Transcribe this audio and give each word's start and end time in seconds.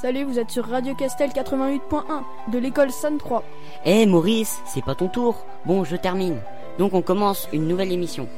Salut, 0.00 0.22
vous 0.22 0.38
êtes 0.38 0.52
sur 0.52 0.64
Radio 0.64 0.94
Castel 0.94 1.30
88.1 1.30 2.52
de 2.52 2.58
l'école 2.60 2.92
San 2.92 3.18
3. 3.18 3.42
Eh 3.84 4.06
Maurice, 4.06 4.60
c'est 4.64 4.84
pas 4.84 4.94
ton 4.94 5.08
tour. 5.08 5.44
Bon, 5.64 5.82
je 5.82 5.96
termine. 5.96 6.38
Donc 6.78 6.94
on 6.94 7.02
commence 7.02 7.48
une 7.52 7.66
nouvelle 7.66 7.90
émission. 7.90 8.28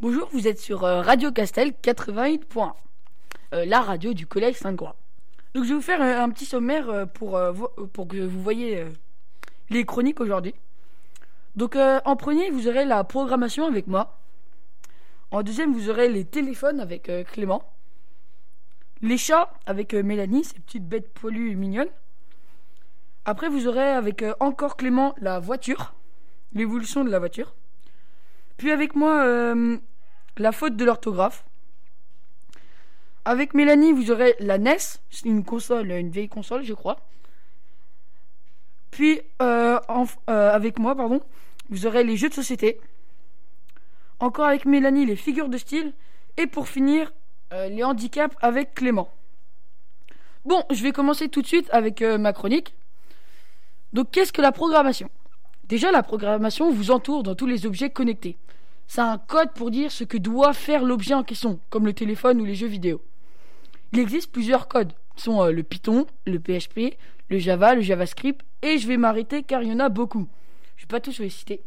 Bonjour, 0.00 0.28
vous 0.34 0.48
êtes 0.48 0.60
sur 0.60 0.84
euh, 0.84 1.00
Radio 1.00 1.32
Castel 1.32 1.72
88.1, 1.82 2.72
euh, 3.54 3.64
la 3.64 3.80
radio 3.80 4.12
du 4.12 4.26
collège 4.26 4.56
Sainte-Croix. 4.56 4.96
Donc 5.54 5.64
je 5.64 5.68
vais 5.68 5.74
vous 5.74 5.82
faire 5.82 6.00
euh, 6.00 6.22
un 6.22 6.30
petit 6.30 6.46
sommaire 6.46 6.88
euh, 6.88 7.04
pour, 7.04 7.36
euh, 7.36 7.52
pour 7.92 8.08
que 8.08 8.16
vous 8.16 8.42
voyez 8.42 8.86
les 9.68 9.84
chroniques 9.84 10.20
aujourd'hui. 10.20 10.54
Donc 11.56 11.76
en 11.76 12.16
premier, 12.16 12.50
vous 12.50 12.66
aurez 12.66 12.86
la 12.86 13.04
programmation 13.04 13.66
avec 13.66 13.86
moi. 13.86 14.18
En 15.30 15.42
deuxième, 15.42 15.74
vous 15.74 15.90
aurez 15.90 16.08
les 16.08 16.24
téléphones 16.24 16.80
avec 16.80 17.10
Clément. 17.30 17.62
Les 19.02 19.18
chats 19.18 19.52
avec 19.66 19.92
Mélanie, 19.92 20.44
ces 20.44 20.58
petites 20.60 20.88
bêtes 20.88 21.12
poilues 21.12 21.50
et 21.50 21.54
mignonnes. 21.54 21.90
Après, 23.26 23.50
vous 23.50 23.66
aurez 23.66 23.90
avec 23.90 24.24
encore 24.40 24.78
Clément 24.78 25.14
la 25.18 25.40
voiture, 25.40 25.92
l'évolution 26.54 27.04
de 27.04 27.10
la 27.10 27.18
voiture. 27.18 27.54
Puis 28.56 28.70
avec 28.70 28.94
moi, 28.94 29.54
la 30.38 30.52
faute 30.52 30.76
de 30.76 30.84
l'orthographe. 30.86 31.44
Avec 33.24 33.54
Mélanie, 33.54 33.92
vous 33.92 34.10
aurez 34.10 34.34
la 34.40 34.58
NES, 34.58 34.78
une 35.24 35.44
console, 35.44 35.92
une 35.92 36.10
vieille 36.10 36.28
console, 36.28 36.64
je 36.64 36.74
crois. 36.74 36.98
Puis 38.90 39.20
euh, 39.40 39.78
euh, 40.28 40.50
avec 40.50 40.78
moi, 40.80 40.96
pardon, 40.96 41.20
vous 41.70 41.86
aurez 41.86 42.02
les 42.02 42.16
jeux 42.16 42.28
de 42.28 42.34
société. 42.34 42.80
Encore 44.18 44.46
avec 44.46 44.64
Mélanie, 44.64 45.06
les 45.06 45.16
figures 45.16 45.48
de 45.48 45.56
style. 45.56 45.92
Et 46.36 46.46
pour 46.46 46.68
finir, 46.68 47.12
euh, 47.52 47.68
les 47.68 47.84
handicaps 47.84 48.36
avec 48.40 48.74
Clément. 48.74 49.12
Bon, 50.44 50.64
je 50.70 50.82
vais 50.82 50.92
commencer 50.92 51.28
tout 51.28 51.42
de 51.42 51.46
suite 51.46 51.68
avec 51.70 52.00
ma 52.02 52.32
chronique. 52.32 52.74
Donc, 53.92 54.10
qu'est-ce 54.10 54.32
que 54.32 54.42
la 54.42 54.50
programmation? 54.50 55.08
Déjà, 55.64 55.92
la 55.92 56.02
programmation 56.02 56.72
vous 56.72 56.90
entoure 56.90 57.22
dans 57.22 57.36
tous 57.36 57.46
les 57.46 57.64
objets 57.66 57.90
connectés. 57.90 58.36
C'est 58.88 59.02
un 59.02 59.18
code 59.18 59.52
pour 59.52 59.70
dire 59.70 59.92
ce 59.92 60.02
que 60.02 60.18
doit 60.18 60.52
faire 60.52 60.82
l'objet 60.82 61.14
en 61.14 61.22
question, 61.22 61.60
comme 61.70 61.86
le 61.86 61.92
téléphone 61.92 62.40
ou 62.40 62.44
les 62.44 62.56
jeux 62.56 62.66
vidéo. 62.66 63.00
Il 63.92 63.98
existe 63.98 64.32
plusieurs 64.32 64.68
codes. 64.68 64.92
Ce 65.16 65.24
sont 65.24 65.42
euh, 65.42 65.52
le 65.52 65.62
Python, 65.62 66.06
le 66.26 66.38
PHP, 66.38 66.96
le 67.28 67.38
Java, 67.38 67.74
le 67.74 67.82
JavaScript, 67.82 68.40
et 68.62 68.78
je 68.78 68.88
vais 68.88 68.96
m'arrêter 68.96 69.42
car 69.42 69.62
il 69.62 69.70
y 69.70 69.72
en 69.72 69.80
a 69.80 69.90
beaucoup. 69.90 70.28
Je 70.76 70.84
vais 70.84 70.88
pas 70.88 71.00
tous 71.00 71.18
les 71.18 71.28
citer. 71.28 71.62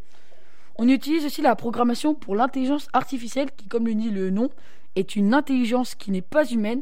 On 0.77 0.89
utilise 0.89 1.25
aussi 1.25 1.41
la 1.41 1.55
programmation 1.55 2.15
pour 2.15 2.35
l'intelligence 2.35 2.87
artificielle 2.93 3.49
qui, 3.55 3.67
comme 3.67 3.85
le 3.85 3.93
dit 3.93 4.09
le 4.09 4.29
nom, 4.29 4.49
est 4.95 5.15
une 5.15 5.33
intelligence 5.33 5.95
qui 5.95 6.11
n'est 6.11 6.21
pas 6.21 6.49
humaine, 6.49 6.81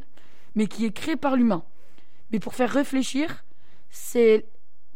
mais 0.56 0.68
qui 0.68 0.86
est 0.86 0.92
créée 0.92 1.16
par 1.16 1.36
l'humain. 1.36 1.64
Mais 2.32 2.40
pour 2.40 2.56
faire 2.56 2.72
réfléchir, 2.72 3.44
c'est... 3.90 4.46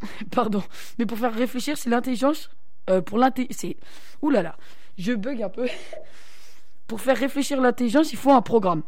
Pardon. 0.32 0.64
Mais 0.98 1.06
pour 1.06 1.18
faire 1.18 1.34
réfléchir, 1.34 1.78
c'est 1.78 1.90
l'intelligence... 1.90 2.50
euh, 2.90 3.02
pour. 3.02 3.20
C'est... 3.52 3.78
Ouh 4.22 4.30
là 4.30 4.42
là. 4.42 4.56
Je 4.98 5.12
bug 5.12 5.42
un 5.42 5.50
peu. 5.50 5.68
pour 6.88 7.02
faire 7.02 7.18
réfléchir 7.18 7.60
l'intelligence, 7.60 8.14
il 8.14 8.18
faut 8.18 8.32
un 8.32 8.42
programme. 8.42 8.84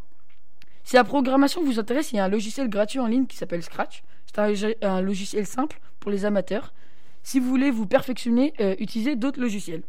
Si 0.83 0.95
la 0.95 1.03
programmation 1.03 1.63
vous 1.63 1.80
intéresse, 1.80 2.11
il 2.11 2.16
y 2.16 2.19
a 2.19 2.25
un 2.25 2.30
logiciel 2.30 2.69
gratuit 2.69 2.99
en 2.99 3.08
ligne 3.08 3.27
qui 3.27 3.38
s'appelle 3.38 3.63
Scratch. 3.63 4.03
C'est 4.25 4.83
un, 4.83 5.02
logiciel 5.02 5.45
simple 5.45 5.80
pour 5.99 6.11
les 6.11 6.25
amateurs. 6.25 6.73
Si 7.23 7.40
vous 7.40 7.50
voulez 7.50 7.72
vous 7.72 7.85
perfectionner, 7.85 8.53
euh, 8.59 8.75
utilisez 8.79 9.16
d'autres 9.16 9.41
logiciels. 9.41 9.84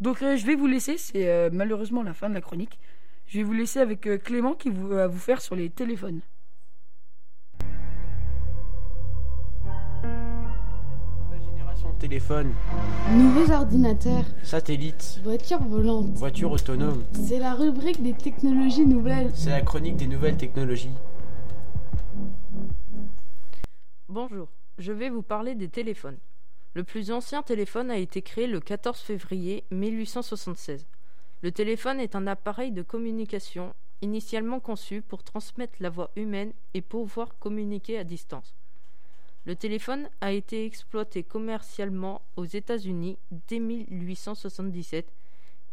Donc 0.00 0.22
euh, 0.22 0.36
je 0.36 0.46
vais 0.46 0.54
vous 0.54 0.66
laisser, 0.66 0.98
c'est 0.98 1.28
euh, 1.28 1.50
malheureusement 1.52 2.02
la 2.02 2.14
fin 2.14 2.28
de 2.28 2.34
la 2.34 2.40
chronique. 2.40 2.78
Je 3.26 3.38
vais 3.38 3.44
vous 3.44 3.52
laisser 3.52 3.80
avec 3.80 4.00
Clément 4.24 4.54
qui 4.54 4.70
va 4.70 5.06
vous 5.06 5.18
faire 5.18 5.40
sur 5.40 5.54
les 5.54 5.70
téléphones. 5.70 6.20
Téléphone, 12.02 12.52
Nouveaux 13.14 13.52
ordinateurs, 13.52 14.24
satellite, 14.42 15.20
voitures 15.22 15.62
volantes. 15.62 16.16
voiture 16.16 16.50
autonome. 16.50 17.04
C'est 17.12 17.38
la 17.38 17.54
rubrique 17.54 18.02
des 18.02 18.12
technologies 18.12 18.84
nouvelles. 18.84 19.30
C'est 19.34 19.50
la 19.50 19.60
chronique 19.60 19.98
des 19.98 20.08
nouvelles 20.08 20.36
technologies. 20.36 20.90
Bonjour, 24.08 24.48
je 24.78 24.90
vais 24.90 25.10
vous 25.10 25.22
parler 25.22 25.54
des 25.54 25.68
téléphones. 25.68 26.16
Le 26.74 26.82
plus 26.82 27.12
ancien 27.12 27.40
téléphone 27.40 27.88
a 27.88 27.98
été 27.98 28.20
créé 28.20 28.48
le 28.48 28.58
14 28.58 28.98
février 28.98 29.62
1876. 29.70 30.88
Le 31.42 31.52
téléphone 31.52 32.00
est 32.00 32.16
un 32.16 32.26
appareil 32.26 32.72
de 32.72 32.82
communication 32.82 33.74
initialement 34.00 34.58
conçu 34.58 35.02
pour 35.02 35.22
transmettre 35.22 35.74
la 35.78 35.88
voix 35.88 36.10
humaine 36.16 36.52
et 36.74 36.82
pouvoir 36.82 37.38
communiquer 37.38 37.96
à 37.96 38.02
distance. 38.02 38.56
Le 39.44 39.56
téléphone 39.56 40.08
a 40.20 40.30
été 40.30 40.64
exploité 40.64 41.24
commercialement 41.24 42.22
aux 42.36 42.44
États-Unis 42.44 43.18
dès 43.48 43.58
1877 43.58 45.12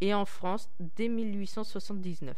et 0.01 0.13
en 0.13 0.25
France 0.25 0.69
dès 0.79 1.07
1879. 1.07 2.35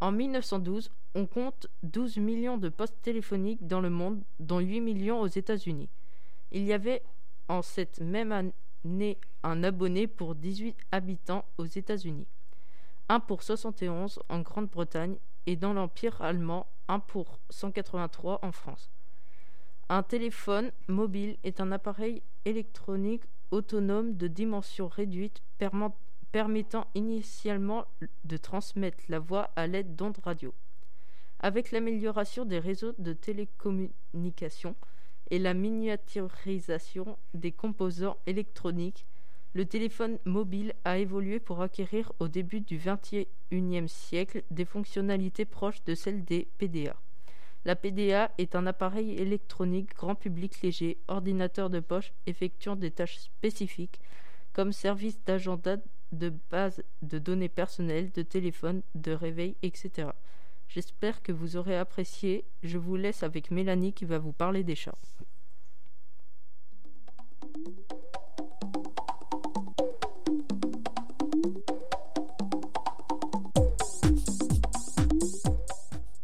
En 0.00 0.12
1912, 0.12 0.90
on 1.14 1.26
compte 1.26 1.66
12 1.82 2.18
millions 2.18 2.56
de 2.56 2.70
postes 2.70 3.00
téléphoniques 3.02 3.66
dans 3.66 3.80
le 3.80 3.90
monde, 3.90 4.22
dont 4.40 4.60
8 4.60 4.80
millions 4.80 5.20
aux 5.20 5.26
États-Unis. 5.26 5.90
Il 6.52 6.64
y 6.64 6.72
avait 6.72 7.02
en 7.48 7.60
cette 7.60 8.00
même 8.00 8.32
année 8.32 9.18
un 9.42 9.62
abonné 9.62 10.06
pour 10.06 10.34
18 10.34 10.74
habitants 10.90 11.44
aux 11.58 11.66
États-Unis, 11.66 12.26
1 13.10 13.20
pour 13.20 13.42
71 13.42 14.20
en 14.28 14.40
Grande-Bretagne 14.40 15.16
et 15.46 15.56
dans 15.56 15.74
l'Empire 15.74 16.20
allemand, 16.22 16.66
1 16.88 17.00
pour 17.00 17.40
183 17.50 18.40
en 18.42 18.52
France. 18.52 18.90
Un 19.88 20.02
téléphone 20.02 20.72
mobile 20.88 21.36
est 21.44 21.60
un 21.60 21.70
appareil 21.70 22.20
électronique 22.44 23.22
autonome 23.52 24.16
de 24.16 24.26
dimension 24.26 24.88
réduite 24.88 25.42
permettant 26.32 26.88
initialement 26.96 27.84
de 28.24 28.36
transmettre 28.36 29.04
la 29.08 29.20
voix 29.20 29.52
à 29.54 29.68
l'aide 29.68 29.94
d'ondes 29.94 30.18
radio. 30.24 30.52
Avec 31.38 31.70
l'amélioration 31.70 32.44
des 32.44 32.58
réseaux 32.58 32.94
de 32.98 33.12
télécommunications 33.12 34.74
et 35.30 35.38
la 35.38 35.54
miniaturisation 35.54 37.16
des 37.34 37.52
composants 37.52 38.16
électroniques, 38.26 39.06
le 39.52 39.66
téléphone 39.66 40.18
mobile 40.24 40.74
a 40.84 40.98
évolué 40.98 41.38
pour 41.38 41.62
acquérir 41.62 42.12
au 42.18 42.26
début 42.26 42.60
du 42.60 42.78
XXIe 42.78 43.88
siècle 43.88 44.42
des 44.50 44.64
fonctionnalités 44.64 45.44
proches 45.44 45.84
de 45.84 45.94
celles 45.94 46.24
des 46.24 46.48
PDA. 46.58 46.96
La 47.66 47.74
PDA 47.74 48.30
est 48.38 48.54
un 48.54 48.64
appareil 48.64 49.14
électronique 49.14 49.96
grand 49.96 50.14
public 50.14 50.62
léger, 50.62 50.98
ordinateur 51.08 51.68
de 51.68 51.80
poche 51.80 52.12
effectuant 52.26 52.76
des 52.76 52.92
tâches 52.92 53.18
spécifiques 53.18 53.98
comme 54.52 54.70
service 54.70 55.18
d'agenda 55.24 55.76
de 56.12 56.32
base 56.52 56.84
de 57.02 57.18
données 57.18 57.48
personnelles, 57.48 58.12
de 58.12 58.22
téléphone, 58.22 58.82
de 58.94 59.10
réveil, 59.10 59.56
etc. 59.64 60.10
J'espère 60.68 61.24
que 61.24 61.32
vous 61.32 61.56
aurez 61.56 61.76
apprécié. 61.76 62.44
Je 62.62 62.78
vous 62.78 62.94
laisse 62.94 63.24
avec 63.24 63.50
Mélanie 63.50 63.92
qui 63.92 64.04
va 64.04 64.20
vous 64.20 64.30
parler 64.30 64.62
des 64.62 64.76
chats. 64.76 64.94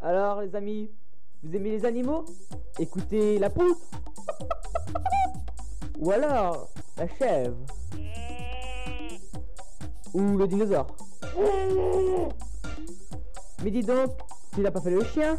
Alors 0.01 0.41
les 0.41 0.55
amis, 0.55 0.89
vous 1.43 1.57
aimez 1.57 1.71
les 1.71 1.85
animaux? 1.85 2.25
Écoutez 2.79 3.39
la 3.39 3.51
poule 3.51 3.75
Ou 5.99 6.11
alors 6.11 6.69
la 6.97 7.09
chèvre. 7.09 7.57
Ou 10.15 10.37
le 10.37 10.47
dinosaure. 10.47 10.87
Mais 13.63 13.71
dis 13.71 13.83
donc, 13.83 14.11
tu 14.55 14.61
n'as 14.61 14.71
pas 14.71 14.81
fait 14.81 14.91
le 14.91 15.05
chien? 15.05 15.39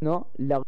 Non, 0.00 0.26
la 0.38 0.60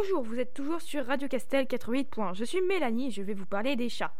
Bonjour, 0.00 0.22
vous 0.22 0.38
êtes 0.38 0.54
toujours 0.54 0.80
sur 0.80 1.04
Radio 1.06 1.26
Castel 1.26 1.66
88. 1.66 2.08
Je 2.34 2.44
suis 2.44 2.60
Mélanie 2.62 3.08
et 3.08 3.10
je 3.10 3.20
vais 3.20 3.34
vous 3.34 3.46
parler 3.46 3.74
des 3.74 3.88
chats. 3.88 4.12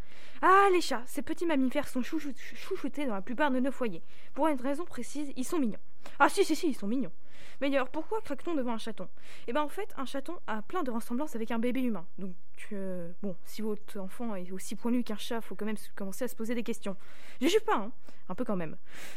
Ah, 0.42 0.66
les 0.72 0.80
chats, 0.80 1.02
ces 1.06 1.22
petits 1.22 1.46
mammifères 1.46 1.86
sont 1.86 2.00
chouchou- 2.00 2.34
chouchoutés 2.56 3.06
dans 3.06 3.14
la 3.14 3.22
plupart 3.22 3.52
de 3.52 3.60
nos 3.60 3.70
foyers. 3.70 4.02
Pour 4.34 4.48
une 4.48 4.60
raison 4.60 4.84
précise, 4.84 5.32
ils 5.36 5.44
sont 5.44 5.58
mignons. 5.60 5.78
Ah 6.19 6.28
si, 6.28 6.44
si, 6.44 6.56
si, 6.56 6.70
ils 6.70 6.75
sont 6.75 6.88
mignons. 6.88 7.12
Mais 7.61 7.70
d'ailleurs, 7.70 7.88
pourquoi 7.88 8.20
craque-t-on 8.20 8.55
devant 8.55 8.73
un 8.73 8.79
chaton? 8.79 9.08
Eh 9.46 9.52
ben 9.52 9.62
en 9.62 9.69
fait, 9.69 9.93
un 9.96 10.05
chaton 10.05 10.38
a 10.46 10.62
plein 10.62 10.82
de 10.82 10.90
ressemblances 10.90 11.35
avec 11.37 11.50
un 11.50 11.58
bébé 11.58 11.81
humain. 11.82 12.06
Donc, 12.19 12.35
euh, 12.73 13.12
bon, 13.23 13.37
si 13.44 13.62
votre 13.62 13.99
enfant 13.99 14.35
est 14.35 14.50
aussi 14.52 14.76
poilu 14.76 15.02
qu'un 15.02 15.17
chat, 15.17 15.40
faut 15.40 15.55
quand 15.55 15.67
même 15.67 15.76
commencer 15.94 16.25
à 16.25 16.29
se 16.29 16.37
poser 16.37 16.55
des 16.55 16.62
questions. 16.62 16.96
Je 17.40 17.49
juge 17.49 17.64
pas, 17.64 17.76
hein 17.76 17.93
un 18.29 18.35
peu 18.35 18.44
quand 18.44 18.56
même. 18.56 18.76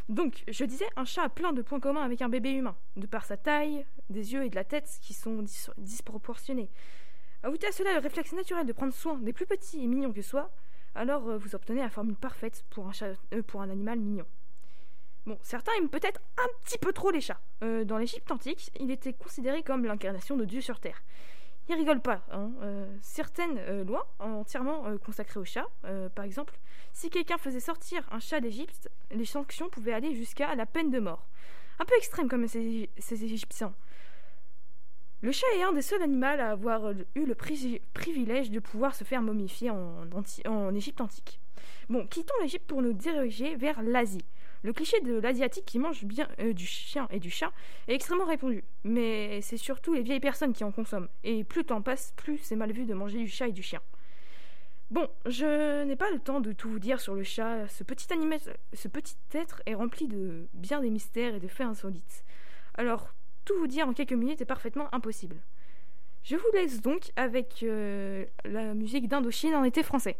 Donc, 0.09 0.43
je 0.47 0.63
disais, 0.63 0.87
un 0.95 1.05
chat 1.05 1.23
a 1.23 1.29
plein 1.29 1.53
de 1.53 1.61
points 1.61 1.79
communs 1.79 2.03
avec 2.03 2.21
un 2.21 2.29
bébé 2.29 2.51
humain, 2.51 2.75
de 2.95 3.05
par 3.07 3.25
sa 3.25 3.37
taille, 3.37 3.85
des 4.09 4.33
yeux 4.33 4.45
et 4.45 4.49
de 4.49 4.55
la 4.55 4.63
tête 4.63 4.99
qui 5.01 5.13
sont 5.13 5.41
dis- 5.41 5.67
disproportionnés. 5.77 6.69
Ajoutez 7.43 7.67
à 7.67 7.71
cela 7.71 7.93
le 7.93 7.99
réflexe 7.99 8.33
naturel 8.33 8.65
de 8.65 8.73
prendre 8.73 8.93
soin 8.93 9.17
des 9.17 9.33
plus 9.33 9.45
petits 9.45 9.83
et 9.83 9.87
mignons 9.87 10.13
que 10.13 10.21
soi, 10.21 10.51
alors 10.95 11.27
euh, 11.27 11.37
vous 11.37 11.55
obtenez 11.55 11.81
la 11.81 11.89
formule 11.89 12.15
parfaite 12.15 12.63
pour 12.69 12.91
euh, 13.01 13.41
pour 13.43 13.61
un 13.61 13.69
animal 13.69 13.99
mignon. 13.99 14.25
Bon, 15.25 15.37
certains 15.43 15.71
aiment 15.77 15.89
peut-être 15.89 16.19
un 16.37 16.47
petit 16.63 16.77
peu 16.79 16.91
trop 16.93 17.11
les 17.11 17.21
chats. 17.21 17.39
Euh, 17.63 17.83
dans 17.85 17.97
l'Égypte 17.97 18.31
antique, 18.31 18.71
il 18.79 18.89
était 18.89 19.13
considéré 19.13 19.61
comme 19.61 19.85
l'incarnation 19.85 20.35
de 20.35 20.45
Dieu 20.45 20.61
sur 20.61 20.79
Terre. 20.79 21.03
Ils 21.69 21.75
rigolent 21.75 22.01
pas. 22.01 22.25
hein. 22.31 22.51
Euh, 22.63 22.97
certaines 23.01 23.57
euh, 23.59 23.83
lois 23.83 24.11
entièrement 24.19 24.83
consacrées 24.97 25.39
aux 25.39 25.45
chats, 25.45 25.69
par 26.15 26.25
exemple, 26.25 26.57
si 26.91 27.09
quelqu'un 27.09 27.37
faisait 27.37 27.59
sortir 27.59 28.03
un 28.11 28.19
chat 28.19 28.41
d'Égypte, 28.41 28.89
les 29.11 29.25
sanctions 29.25 29.69
pouvaient 29.69 29.93
aller 29.93 30.15
jusqu'à 30.15 30.55
la 30.55 30.65
peine 30.65 30.89
de 30.89 30.99
mort. 30.99 31.27
Un 31.79 31.85
peu 31.85 31.95
extrême 31.97 32.27
comme 32.27 32.47
ces, 32.47 32.89
Égyptiens. 33.11 33.73
Le 35.21 35.31
chat 35.31 35.47
est 35.55 35.61
un 35.61 35.71
des 35.71 35.83
seuls 35.83 36.01
animaux 36.01 36.25
à 36.25 36.49
avoir 36.49 36.91
eu 36.91 37.25
le 37.25 37.35
pri- 37.35 37.79
privilège 37.93 38.49
de 38.49 38.59
pouvoir 38.59 38.95
se 38.95 39.03
faire 39.03 39.21
momifier 39.21 39.69
en, 39.69 40.03
en 40.47 40.75
Égypte 40.75 40.99
antique. 40.99 41.39
Bon, 41.89 42.07
quittons 42.07 42.33
l'Égypte 42.41 42.65
pour 42.67 42.81
nous 42.81 42.93
diriger 42.93 43.55
vers 43.55 43.83
l'Asie. 43.83 44.25
Le 44.63 44.73
cliché 44.73 44.99
de 45.01 45.19
l'asiatique 45.19 45.65
qui 45.65 45.79
mange 45.79 46.03
bien 46.03 46.27
euh, 46.39 46.53
du 46.53 46.65
chien 46.65 47.07
et 47.09 47.19
du 47.19 47.31
chat 47.31 47.51
est 47.87 47.95
extrêmement 47.95 48.25
répandu, 48.25 48.63
mais 48.83 49.41
c'est 49.41 49.57
surtout 49.57 49.93
les 49.93 50.03
vieilles 50.03 50.19
personnes 50.19 50.53
qui 50.53 50.63
en 50.63 50.71
consomment. 50.71 51.09
Et 51.23 51.43
plus 51.43 51.61
le 51.61 51.67
temps 51.67 51.81
passe, 51.81 52.13
plus 52.15 52.37
c'est 52.37 52.55
mal 52.55 52.71
vu 52.71 52.85
de 52.85 52.93
manger 52.93 53.17
du 53.17 53.27
chat 53.27 53.47
et 53.47 53.51
du 53.51 53.63
chien. 53.63 53.81
Bon, 54.91 55.07
je 55.25 55.83
n'ai 55.83 55.95
pas 55.95 56.11
le 56.11 56.19
temps 56.19 56.41
de 56.41 56.51
tout 56.51 56.69
vous 56.69 56.79
dire 56.79 56.99
sur 56.99 57.15
le 57.15 57.23
chat. 57.23 57.67
Ce 57.69 57.83
petit 57.83 58.11
animal, 58.13 58.39
ce 58.73 58.87
petit 58.87 59.15
être 59.33 59.61
est 59.65 59.73
rempli 59.73 60.07
de 60.07 60.47
bien 60.53 60.81
des 60.81 60.89
mystères 60.89 61.33
et 61.33 61.39
de 61.39 61.47
faits 61.47 61.65
insolites. 61.65 62.23
Alors, 62.75 63.13
tout 63.45 63.57
vous 63.57 63.67
dire 63.67 63.87
en 63.87 63.93
quelques 63.93 64.13
minutes 64.13 64.41
est 64.41 64.45
parfaitement 64.45 64.93
impossible. 64.93 65.37
Je 66.23 66.35
vous 66.35 66.51
laisse 66.53 66.81
donc 66.81 67.11
avec 67.15 67.63
euh, 67.63 68.25
la 68.45 68.73
musique 68.75 69.07
d'Indochine 69.07 69.55
en 69.55 69.63
été 69.63 69.81
français. 69.81 70.17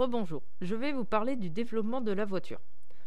Rebonjour, 0.00 0.40
je 0.62 0.74
vais 0.74 0.92
vous 0.92 1.04
parler 1.04 1.36
du 1.36 1.50
développement 1.50 2.00
de 2.00 2.10
la 2.10 2.24
voiture. 2.24 2.58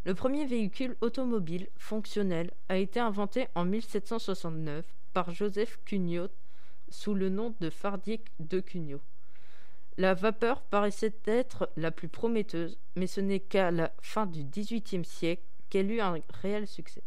Le 0.05 0.13
premier 0.13 0.45
véhicule 0.45 0.95
automobile 1.01 1.67
fonctionnel 1.75 2.51
a 2.69 2.77
été 2.77 2.99
inventé 2.99 3.47
en 3.55 3.65
1769 3.65 4.85
par 5.11 5.31
Joseph 5.31 5.79
Cugnot 5.85 6.27
sous 6.89 7.15
le 7.15 7.29
nom 7.29 7.55
de 7.61 7.71
Fardier 7.71 8.21
de 8.39 8.59
Cugnot. 8.59 9.01
La 9.97 10.13
vapeur 10.13 10.61
paraissait 10.61 11.15
être 11.25 11.67
la 11.77 11.89
plus 11.89 12.09
prometteuse, 12.09 12.77
mais 12.95 13.07
ce 13.07 13.21
n'est 13.21 13.39
qu'à 13.39 13.71
la 13.71 13.91
fin 13.99 14.27
du 14.27 14.43
XVIIIe 14.43 15.03
siècle 15.03 15.41
qu'elle 15.71 15.89
eut 15.89 15.99
un 15.99 16.19
réel 16.43 16.67
succès. 16.67 17.01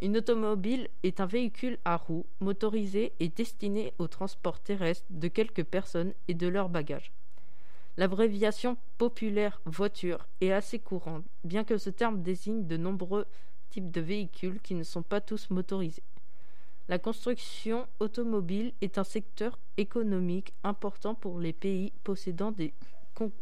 Une 0.00 0.16
automobile 0.16 0.88
est 1.04 1.20
un 1.20 1.26
véhicule 1.26 1.78
à 1.84 1.96
roues 1.96 2.26
motorisé 2.40 3.12
et 3.20 3.28
destiné 3.28 3.92
au 4.00 4.08
transport 4.08 4.58
terrestre 4.58 5.06
de 5.10 5.28
quelques 5.28 5.62
personnes 5.62 6.12
et 6.26 6.34
de 6.34 6.48
leurs 6.48 6.70
bagages. 6.70 7.12
L'abréviation 7.96 8.76
populaire 8.98 9.60
voiture 9.64 10.26
est 10.40 10.52
assez 10.52 10.78
courante, 10.78 11.24
bien 11.44 11.64
que 11.64 11.78
ce 11.78 11.88
terme 11.88 12.22
désigne 12.22 12.66
de 12.66 12.76
nombreux 12.76 13.26
types 13.70 13.90
de 13.90 14.00
véhicules 14.00 14.60
qui 14.60 14.74
ne 14.74 14.82
sont 14.82 15.02
pas 15.02 15.20
tous 15.20 15.48
motorisés. 15.50 16.02
La 16.88 16.98
construction 16.98 17.88
automobile 17.98 18.72
est 18.80 18.98
un 18.98 19.04
secteur 19.04 19.58
économique 19.76 20.52
important 20.62 21.14
pour 21.14 21.40
les 21.40 21.52
pays 21.52 21.92
possédant 22.04 22.52
des 22.52 22.74
con- 23.14 23.32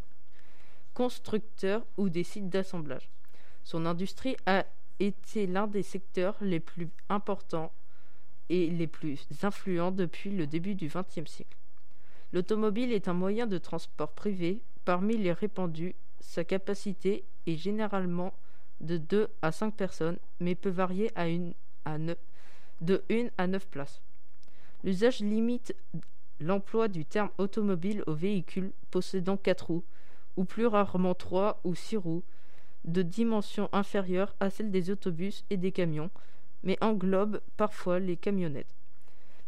constructeurs 0.93 1.85
ou 1.97 2.09
des 2.09 2.23
sites 2.23 2.49
d'assemblage. 2.49 3.09
Son 3.63 3.85
industrie 3.85 4.37
a 4.45 4.65
été 4.99 5.47
l'un 5.47 5.67
des 5.67 5.83
secteurs 5.83 6.37
les 6.41 6.59
plus 6.59 6.89
importants 7.09 7.71
et 8.49 8.69
les 8.69 8.87
plus 8.87 9.27
influents 9.43 9.91
depuis 9.91 10.31
le 10.31 10.47
début 10.47 10.75
du 10.75 10.87
XXe 10.87 11.29
siècle. 11.29 11.57
L'automobile 12.35 12.91
est 12.91 13.07
un 13.07 13.13
moyen 13.13 13.47
de 13.47 13.57
transport 13.57 14.11
privé 14.11 14.61
parmi 14.83 15.15
les 15.15 15.31
répandus. 15.31 15.95
Sa 16.19 16.43
capacité 16.43 17.23
est 17.47 17.55
généralement 17.55 18.33
de 18.81 18.97
2 18.97 19.29
à 19.41 19.53
5 19.53 19.73
personnes, 19.73 20.17
mais 20.41 20.53
peut 20.53 20.69
varier 20.69 21.13
à 21.15 21.29
une 21.29 21.53
à 21.85 21.97
de 22.81 23.03
1 23.09 23.27
à 23.37 23.47
9 23.47 23.65
places. 23.69 24.01
L'usage 24.83 25.21
limite 25.21 25.73
l'emploi 26.41 26.89
du 26.89 27.05
terme 27.05 27.29
automobile 27.37 28.03
aux 28.05 28.15
véhicules 28.15 28.73
possédant 28.91 29.37
4 29.37 29.67
roues, 29.67 29.85
ou 30.35 30.43
plus 30.43 30.65
rarement 30.65 31.15
3 31.15 31.61
ou 31.63 31.73
6 31.73 31.95
roues, 31.95 32.23
de 32.83 33.01
dimension 33.01 33.69
inférieure 33.71 34.35
à 34.41 34.49
celle 34.49 34.71
des 34.71 34.89
autobus 34.89 35.45
et 35.49 35.55
des 35.55 35.71
camions, 35.71 36.11
mais 36.63 36.77
englobe 36.81 37.39
parfois 37.55 37.99
les 37.99 38.17
camionnettes. 38.17 38.75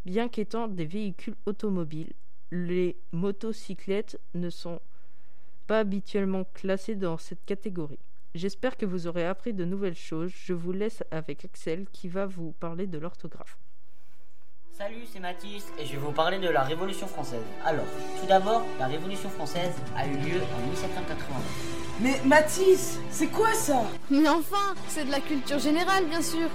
Bien 0.06 0.30
qu'étant 0.30 0.68
des 0.68 0.86
véhicules 0.86 1.36
automobiles, 1.44 2.14
les 2.50 2.96
motocyclettes 3.12 4.20
ne 4.34 4.50
sont 4.50 4.80
pas 5.66 5.80
habituellement 5.80 6.44
classées 6.54 6.94
dans 6.94 7.18
cette 7.18 7.44
catégorie. 7.44 7.98
J'espère 8.34 8.76
que 8.76 8.86
vous 8.86 9.06
aurez 9.06 9.26
appris 9.26 9.52
de 9.52 9.64
nouvelles 9.64 9.94
choses. 9.94 10.30
Je 10.34 10.52
vous 10.52 10.72
laisse 10.72 11.02
avec 11.10 11.44
Axel 11.44 11.86
qui 11.92 12.08
va 12.08 12.26
vous 12.26 12.52
parler 12.52 12.86
de 12.86 12.98
l'orthographe. 12.98 13.58
Salut, 14.72 15.06
c'est 15.12 15.18
Mathis 15.18 15.66
et 15.76 15.84
je 15.84 15.92
vais 15.92 15.98
vous 15.98 16.12
parler 16.12 16.38
de 16.38 16.48
la 16.48 16.62
Révolution 16.62 17.08
française. 17.08 17.42
Alors, 17.64 17.86
tout 18.20 18.26
d'abord, 18.26 18.64
la 18.78 18.86
Révolution 18.86 19.28
française 19.28 19.72
a 19.96 20.06
eu 20.06 20.12
lieu 20.12 20.40
en 20.56 20.68
1789. 20.68 21.98
Mais 22.00 22.20
Mathis, 22.24 23.00
c'est 23.10 23.26
quoi 23.26 23.52
ça? 23.54 23.82
Mais 24.08 24.28
enfin, 24.28 24.74
c'est 24.86 25.04
de 25.04 25.10
la 25.10 25.20
culture 25.20 25.58
générale, 25.58 26.06
bien 26.06 26.22
sûr. 26.22 26.48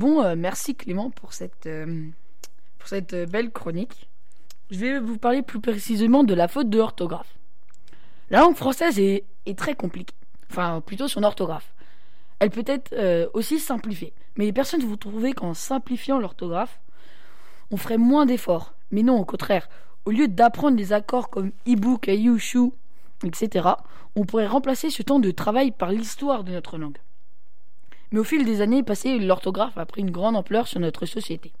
Bon, 0.00 0.22
euh, 0.22 0.34
merci 0.34 0.74
Clément 0.74 1.10
pour 1.10 1.34
cette, 1.34 1.66
euh, 1.66 2.06
euh, 2.90 3.26
belle 3.26 3.50
chronique. 3.50 4.08
Je 4.70 4.78
vais 4.78 4.98
vous 4.98 5.18
parler 5.18 5.42
plus 5.42 5.60
précisément 5.60 6.24
de 6.24 6.32
la 6.32 6.48
faute 6.48 6.70
de 6.70 6.78
orthographe. 6.78 7.36
La 8.30 8.40
langue 8.40 8.56
française 8.56 8.98
est, 8.98 9.26
très 9.58 9.74
compliquée. 9.74 10.14
Enfin, 10.50 10.80
plutôt 10.80 11.06
son 11.06 11.22
orthographe. 11.22 11.74
Elle 12.38 12.48
peut 12.48 12.64
être 12.66 13.28
aussi 13.34 13.58
simplifiée. 13.58 14.14
Mais 14.36 14.46
les 14.46 14.54
personnes 14.54 14.80
vont 14.80 14.96
trouver 14.96 15.34
qu'en 15.34 15.52
simplifiant 15.52 16.18
l'orthographe, 16.18 16.80
on 17.70 17.76
ferait 17.76 17.98
moins 17.98 18.24
d'efforts. 18.24 18.72
Mais 18.92 19.02
non, 19.02 19.18
au 19.20 19.26
contraire. 19.26 19.68
Au 20.06 20.12
lieu 20.12 20.28
d'apprendre 20.28 20.78
des 20.78 20.94
accords 20.94 21.28
comme 21.28 21.50
e-book, 21.68 22.06
you, 22.06 22.38
chou, 22.38 22.72
etc., 23.22 23.68
on 24.16 24.24
pourrait 24.24 24.46
remplacer 24.46 24.88
ce 24.88 25.02
temps 25.02 25.20
de 25.20 25.30
travail 25.30 25.72
par 25.72 25.90
l'histoire 25.90 26.42
de 26.42 26.52
notre 26.52 26.78
langue. 26.78 26.96
Mais 28.12 28.18
au 28.18 28.24
fil 28.24 28.44
des 28.44 28.60
années 28.60 28.82
passées, 28.82 29.18
l'orthographe 29.18 29.78
a 29.78 29.86
pris 29.86 30.00
une 30.00 30.10
grande 30.10 30.36
ampleur 30.36 30.66
sur 30.66 30.80
notre 30.80 31.06
société. 31.06 31.52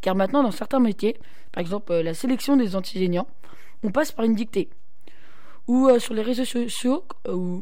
Car 0.00 0.14
maintenant, 0.14 0.42
dans 0.42 0.50
certains 0.50 0.80
métiers, 0.80 1.16
par 1.52 1.60
exemple 1.60 1.92
euh, 1.92 2.02
la 2.02 2.14
sélection 2.14 2.56
des 2.56 2.76
enseignants, 2.76 3.26
on 3.82 3.90
passe 3.90 4.12
par 4.12 4.24
une 4.24 4.34
dictée. 4.34 4.68
Ou 5.66 5.88
euh, 5.88 5.98
sur 5.98 6.14
les 6.14 6.22
réseaux 6.22 6.44
sociaux, 6.44 7.04
euh, 7.26 7.60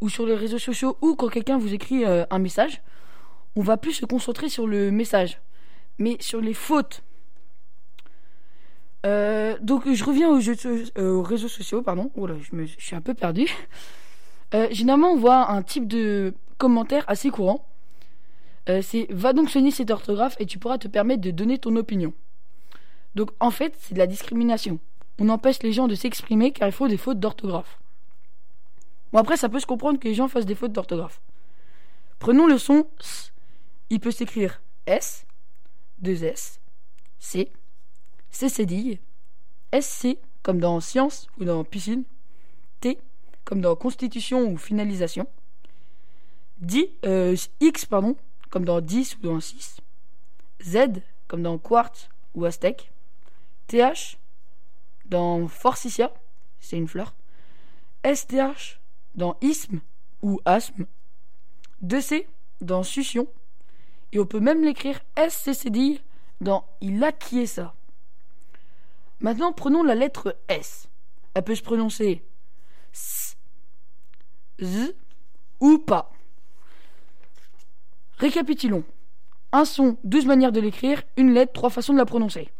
ou, 0.00 0.08
sur 0.08 0.26
les 0.26 0.34
réseaux 0.34 0.58
sociaux, 0.58 0.96
ou 1.00 1.14
quand 1.14 1.28
quelqu'un 1.28 1.58
vous 1.58 1.72
écrit 1.72 2.04
un 2.04 2.38
message, 2.40 2.82
on 3.54 3.62
va 3.62 3.76
plus 3.76 3.92
se 3.92 4.04
concentrer 4.04 4.48
sur 4.48 4.66
le 4.66 4.90
message, 4.90 5.40
mais 5.98 6.16
sur 6.18 6.40
les 6.40 6.54
fautes. 6.54 7.04
Donc 9.04 9.92
je 9.92 10.04
reviens 10.04 10.28
aux, 10.28 10.40
jeux 10.40 10.56
aux 10.98 11.22
réseaux 11.22 11.48
sociaux, 11.48 11.82
pardon. 11.82 12.10
Oh 12.16 12.26
là, 12.26 12.34
je, 12.40 12.64
je 12.64 12.84
suis 12.84 12.96
un 12.96 13.00
peu 13.00 13.14
perdu. 13.14 13.46
Généralement, 14.72 15.12
on 15.12 15.16
voit 15.16 15.52
un 15.52 15.62
type 15.62 15.86
de 15.86 16.34
commentaire 16.62 17.04
assez 17.08 17.30
courant. 17.30 17.66
Euh, 18.68 18.82
c'est 18.82 19.08
va 19.10 19.32
donc 19.32 19.50
soigner 19.50 19.72
cette 19.72 19.90
orthographe 19.90 20.36
et 20.38 20.46
tu 20.46 20.60
pourras 20.60 20.78
te 20.78 20.86
permettre 20.86 21.20
de 21.20 21.32
donner 21.32 21.58
ton 21.58 21.74
opinion. 21.74 22.12
Donc 23.16 23.30
en 23.40 23.50
fait, 23.50 23.74
c'est 23.80 23.94
de 23.94 23.98
la 23.98 24.06
discrimination. 24.06 24.78
On 25.18 25.28
empêche 25.28 25.60
les 25.64 25.72
gens 25.72 25.88
de 25.88 25.96
s'exprimer 25.96 26.52
car 26.52 26.68
il 26.68 26.72
faut 26.72 26.86
des 26.86 26.96
fautes 26.96 27.18
d'orthographe. 27.18 27.80
Bon 29.12 29.18
après, 29.18 29.36
ça 29.36 29.48
peut 29.48 29.58
se 29.58 29.66
comprendre 29.66 29.98
que 29.98 30.06
les 30.06 30.14
gens 30.14 30.28
fassent 30.28 30.46
des 30.46 30.54
fautes 30.54 30.70
d'orthographe. 30.70 31.20
Prenons 32.20 32.46
le 32.46 32.58
son 32.58 32.86
S. 33.00 33.32
Il 33.90 33.98
peut 33.98 34.12
s'écrire 34.12 34.62
S, 34.86 35.26
2 35.98 36.22
S, 36.22 36.60
C, 37.18 37.50
C 38.30 38.48
cédille, 38.48 39.00
SC, 39.72 40.16
comme 40.44 40.60
dans 40.60 40.78
science 40.78 41.26
ou 41.40 41.44
dans 41.44 41.64
piscine. 41.64 42.04
T, 42.80 42.98
comme 43.44 43.60
dans 43.60 43.74
constitution 43.74 44.48
ou 44.48 44.56
finalisation. 44.56 45.26
Di- 46.58 46.90
euh, 47.04 47.36
X, 47.60 47.86
pardon, 47.86 48.16
comme 48.50 48.64
dans 48.64 48.80
10 48.80 49.16
ou 49.16 49.20
dans 49.22 49.40
6. 49.40 49.78
Z, 50.62 50.78
comme 51.26 51.42
dans 51.42 51.58
quartz 51.58 52.08
ou 52.34 52.44
aztèque. 52.44 52.92
TH, 53.66 54.18
dans 55.06 55.48
forsythia, 55.48 56.12
c'est 56.60 56.76
une 56.76 56.88
fleur. 56.88 57.14
STH, 58.04 58.80
dans 59.14 59.36
isthme 59.40 59.80
ou 60.22 60.40
asthme. 60.44 60.86
2C, 61.84 62.26
dans 62.60 62.82
succion. 62.82 63.26
Et 64.12 64.18
on 64.18 64.26
peut 64.26 64.40
même 64.40 64.62
l'écrire 64.62 65.00
SCCD 65.16 66.00
dans 66.40 66.64
il 66.80 67.02
a 67.02 67.12
qui 67.12 67.40
est 67.40 67.46
ça. 67.46 67.74
Maintenant, 69.20 69.52
prenons 69.52 69.82
la 69.82 69.94
lettre 69.94 70.36
S. 70.48 70.88
Elle 71.34 71.44
peut 71.44 71.54
se 71.54 71.62
prononcer 71.62 72.22
S, 72.92 73.36
Z 74.60 74.94
ou 75.60 75.78
pas. 75.78 76.11
Récapitulons. 78.22 78.84
Un 79.50 79.64
son, 79.64 79.96
12 80.04 80.26
manières 80.26 80.52
de 80.52 80.60
l'écrire, 80.60 81.02
une 81.16 81.32
lettre, 81.32 81.52
trois 81.52 81.70
façons 81.70 81.92
de 81.92 81.98
la 81.98 82.04
prononcer. 82.04 82.52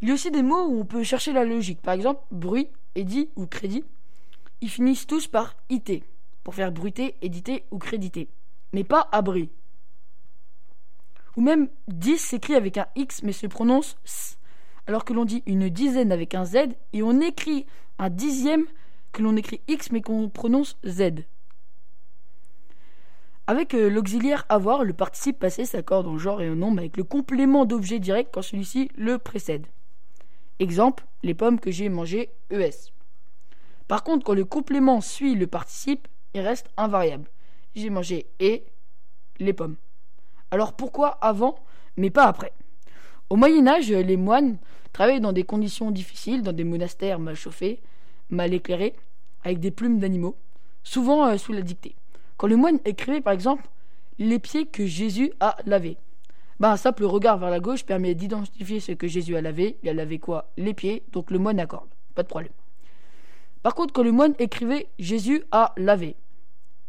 Il 0.00 0.08
y 0.08 0.10
a 0.10 0.14
aussi 0.14 0.30
des 0.30 0.42
mots 0.42 0.68
où 0.68 0.80
on 0.80 0.86
peut 0.86 1.02
chercher 1.02 1.34
la 1.34 1.44
logique. 1.44 1.82
Par 1.82 1.92
exemple, 1.92 2.22
bruit, 2.30 2.70
édit 2.94 3.28
ou 3.36 3.44
crédit. 3.44 3.84
Ils 4.62 4.70
finissent 4.70 5.06
tous 5.06 5.26
par 5.26 5.54
IT, 5.68 6.02
pour 6.44 6.54
faire 6.54 6.72
bruiter, 6.72 7.16
éditer 7.20 7.64
ou 7.70 7.76
créditer. 7.76 8.30
Mais 8.72 8.84
pas 8.84 9.06
abri. 9.12 9.50
Ou 11.36 11.42
même 11.42 11.68
10 11.88 12.16
s'écrit 12.16 12.54
avec 12.54 12.78
un 12.78 12.86
X 12.96 13.22
mais 13.22 13.32
se 13.32 13.46
prononce 13.46 13.98
S. 14.06 14.38
Alors 14.86 15.04
que 15.04 15.12
l'on 15.12 15.26
dit 15.26 15.42
une 15.44 15.68
dizaine 15.68 16.10
avec 16.10 16.34
un 16.34 16.46
Z 16.46 16.68
et 16.94 17.02
on 17.02 17.20
écrit 17.20 17.66
un 17.98 18.08
dixième 18.08 18.64
que 19.12 19.20
l'on 19.20 19.36
écrit 19.36 19.60
X 19.68 19.92
mais 19.92 20.00
qu'on 20.00 20.30
prononce 20.30 20.78
Z. 20.86 21.26
Avec 23.48 23.72
euh, 23.72 23.88
l'auxiliaire 23.88 24.44
avoir, 24.50 24.84
le 24.84 24.92
participe 24.92 25.38
passé 25.38 25.64
s'accorde 25.64 26.06
en 26.06 26.18
genre 26.18 26.42
et 26.42 26.50
en 26.50 26.54
nombre 26.54 26.80
avec 26.80 26.98
le 26.98 27.02
complément 27.02 27.64
d'objet 27.64 27.98
direct 27.98 28.28
quand 28.30 28.42
celui-ci 28.42 28.90
le 28.94 29.16
précède. 29.16 29.66
Exemple, 30.58 31.06
les 31.22 31.32
pommes 31.32 31.58
que 31.58 31.70
j'ai 31.70 31.88
mangées, 31.88 32.28
ES. 32.50 32.92
Par 33.88 34.04
contre, 34.04 34.26
quand 34.26 34.34
le 34.34 34.44
complément 34.44 35.00
suit 35.00 35.34
le 35.34 35.46
participe, 35.46 36.08
il 36.34 36.42
reste 36.42 36.68
invariable. 36.76 37.30
J'ai 37.74 37.88
mangé 37.88 38.26
et 38.38 38.64
les 39.38 39.54
pommes. 39.54 39.76
Alors 40.50 40.74
pourquoi 40.74 41.08
avant, 41.22 41.58
mais 41.96 42.10
pas 42.10 42.26
après? 42.26 42.52
Au 43.30 43.36
Moyen 43.36 43.66
Âge, 43.66 43.90
les 43.90 44.18
moines 44.18 44.58
travaillaient 44.92 45.20
dans 45.20 45.32
des 45.32 45.44
conditions 45.44 45.90
difficiles, 45.90 46.42
dans 46.42 46.52
des 46.52 46.64
monastères 46.64 47.18
mal 47.18 47.34
chauffés, 47.34 47.80
mal 48.28 48.52
éclairés, 48.52 48.94
avec 49.42 49.58
des 49.58 49.70
plumes 49.70 50.00
d'animaux, 50.00 50.36
souvent 50.84 51.26
euh, 51.26 51.38
sous 51.38 51.54
la 51.54 51.62
dictée. 51.62 51.94
Quand 52.38 52.46
le 52.46 52.56
moine 52.56 52.78
écrivait 52.84 53.20
par 53.20 53.32
exemple 53.32 53.68
les 54.18 54.38
pieds 54.38 54.66
que 54.66 54.86
Jésus 54.86 55.32
a 55.40 55.56
lavés, 55.66 55.98
ben, 56.60 56.70
un 56.70 56.76
simple 56.76 57.04
regard 57.04 57.38
vers 57.38 57.50
la 57.50 57.60
gauche 57.60 57.84
permet 57.84 58.14
d'identifier 58.14 58.80
ce 58.80 58.92
que 58.92 59.06
Jésus 59.06 59.36
a 59.36 59.40
lavé. 59.40 59.76
Il 59.82 59.88
a 59.88 59.94
lavé 59.94 60.18
quoi? 60.18 60.50
Les 60.56 60.74
pieds, 60.74 61.02
donc 61.12 61.30
le 61.30 61.38
moine 61.38 61.60
accorde. 61.60 61.88
Pas 62.14 62.22
de 62.22 62.28
problème. 62.28 62.52
Par 63.62 63.74
contre, 63.74 63.92
quand 63.92 64.02
le 64.02 64.12
moine 64.12 64.34
écrivait 64.38 64.88
Jésus 64.98 65.42
a 65.50 65.72
lavé, 65.76 66.16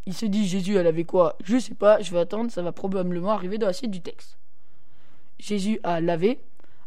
il 0.05 0.13
se 0.13 0.25
dit 0.25 0.47
Jésus 0.47 0.77
a 0.77 0.83
lavé 0.83 1.03
quoi? 1.03 1.35
Je 1.43 1.57
sais 1.57 1.75
pas, 1.75 1.99
je 2.01 2.11
vais 2.11 2.19
attendre, 2.19 2.51
ça 2.51 2.61
va 2.61 2.71
probablement 2.71 3.31
arriver 3.31 3.57
dans 3.57 3.67
la 3.67 3.73
suite 3.73 3.91
du 3.91 4.01
texte. 4.01 4.37
Jésus 5.39 5.79
a 5.83 5.99
lavé 5.99 6.39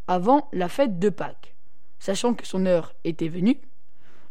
avant 0.06 0.48
la 0.52 0.68
fête 0.68 0.98
de 0.98 1.08
Pâques, 1.08 1.54
sachant 1.98 2.34
que 2.34 2.46
son 2.46 2.66
heure 2.66 2.94
était 3.04 3.28
venue, 3.28 3.60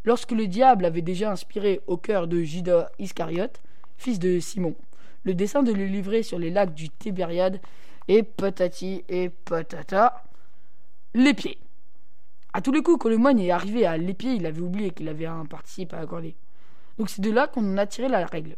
lorsque 0.03 0.31
le 0.31 0.47
diable 0.47 0.85
avait 0.85 1.01
déjà 1.01 1.31
inspiré 1.31 1.81
au 1.88 1.97
cœur 1.97 2.27
de 2.27 2.41
Judas 2.41 2.89
Iscariote, 3.00 3.61
fils 4.01 4.20
de 4.20 4.39
Simon, 4.39 4.75
le 5.24 5.36
dessein 5.36 5.62
de 5.62 5.72
le 5.72 5.86
livrer 5.86 6.24
sur 6.24 6.39
les 6.39 6.50
lacs 6.50 6.74
du 6.74 6.89
Tibériade 6.89 7.62
et 8.08 8.24
patati 8.24 9.03
et 9.08 9.29
patata, 9.29 10.24
les 11.13 11.36
pieds. 11.36 11.60
À 12.51 12.62
tous 12.62 12.72
les 12.72 12.81
coups, 12.81 12.98
quand 13.00 13.10
le 13.10 13.17
moine 13.17 13.39
est 13.39 13.51
arrivé 13.51 13.86
à 13.86 13.98
les 13.98 14.15
pieds, 14.15 14.34
il 14.34 14.46
avait 14.48 14.62
oublié 14.62 14.89
qu'il 14.89 15.08
avait 15.08 15.27
un 15.27 15.46
participe 15.46 15.93
à 15.93 16.00
accorder. 16.00 16.36
Donc 16.98 17.10
c'est 17.10 17.22
de 17.22 17.29
là 17.29 17.48
qu'on 17.48 17.77
a 17.77 17.86
tiré 17.86 18.10
la 18.10 18.25
règle. 18.25 18.58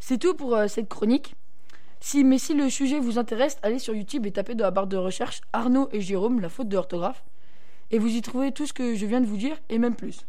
C'est 0.00 0.18
tout 0.18 0.34
pour 0.34 0.54
euh, 0.56 0.66
cette 0.66 0.88
chronique. 0.88 1.36
Si, 2.00 2.24
mais 2.24 2.38
si 2.38 2.54
le 2.54 2.68
sujet 2.70 2.98
vous 2.98 3.18
intéresse, 3.18 3.56
allez 3.62 3.78
sur 3.78 3.94
YouTube 3.94 4.26
et 4.26 4.32
tapez 4.32 4.56
dans 4.56 4.64
la 4.64 4.70
barre 4.72 4.88
de 4.88 4.96
recherche 4.96 5.42
Arnaud 5.52 5.88
et 5.92 6.00
Jérôme, 6.00 6.40
la 6.40 6.48
faute 6.48 6.68
de 6.68 6.76
orthographe, 6.76 7.24
et 7.92 7.98
vous 7.98 8.14
y 8.14 8.20
trouvez 8.20 8.50
tout 8.50 8.66
ce 8.66 8.72
que 8.72 8.96
je 8.96 9.06
viens 9.06 9.20
de 9.20 9.26
vous 9.26 9.36
dire, 9.36 9.56
et 9.68 9.78
même 9.78 9.94
plus. 9.94 10.26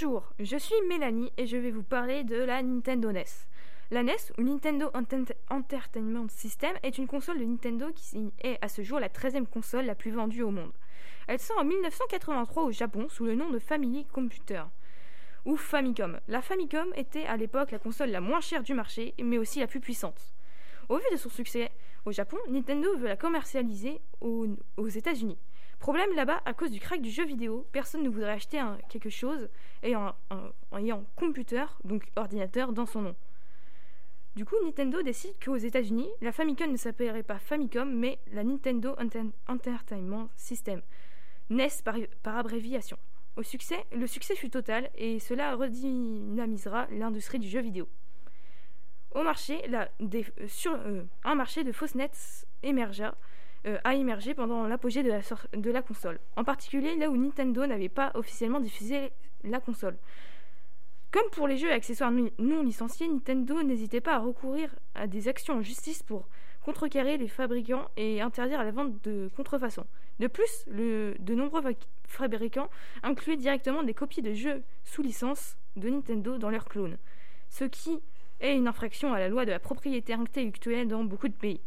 Bonjour, 0.00 0.22
je 0.38 0.56
suis 0.56 0.76
Mélanie 0.88 1.32
et 1.36 1.48
je 1.48 1.56
vais 1.56 1.72
vous 1.72 1.82
parler 1.82 2.22
de 2.22 2.36
la 2.36 2.62
Nintendo 2.62 3.10
NES. 3.10 3.24
La 3.90 4.04
NES, 4.04 4.14
ou 4.38 4.42
Nintendo 4.42 4.92
Entertainment 5.50 6.28
System, 6.28 6.70
est 6.84 6.98
une 6.98 7.08
console 7.08 7.40
de 7.40 7.44
Nintendo 7.44 7.88
qui 7.92 8.32
est 8.44 8.58
à 8.62 8.68
ce 8.68 8.82
jour 8.82 9.00
la 9.00 9.08
13e 9.08 9.46
console 9.46 9.86
la 9.86 9.96
plus 9.96 10.12
vendue 10.12 10.42
au 10.42 10.52
monde. 10.52 10.70
Elle 11.26 11.40
sort 11.40 11.58
en 11.58 11.64
1983 11.64 12.62
au 12.62 12.70
Japon 12.70 13.08
sous 13.08 13.24
le 13.24 13.34
nom 13.34 13.50
de 13.50 13.58
Family 13.58 14.04
Computer 14.04 14.62
ou 15.44 15.56
Famicom. 15.56 16.20
La 16.28 16.42
Famicom 16.42 16.92
était 16.94 17.26
à 17.26 17.36
l'époque 17.36 17.72
la 17.72 17.80
console 17.80 18.10
la 18.10 18.20
moins 18.20 18.40
chère 18.40 18.62
du 18.62 18.74
marché, 18.74 19.14
mais 19.20 19.38
aussi 19.38 19.58
la 19.58 19.66
plus 19.66 19.80
puissante. 19.80 20.32
Au 20.88 20.98
vu 20.98 21.04
de 21.10 21.16
son 21.16 21.28
succès 21.28 21.72
au 22.04 22.12
Japon, 22.12 22.36
Nintendo 22.48 22.96
veut 22.98 23.08
la 23.08 23.16
commercialiser 23.16 24.00
aux 24.20 24.88
États-Unis. 24.88 25.38
Problème 25.78 26.12
là-bas, 26.14 26.42
à 26.44 26.54
cause 26.54 26.70
du 26.70 26.80
crack 26.80 27.00
du 27.00 27.10
jeu 27.10 27.24
vidéo, 27.24 27.66
personne 27.72 28.02
ne 28.02 28.08
voudrait 28.08 28.32
acheter 28.32 28.60
quelque 28.88 29.10
chose 29.10 29.48
ayant, 29.82 30.14
un- 30.30 30.50
ayant 30.76 31.04
computer, 31.16 31.64
donc 31.84 32.04
ordinateur, 32.16 32.72
dans 32.72 32.86
son 32.86 33.02
nom. 33.02 33.16
Du 34.34 34.44
coup, 34.44 34.56
Nintendo 34.64 35.02
décide 35.02 35.32
qu'aux 35.42 35.56
États-Unis, 35.56 36.08
la 36.20 36.32
Famicom 36.32 36.70
ne 36.70 36.76
s'appellerait 36.76 37.22
pas 37.22 37.38
Famicom, 37.38 37.92
mais 37.92 38.18
la 38.32 38.44
Nintendo 38.44 38.94
Enter- 38.98 39.30
Entertainment 39.48 40.28
System, 40.36 40.82
NES 41.50 41.68
par, 42.22 42.36
abréviation. 42.38 42.98
Au 43.36 43.42
succès, 43.42 43.84
le 43.92 44.06
succès 44.06 44.34
fut 44.34 44.50
total 44.50 44.90
et 44.96 45.20
cela 45.20 45.54
redynamisera 45.54 46.88
l'industrie 46.90 47.38
du 47.38 47.48
jeu 47.48 47.60
vidéo. 47.60 47.88
Au 49.14 49.22
marché, 49.22 49.62
euh, 49.72 49.84
euh, 50.66 51.02
un 51.24 51.34
marché 51.34 51.64
de 51.64 51.72
fausses 51.72 51.94
nets 51.94 52.46
émergea, 52.62 53.14
euh, 53.66 53.78
a 53.84 53.94
émergé 53.94 54.34
pendant 54.34 54.66
l'apogée 54.66 55.02
de, 55.02 55.70
la 55.70 55.82
console. 55.82 56.20
En 56.36 56.44
particulier 56.44 56.96
là 56.96 57.10
où 57.10 57.16
Nintendo 57.16 57.66
n'avait 57.66 57.88
pas 57.88 58.12
officiellement 58.14 58.60
diffusé 58.60 59.10
la 59.44 59.60
console. 59.60 59.96
Comme 61.10 61.28
pour 61.32 61.48
les 61.48 61.56
jeux 61.56 61.68
et 61.68 61.72
accessoires 61.72 62.12
non- 62.12 62.62
licenciés, 62.62 63.08
Nintendo 63.08 63.62
n'hésitait 63.62 64.00
pas 64.00 64.14
à 64.14 64.18
recourir 64.18 64.74
à 64.94 65.06
des 65.06 65.26
actions 65.26 65.54
en 65.54 65.62
justice 65.62 66.02
pour 66.02 66.28
contrecarrer 66.62 67.16
les 67.16 67.28
fabricants 67.28 67.88
et 67.96 68.20
interdire 68.20 68.62
la 68.62 68.70
vente 68.70 69.02
de 69.04 69.30
contrefaçon. 69.34 69.86
De 70.18 70.26
plus, 70.26 70.64
de 70.68 71.34
nombreux 71.34 71.62
fabricants 72.06 72.68
incluaient 73.02 73.36
directement 73.36 73.82
des 73.82 73.94
copies 73.94 74.22
de 74.22 74.34
jeux 74.34 74.62
sous 74.84 75.02
licence 75.02 75.56
de 75.76 75.88
Nintendo 75.88 76.36
dans 76.38 76.50
leurs 76.50 76.66
clones, 76.66 76.98
ce 77.48 77.64
qui 77.64 78.00
est 78.40 78.54
une 78.54 78.68
infraction 78.68 79.12
à 79.14 79.18
la 79.18 79.28
loi 79.28 79.46
de 79.46 79.50
la 79.50 79.58
propriété 79.58 80.12
intellectuelle 80.12 80.88
dans 80.88 81.04
beaucoup 81.04 81.28
de 81.28 81.34
pays. 81.34 81.60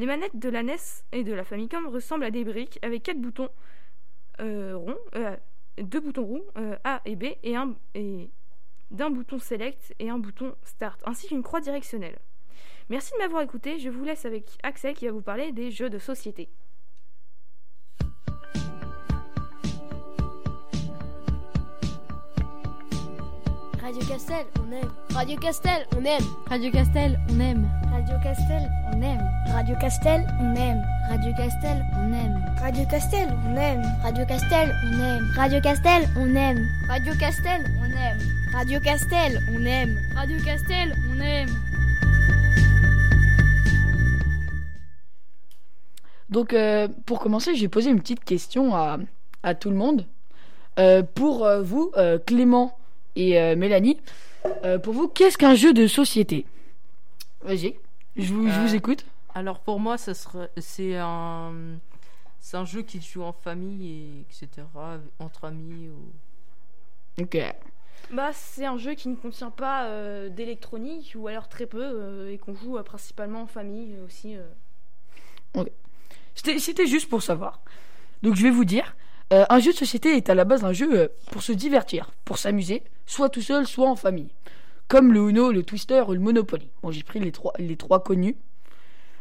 Les 0.00 0.06
manettes 0.06 0.38
de 0.38 0.48
la 0.48 0.62
NES 0.62 0.78
et 1.12 1.24
de 1.24 1.34
la 1.34 1.44
Famicom 1.44 1.86
ressemblent 1.86 2.24
à 2.24 2.30
des 2.30 2.42
briques 2.42 2.78
avec 2.80 3.02
quatre 3.02 3.20
boutons 3.20 3.50
euh, 4.40 4.74
ronds, 4.74 4.96
euh, 5.14 5.36
deux 5.76 6.00
boutons 6.00 6.24
ronds 6.24 6.44
euh, 6.56 6.74
A 6.84 7.02
et 7.04 7.16
B 7.16 7.24
et 7.42 7.54
un 7.54 7.76
et 7.94 8.30
d'un 8.90 9.10
bouton 9.10 9.38
Select 9.38 9.94
et 9.98 10.08
un 10.08 10.18
bouton 10.18 10.54
Start, 10.62 10.98
ainsi 11.04 11.28
qu'une 11.28 11.42
croix 11.42 11.60
directionnelle. 11.60 12.18
Merci 12.88 13.12
de 13.12 13.18
m'avoir 13.18 13.42
écouté. 13.42 13.78
Je 13.78 13.90
vous 13.90 14.02
laisse 14.02 14.24
avec 14.24 14.46
Axel 14.62 14.94
qui 14.94 15.04
va 15.04 15.12
vous 15.12 15.20
parler 15.20 15.52
des 15.52 15.70
jeux 15.70 15.90
de 15.90 15.98
société. 15.98 16.48
Radio 23.82 24.02
Castel, 24.06 24.46
on 24.60 24.72
aime. 24.72 24.90
Radio 25.14 25.36
Castel, 25.38 25.86
on 25.96 26.04
aime. 26.04 26.24
Radio 26.48 26.70
Castel, 26.70 27.18
on 27.32 27.40
aime. 27.40 27.68
Radio 27.92 28.18
Castel, 28.22 28.68
on 28.92 29.02
aime. 29.02 29.22
Radio 29.50 29.76
Castel, 29.80 30.26
on 30.40 30.54
aime. 30.56 30.82
Radio 31.08 31.32
Castel, 31.34 31.86
on 31.96 32.12
aime. 32.12 32.34
Radio 32.60 32.84
Castel, 32.86 33.28
on 33.46 33.56
aime. 33.56 33.82
Radio 34.04 34.24
Castel, 34.26 34.70
on 34.82 34.98
aime. 35.00 35.28
Radio 35.36 35.60
Castel, 35.60 36.04
on 36.16 36.36
aime. 36.36 36.68
Radio 36.88 37.14
Castel, 37.18 37.64
on 37.80 37.90
aime. 37.90 38.18
Radio 38.52 38.80
Castel, 38.80 39.38
on 39.54 39.64
aime. 39.64 39.98
Radio 40.14 40.38
Castel, 40.44 40.94
on 41.10 41.20
aime. 41.20 41.48
Donc, 46.28 46.52
euh, 46.52 46.86
pour 47.06 47.18
commencer, 47.18 47.54
j'ai 47.54 47.68
posé 47.68 47.90
une 47.90 48.00
petite 48.00 48.24
question 48.24 48.74
à, 48.74 48.98
à 49.42 49.54
tout 49.54 49.70
le 49.70 49.76
monde. 49.76 50.06
Euh, 50.78 51.02
pour 51.02 51.44
euh, 51.44 51.62
vous, 51.62 51.90
euh, 51.96 52.18
Clément 52.24 52.76
et 53.16 53.40
euh, 53.40 53.56
Mélanie, 53.56 53.98
euh, 54.64 54.78
pour 54.78 54.94
vous, 54.94 55.08
qu'est-ce 55.08 55.36
qu'un 55.38 55.54
jeu 55.54 55.72
de 55.72 55.86
société? 55.86 56.46
Vas-y, 57.42 57.76
je 58.16 58.32
vous, 58.32 58.48
je 58.48 58.60
vous 58.60 58.74
Euh, 58.74 58.76
écoute. 58.76 59.04
Alors 59.34 59.60
pour 59.60 59.78
moi, 59.80 59.96
ça 59.98 60.14
serait, 60.14 60.50
c'est 60.58 60.96
un, 60.96 61.52
c'est 62.40 62.56
un 62.56 62.64
jeu 62.64 62.82
qui 62.82 63.00
se 63.00 63.12
joue 63.12 63.22
en 63.22 63.32
famille 63.32 63.88
et 63.88 64.20
etc. 64.22 64.66
Entre 65.18 65.44
amis 65.44 65.88
ou. 65.88 67.22
Ok. 67.22 67.38
Bah, 68.12 68.30
c'est 68.32 68.64
un 68.66 68.76
jeu 68.78 68.94
qui 68.94 69.08
ne 69.08 69.14
contient 69.14 69.50
pas 69.50 69.84
euh, 69.84 70.28
d'électronique 70.30 71.12
ou 71.16 71.28
alors 71.28 71.48
très 71.48 71.66
peu 71.66 71.82
euh, 71.82 72.32
et 72.32 72.38
qu'on 72.38 72.54
joue 72.54 72.76
euh, 72.78 72.82
principalement 72.82 73.42
en 73.42 73.46
famille 73.46 73.96
aussi. 74.04 74.36
euh. 74.36 75.64
C'était 76.34 76.58
c'était 76.58 76.86
juste 76.86 77.08
pour 77.08 77.22
savoir. 77.22 77.60
Donc, 78.22 78.34
je 78.36 78.42
vais 78.42 78.50
vous 78.50 78.64
dire. 78.64 78.96
Euh, 79.32 79.44
un 79.48 79.58
jeu 79.60 79.72
de 79.72 79.76
société 79.76 80.16
est 80.16 80.28
à 80.28 80.34
la 80.34 80.44
base 80.44 80.64
un 80.64 80.72
jeu 80.72 80.92
euh, 80.92 81.08
pour 81.30 81.42
se 81.42 81.52
divertir, 81.52 82.10
pour 82.24 82.38
s'amuser, 82.38 82.82
soit 83.06 83.28
tout 83.28 83.42
seul, 83.42 83.66
soit 83.66 83.88
en 83.88 83.96
famille. 83.96 84.30
Comme 84.88 85.12
le 85.12 85.30
Uno, 85.30 85.52
le 85.52 85.62
Twister 85.62 86.02
ou 86.08 86.12
le 86.12 86.18
Monopoly. 86.18 86.68
Bon, 86.82 86.90
j'ai 86.90 87.04
pris 87.04 87.20
les 87.20 87.30
trois, 87.30 87.52
les 87.58 87.76
trois 87.76 88.02
connus. 88.02 88.36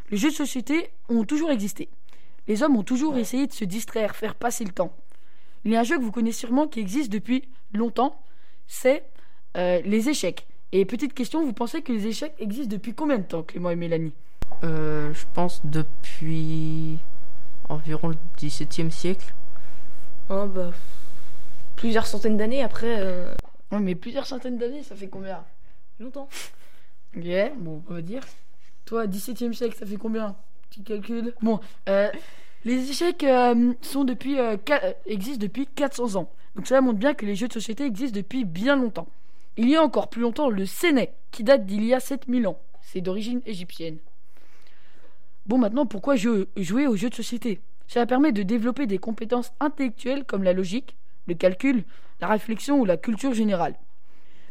Les 0.09 0.17
jeux 0.17 0.29
de 0.29 0.35
société 0.35 0.89
ont 1.09 1.23
toujours 1.25 1.51
existé. 1.51 1.89
Les 2.47 2.63
hommes 2.63 2.75
ont 2.75 2.83
toujours 2.83 3.17
essayé 3.17 3.45
de 3.45 3.53
se 3.53 3.65
distraire, 3.65 4.15
faire 4.15 4.33
passer 4.33 4.65
le 4.65 4.71
temps. 4.71 4.95
Il 5.63 5.71
y 5.71 5.75
a 5.75 5.81
un 5.81 5.83
jeu 5.83 5.97
que 5.97 6.03
vous 6.03 6.11
connaissez 6.11 6.39
sûrement 6.39 6.67
qui 6.67 6.79
existe 6.79 7.11
depuis 7.11 7.47
longtemps, 7.73 8.19
c'est 8.65 9.03
euh, 9.57 9.81
les 9.85 10.09
échecs. 10.09 10.47
Et 10.71 10.85
petite 10.85 11.13
question, 11.13 11.43
vous 11.43 11.53
pensez 11.53 11.81
que 11.81 11.91
les 11.91 12.07
échecs 12.07 12.33
existent 12.39 12.71
depuis 12.71 12.93
combien 12.93 13.17
de 13.17 13.23
temps, 13.23 13.43
Clément 13.43 13.69
et 13.69 13.75
Mélanie? 13.75 14.13
Euh, 14.63 15.13
je 15.13 15.25
pense 15.33 15.61
depuis 15.63 16.97
environ 17.67 18.09
le 18.09 18.15
XVIIe 18.37 18.91
siècle. 18.91 19.33
Oh, 20.29 20.45
bah, 20.47 20.71
plusieurs 21.75 22.07
centaines 22.07 22.37
d'années 22.37 22.63
après, 22.63 22.99
euh, 22.99 23.33
Ouais, 23.71 23.79
mais 23.79 23.95
plusieurs 23.95 24.25
centaines 24.25 24.57
d'années, 24.57 24.83
ça 24.83 24.95
fait 24.95 25.07
combien? 25.07 25.43
Longtemps. 25.99 26.27
Ok, 27.15 27.23
bon, 27.57 27.83
on 27.87 27.93
va 27.93 28.01
dire. 28.01 28.21
Toi, 28.85 29.07
17e 29.07 29.53
siècle, 29.53 29.75
ça 29.77 29.85
fait 29.85 29.97
combien? 29.97 30.35
Petit 30.69 30.83
calcul. 30.83 31.33
Bon, 31.41 31.59
euh, 31.87 32.09
les 32.65 32.89
échecs 32.89 33.23
euh, 33.23 33.73
sont 33.81 34.03
depuis, 34.03 34.39
euh, 34.39 34.57
existent 35.05 35.41
depuis 35.41 35.67
400 35.67 36.15
ans. 36.15 36.29
Donc 36.55 36.67
cela 36.67 36.81
montre 36.81 36.97
bien 36.99 37.13
que 37.13 37.25
les 37.25 37.35
jeux 37.35 37.47
de 37.47 37.53
société 37.53 37.85
existent 37.85 38.15
depuis 38.15 38.43
bien 38.45 38.75
longtemps. 38.75 39.07
Il 39.57 39.69
y 39.69 39.75
a 39.75 39.83
encore 39.83 40.09
plus 40.09 40.21
longtemps 40.21 40.49
le 40.49 40.65
Séné, 40.65 41.11
qui 41.31 41.43
date 41.43 41.65
d'il 41.65 41.83
y 41.83 41.93
a 41.93 41.99
7000 41.99 42.47
ans. 42.47 42.59
C'est 42.81 43.01
d'origine 43.01 43.41
égyptienne. 43.45 43.97
Bon, 45.45 45.57
maintenant, 45.57 45.85
pourquoi 45.85 46.15
je- 46.15 46.47
jouer 46.57 46.87
aux 46.87 46.95
jeux 46.95 47.09
de 47.09 47.15
société? 47.15 47.59
Cela 47.89 48.05
permet 48.05 48.31
de 48.31 48.43
développer 48.43 48.85
des 48.85 48.99
compétences 48.99 49.51
intellectuelles 49.59 50.23
comme 50.23 50.43
la 50.43 50.53
logique, 50.53 50.95
le 51.27 51.33
calcul, 51.33 51.85
la 52.21 52.27
réflexion 52.27 52.79
ou 52.79 52.85
la 52.85 52.97
culture 52.97 53.33
générale. 53.33 53.79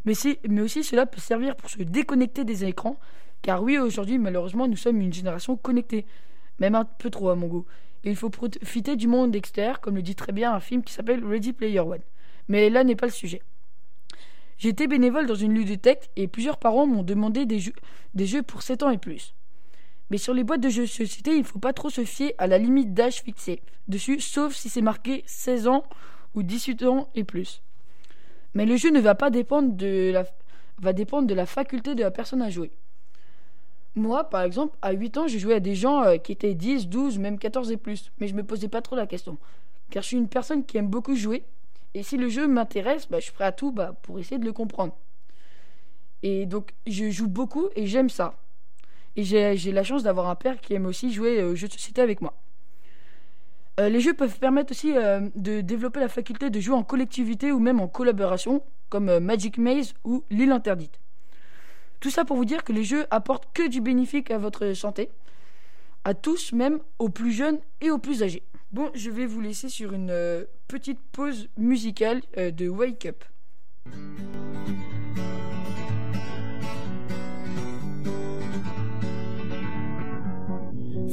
Mais, 0.04 0.14
aussi 0.60 0.82
cela 0.82 1.06
peut 1.06 1.20
servir 1.20 1.54
pour 1.54 1.70
se 1.70 1.80
déconnecter 1.80 2.44
des 2.44 2.64
écrans, 2.64 2.98
car 3.40 3.62
oui, 3.62 3.78
aujourd'hui, 3.78 4.18
malheureusement, 4.18 4.66
nous 4.66 4.76
sommes 4.76 5.00
une 5.00 5.12
génération 5.12 5.56
connectée, 5.56 6.04
même 6.58 6.74
un 6.74 6.84
peu 6.84 7.10
trop 7.10 7.28
à 7.28 7.36
mon 7.36 7.46
goût. 7.46 7.64
Il 8.02 8.16
faut 8.16 8.28
profiter 8.28 8.96
du 8.96 9.06
monde 9.06 9.36
extérieur, 9.36 9.80
comme 9.80 9.94
le 9.94 10.02
dit 10.02 10.16
très 10.16 10.32
bien 10.32 10.52
un 10.52 10.60
film 10.60 10.82
qui 10.82 10.92
s'appelle 10.92 11.24
Ready 11.24 11.52
Player 11.52 11.78
One. 11.78 12.02
Mais 12.48 12.70
là 12.70 12.82
n'est 12.82 12.96
pas 12.96 13.06
le 13.06 13.12
sujet. 13.12 13.42
J'étais 14.56 14.88
bénévole 14.88 15.26
dans 15.26 15.36
une 15.36 15.54
ludothèque 15.54 16.10
et 16.16 16.26
plusieurs 16.26 16.58
parents 16.58 16.88
m'ont 16.88 17.04
demandé 17.04 17.46
des 17.46 17.60
jeux, 17.60 17.74
des 18.14 18.26
jeux 18.26 18.42
pour 18.42 18.62
7 18.62 18.82
ans 18.82 18.90
et 18.90 18.98
plus. 18.98 19.34
Mais 20.10 20.18
sur 20.18 20.32
les 20.34 20.44
boîtes 20.44 20.60
de 20.60 20.68
jeux 20.68 20.82
de 20.82 20.86
société, 20.86 21.32
il 21.32 21.40
ne 21.40 21.44
faut 21.44 21.58
pas 21.58 21.72
trop 21.72 21.90
se 21.90 22.04
fier 22.04 22.34
à 22.38 22.46
la 22.46 22.58
limite 22.58 22.94
d'âge 22.94 23.22
fixée 23.22 23.60
dessus, 23.88 24.20
sauf 24.20 24.54
si 24.54 24.68
c'est 24.68 24.82
marqué 24.82 25.24
16 25.26 25.68
ans 25.68 25.84
ou 26.34 26.42
18 26.42 26.84
ans 26.84 27.08
et 27.14 27.24
plus. 27.24 27.62
Mais 28.54 28.66
le 28.66 28.76
jeu 28.76 28.90
ne 28.90 29.00
va 29.00 29.14
pas 29.14 29.30
dépendre 29.30 29.74
de 29.74 30.12
la, 30.12 31.46
faculté 31.46 31.94
de 31.94 32.02
la 32.02 32.10
personne 32.10 32.42
à 32.42 32.50
jouer. 32.50 32.70
Moi, 33.94 34.24
par 34.24 34.42
exemple, 34.42 34.76
à 34.80 34.92
8 34.92 35.18
ans, 35.18 35.26
je 35.26 35.38
jouais 35.38 35.54
à 35.54 35.60
des 35.60 35.74
gens 35.74 36.02
euh, 36.04 36.16
qui 36.18 36.32
étaient 36.32 36.54
10, 36.54 36.88
12, 36.88 37.18
même 37.18 37.38
14 37.38 37.72
et 37.72 37.76
plus. 37.76 38.12
Mais 38.18 38.28
je 38.28 38.34
me 38.34 38.44
posais 38.44 38.68
pas 38.68 38.80
trop 38.80 38.94
la 38.94 39.06
question. 39.06 39.38
Car 39.90 40.02
je 40.02 40.08
suis 40.08 40.16
une 40.16 40.28
personne 40.28 40.64
qui 40.64 40.76
aime 40.78 40.88
beaucoup 40.88 41.16
jouer. 41.16 41.44
Et 41.94 42.02
si 42.02 42.16
le 42.16 42.28
jeu 42.28 42.46
m'intéresse, 42.46 43.08
bah, 43.08 43.18
je 43.18 43.32
prêt 43.32 43.44
à 43.44 43.52
tout 43.52 43.72
bah, 43.72 43.94
pour 44.02 44.18
essayer 44.18 44.38
de 44.38 44.44
le 44.44 44.52
comprendre. 44.52 44.94
Et 46.22 46.46
donc, 46.46 46.74
je 46.86 47.10
joue 47.10 47.28
beaucoup 47.28 47.68
et 47.74 47.86
j'aime 47.86 48.10
ça. 48.10 48.34
Et 49.18 49.24
j'ai 49.24 49.72
la 49.72 49.82
chance 49.82 50.04
d'avoir 50.04 50.28
un 50.28 50.36
père 50.36 50.60
qui 50.60 50.74
aime 50.74 50.86
aussi 50.86 51.12
jouer 51.12 51.40
euh, 51.40 51.50
aux 51.50 51.54
jeux 51.56 51.66
de 51.66 51.72
société 51.72 52.00
avec 52.00 52.20
moi. 52.20 52.34
Euh, 53.80 53.88
les 53.88 54.00
jeux 54.00 54.14
peuvent 54.14 54.38
permettre 54.38 54.70
aussi 54.70 54.96
euh, 54.96 55.28
de 55.34 55.60
développer 55.60 55.98
la 55.98 56.08
faculté 56.08 56.50
de 56.50 56.60
jouer 56.60 56.76
en 56.76 56.84
collectivité 56.84 57.50
ou 57.50 57.58
même 57.58 57.80
en 57.80 57.88
collaboration, 57.88 58.62
comme 58.88 59.08
euh, 59.08 59.18
Magic 59.18 59.58
Maze 59.58 59.94
ou 60.04 60.22
L'île 60.30 60.52
interdite. 60.52 61.00
Tout 61.98 62.10
ça 62.10 62.24
pour 62.24 62.36
vous 62.36 62.44
dire 62.44 62.62
que 62.62 62.72
les 62.72 62.84
jeux 62.84 63.06
apportent 63.10 63.48
que 63.52 63.66
du 63.66 63.80
bénéfique 63.80 64.30
à 64.30 64.38
votre 64.38 64.72
santé, 64.72 65.10
à 66.04 66.14
tous, 66.14 66.52
même 66.52 66.78
aux 67.00 67.08
plus 67.08 67.32
jeunes 67.32 67.58
et 67.80 67.90
aux 67.90 67.98
plus 67.98 68.22
âgés. 68.22 68.44
Bon, 68.70 68.88
je 68.94 69.10
vais 69.10 69.26
vous 69.26 69.40
laisser 69.40 69.68
sur 69.68 69.94
une 69.94 70.10
euh, 70.10 70.44
petite 70.68 71.00
pause 71.10 71.48
musicale 71.56 72.22
euh, 72.36 72.52
de 72.52 72.68
Wake 72.68 73.06
Up. 73.06 73.24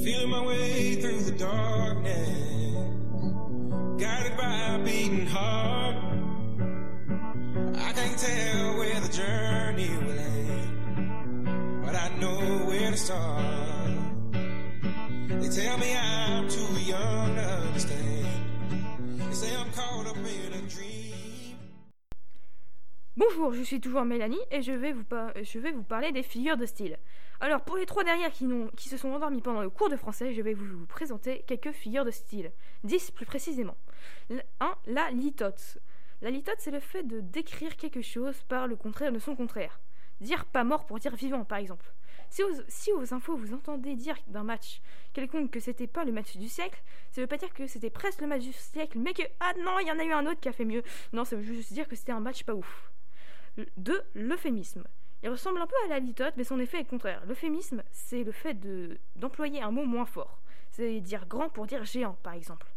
Feeling 0.05 0.29
my 0.29 0.45
way 0.45 1.01
through 1.01 1.21
the 1.21 1.31
darkness, 1.31 2.29
guided 3.99 4.37
by 4.37 4.75
a 4.75 4.77
beating 4.85 5.25
heart. 5.25 5.95
I 7.87 7.91
can't 7.97 8.19
tell 8.19 8.77
where 8.77 8.99
the 8.99 9.11
journey 9.11 9.89
will 10.05 10.19
end, 10.19 11.83
but 11.83 11.95
I 11.95 12.09
know 12.19 12.37
where 12.67 12.91
to 12.91 12.97
start. 12.97 13.45
They 15.41 15.49
tell 15.49 15.77
me 15.79 15.97
I'm 15.97 16.49
too 16.49 16.73
young 16.85 17.35
to 17.35 17.41
understand. 17.65 18.27
They 19.27 19.33
say 19.33 19.55
I'm 19.55 19.71
caught 19.71 20.05
up 20.05 20.17
in 20.17 20.53
a 20.53 20.61
dream. 20.69 21.57
Bonjour, 23.17 23.53
je 23.53 23.63
suis 23.63 23.79
toujours 23.79 24.05
Mélanie 24.05 24.37
et 24.51 24.61
je 24.61 24.73
vais 24.73 24.91
vous, 24.91 25.03
par- 25.05 25.31
je 25.41 25.57
vais 25.57 25.71
vous 25.71 25.83
parler 25.83 26.11
des 26.11 26.21
figures 26.21 26.57
de 26.57 26.67
style. 26.67 26.99
Alors, 27.45 27.61
pour 27.61 27.77
les 27.77 27.85
trois 27.85 28.03
dernières 28.03 28.31
qui, 28.31 28.89
se 28.89 28.97
sont 28.97 29.09
endormies 29.09 29.39
pendant 29.39 29.61
le 29.61 29.69
cours 29.69 29.87
de 29.87 29.95
français, 29.95 30.33
je 30.33 30.41
vais 30.41 30.55
vous, 30.55 30.87
présenter 30.87 31.43
quelques 31.45 31.73
figures 31.73 32.03
de 32.03 32.09
style. 32.09 32.51
10 32.85 33.11
plus 33.11 33.27
précisément. 33.27 33.77
1. 34.31 34.75
La 34.87 35.11
litote. 35.11 35.77
La 36.23 36.31
litote, 36.31 36.55
c'est 36.57 36.71
le 36.71 36.79
fait 36.79 37.03
de 37.03 37.19
décrire 37.19 37.77
quelque 37.77 38.01
chose 38.01 38.41
par 38.47 38.65
le 38.65 38.75
contraire 38.75 39.11
de 39.11 39.19
son 39.19 39.35
contraire. 39.35 39.79
Dire 40.21 40.45
pas 40.45 40.63
mort 40.63 40.87
pour 40.87 40.97
dire 40.97 41.15
vivant, 41.15 41.45
par 41.45 41.59
exemple. 41.59 41.85
Si 42.31 42.41
aux, 42.41 42.49
si 42.67 42.91
aux 42.91 43.13
infos 43.13 43.35
vous 43.35 43.53
entendez 43.53 43.93
dire 43.93 44.17
d'un 44.25 44.43
match 44.43 44.81
quelconque 45.13 45.51
que 45.51 45.59
c'était 45.59 45.85
pas 45.85 46.03
le 46.03 46.13
match 46.13 46.37
du 46.37 46.49
siècle, 46.49 46.81
ça 47.11 47.21
veut 47.21 47.27
pas 47.27 47.37
dire 47.37 47.53
que 47.53 47.67
c'était 47.67 47.91
presque 47.91 48.21
le 48.21 48.27
match 48.27 48.41
du 48.41 48.53
siècle, 48.53 48.97
mais 48.97 49.13
que 49.13 49.21
ah 49.39 49.53
non, 49.63 49.77
il 49.77 49.87
y 49.87 49.91
en 49.91 49.99
a 49.99 50.03
eu 50.03 50.13
un 50.13 50.25
autre 50.25 50.39
qui 50.39 50.49
a 50.49 50.51
fait 50.51 50.65
mieux. 50.65 50.81
Non, 51.13 51.25
ça 51.25 51.35
veut 51.35 51.43
juste 51.43 51.73
dire 51.73 51.87
que 51.87 51.95
c'était 51.95 52.11
un 52.11 52.21
match 52.21 52.43
pas 52.43 52.55
ouf. 52.55 52.91
2. 53.77 54.01
L'euphémisme. 54.15 54.83
Il 55.25 55.29
ressemble 55.29 55.59
un 55.59 55.65
peu 55.65 55.75
à 55.85 55.87
la 55.87 55.97
litote, 55.97 56.35
mais 56.37 56.43
son 56.43 56.59
effet 56.59 56.81
est 56.81 56.85
contraire. 56.85 57.23
L'euphémisme, 57.25 57.81
c'est 57.91 58.23
le 58.23 58.31
fait 58.31 58.53
de 58.53 58.99
d'employer 59.15 59.59
un 59.59 59.71
mot 59.71 59.83
moins 59.83 60.05
fort. 60.05 60.39
C'est 60.69 61.01
dire 61.01 61.25
grand 61.25 61.49
pour 61.49 61.65
dire 61.65 61.83
géant, 61.83 62.15
par 62.21 62.33
exemple. 62.33 62.67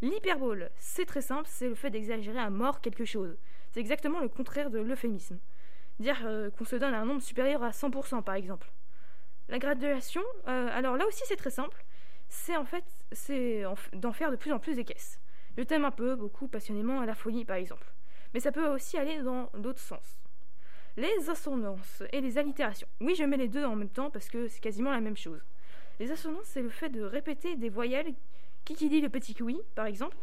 L'hyperbole, 0.00 0.70
c'est 0.76 1.04
très 1.04 1.20
simple, 1.20 1.46
c'est 1.46 1.68
le 1.68 1.74
fait 1.74 1.90
d'exagérer 1.90 2.38
à 2.38 2.48
mort 2.48 2.80
quelque 2.80 3.04
chose. 3.04 3.36
C'est 3.72 3.80
exactement 3.80 4.20
le 4.20 4.30
contraire 4.30 4.70
de 4.70 4.78
l'euphémisme. 4.78 5.38
Dire 6.00 6.16
euh, 6.24 6.48
qu'on 6.52 6.64
se 6.64 6.76
donne 6.76 6.94
un 6.94 7.04
nombre 7.04 7.20
supérieur 7.20 7.62
à 7.62 7.72
100%, 7.72 8.22
par 8.22 8.36
exemple. 8.36 8.72
La 9.50 9.58
graduation, 9.58 10.22
euh, 10.48 10.70
alors 10.72 10.96
là 10.96 11.06
aussi 11.06 11.24
c'est 11.26 11.36
très 11.36 11.50
simple. 11.50 11.84
C'est 12.30 12.56
en 12.56 12.64
fait 12.64 12.84
d'en 13.92 14.12
faire 14.14 14.30
de 14.30 14.36
plus 14.36 14.52
en 14.52 14.58
plus 14.58 14.76
des 14.76 14.84
caisses. 14.84 15.20
Je 15.58 15.62
t'aime 15.62 15.84
un 15.84 15.90
peu, 15.90 16.14
beaucoup, 16.14 16.48
passionnément, 16.48 17.00
à 17.00 17.04
la 17.04 17.14
folie, 17.14 17.44
par 17.44 17.56
exemple. 17.56 17.92
Mais 18.32 18.40
ça 18.40 18.50
peut 18.50 18.68
aussi 18.68 18.96
aller 18.96 19.20
dans 19.20 19.50
l'autre 19.52 19.80
sens. 19.80 20.21
Les 20.96 21.30
assonances 21.30 22.02
et 22.12 22.20
les 22.20 22.36
allitérations. 22.38 22.88
Oui, 23.00 23.14
je 23.14 23.24
mets 23.24 23.36
les 23.36 23.48
deux 23.48 23.64
en 23.64 23.76
même 23.76 23.88
temps 23.88 24.10
parce 24.10 24.28
que 24.28 24.48
c'est 24.48 24.60
quasiment 24.60 24.90
la 24.90 25.00
même 25.00 25.16
chose. 25.16 25.40
Les 25.98 26.10
assonances, 26.10 26.46
c'est 26.46 26.62
le 26.62 26.68
fait 26.68 26.90
de 26.90 27.02
répéter 27.02 27.56
des 27.56 27.70
voyelles 27.70 28.12
qui 28.64 28.88
dit 28.88 29.00
le 29.00 29.08
petit 29.08 29.34
kiwi, 29.34 29.60
par 29.74 29.86
exemple. 29.86 30.16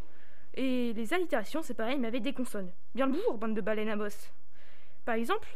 Et 0.55 0.93
les 0.93 1.13
allitérations, 1.13 1.62
c'est 1.62 1.73
pareil, 1.73 1.97
mais 1.97 2.08
avec 2.08 2.21
des 2.21 2.34
consonnes. 2.34 2.71
Bien 2.93 3.08
le 3.08 3.38
bande 3.38 3.55
de 3.55 3.62
baleines 3.62 3.89
à 3.89 3.95
bosse. 3.95 4.32
Par 5.05 5.15
exemple, 5.15 5.47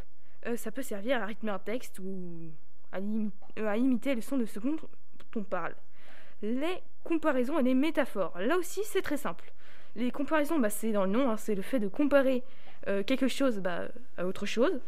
euh, 0.46 0.56
ça 0.56 0.70
peut 0.70 0.82
servir 0.82 1.22
à 1.22 1.26
rythmer 1.26 1.50
un 1.50 1.58
texte 1.58 1.98
ou 1.98 2.50
euh, 2.94 3.28
à 3.56 3.76
imiter 3.76 4.14
le 4.14 4.20
son 4.20 4.36
de 4.36 4.46
ce 4.46 4.58
dont 4.58 4.76
on 5.36 5.42
parle. 5.42 5.74
Les 6.42 6.82
comparaisons 7.02 7.58
et 7.58 7.62
les 7.62 7.74
métaphores. 7.74 8.38
Là 8.38 8.58
aussi, 8.58 8.82
c'est 8.84 9.02
très 9.02 9.16
simple. 9.16 9.52
Les 9.96 10.10
comparaisons, 10.10 10.58
bah, 10.58 10.70
c'est 10.70 10.92
dans 10.92 11.04
le 11.04 11.10
nom, 11.10 11.30
hein, 11.30 11.36
c'est 11.36 11.54
le 11.54 11.62
fait 11.62 11.78
de 11.78 11.88
comparer 11.88 12.42
euh, 12.88 13.02
quelque 13.02 13.28
chose 13.28 13.58
bah, 13.58 13.88
à 14.16 14.26
autre 14.26 14.46
chose. 14.46 14.80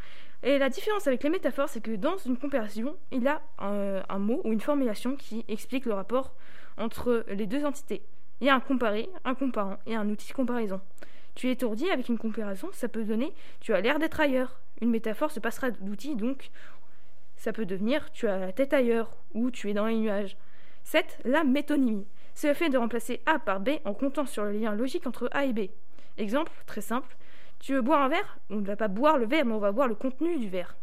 Et 0.43 0.59
la 0.59 0.69
différence 0.69 1.07
avec 1.07 1.23
les 1.23 1.31
métaphores, 1.31 1.69
c'est 1.69 1.81
que 1.81 1.97
dans 1.97 2.17
une 2.19 2.37
comparaison, 2.37 2.97
il 3.11 3.23
y 3.23 3.29
a 3.29 3.41
un, 3.59 4.03
un 4.09 4.19
mot 4.19 4.41
ou 4.45 4.53
une 4.53 4.61
formulation 4.61 5.17
qui 5.17 5.45
explique 5.49 5.87
le 5.87 5.95
rapport 5.95 6.35
entre 6.77 7.25
les 7.29 7.47
deux 7.47 7.65
entités. 7.65 8.03
Il 8.41 8.47
y 8.47 8.51
a 8.51 8.55
un 8.55 8.61
comparé, 8.61 9.09
un 9.25 9.35
comparant 9.35 9.79
et 9.87 9.95
un 9.95 10.09
outil 10.11 10.29
de 10.29 10.35
comparaison. 10.35 10.81
Tu 11.35 11.49
es 11.49 11.53
étourdi 11.53 11.91
avec 11.91 12.09
une 12.09 12.19
comparaison, 12.19 12.69
ça 12.73 12.89
peut 12.89 13.05
donner 13.05 13.33
tu 13.61 13.73
as 13.75 13.81
l'air 13.81 13.99
d'être 13.99 14.21
ailleurs. 14.21 14.61
Une 14.81 14.91
métaphore 14.91 15.31
se 15.31 15.41
passera 15.41 15.71
d'outil, 15.71 16.17
donc 16.17 16.51
ça 17.37 17.53
peut 17.53 17.67
devenir 17.67 18.11
tu 18.13 18.29
as 18.29 18.39
la 18.39 18.53
tête 18.53 18.73
ailleurs 18.73 19.11
ou 19.35 19.51
tu 19.51 19.71
es 19.71 19.75
dans 19.75 19.87
les 19.87 19.97
nuages. 19.97 20.37
7. 20.85 21.19
La 21.25 21.45
métonymie. 21.45 22.07
C'est 22.35 22.49
le 22.49 22.55
fait 22.55 22.69
de 22.69 22.79
remplacer 22.79 23.21
A 23.27 23.39
par 23.39 23.61
B 23.61 23.71
en 23.85 23.95
comptant 23.95 24.27
sur 24.27 24.45
le 24.45 24.53
lien 24.53 24.75
logique 24.75 25.07
entre 25.07 25.29
A 25.33 25.45
et 25.47 25.53
B. 25.53 25.71
Exemple, 26.19 26.53
très 26.67 26.81
simple. 26.81 27.17
Tu 27.59 27.75
veux 27.75 27.83
boire 27.83 28.03
un 28.03 28.09
verre? 28.09 28.39
On 28.51 28.57
ne 28.57 28.67
va 28.67 28.77
pas 28.77 28.89
boire 28.89 29.19
le 29.19 29.27
verre, 29.27 29.45
mais 29.45 29.53
on 29.55 29.59
va 29.59 29.73
boire 29.73 29.89
le 29.89 29.95
contenu 29.95 30.39
du 30.39 30.49
verre. 30.49 30.77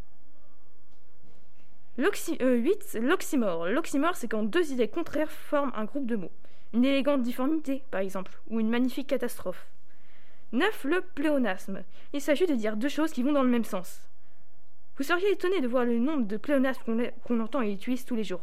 L'oxy- 1.98 2.38
euh, 2.42 2.56
8. 2.56 2.98
L'oxymore. 3.02 3.68
L'oxymore, 3.68 4.16
c'est 4.16 4.28
quand 4.28 4.44
deux 4.44 4.72
idées 4.72 4.88
contraires 4.88 5.32
forment 5.32 5.72
un 5.76 5.86
groupe 5.86 6.08
de 6.08 6.16
mots. 6.16 6.32
Une 6.74 6.86
élégante 6.86 7.22
difformité, 7.22 7.84
par 7.92 8.02
exemple, 8.02 8.32
ou 8.50 8.60
une 8.60 8.70
magnifique 8.70 9.08
catastrophe. 9.08 9.68
9. 10.54 10.86
Le 10.86 11.02
pléonasme. 11.02 11.84
Il 12.14 12.22
s'agit 12.22 12.48
de 12.48 12.56
dire 12.56 12.76
deux 12.78 12.90
choses 12.90 13.12
qui 13.12 13.22
vont 13.24 13.32
dans 13.32 13.44
le 13.44 13.50
même 13.50 13.64
sens. 13.64 14.02
Vous 14.98 15.04
seriez 15.04 15.32
étonné 15.32 15.62
de 15.62 15.68
voir 15.68 15.86
le 15.86 15.98
nombre 15.98 16.26
de 16.28 16.38
pléonasmes 16.38 16.84
qu'on 17.26 17.40
entend 17.40 17.62
et 17.62 17.72
utilise 17.72 18.06
tous 18.06 18.16
les 18.16 18.24
jours. 18.24 18.42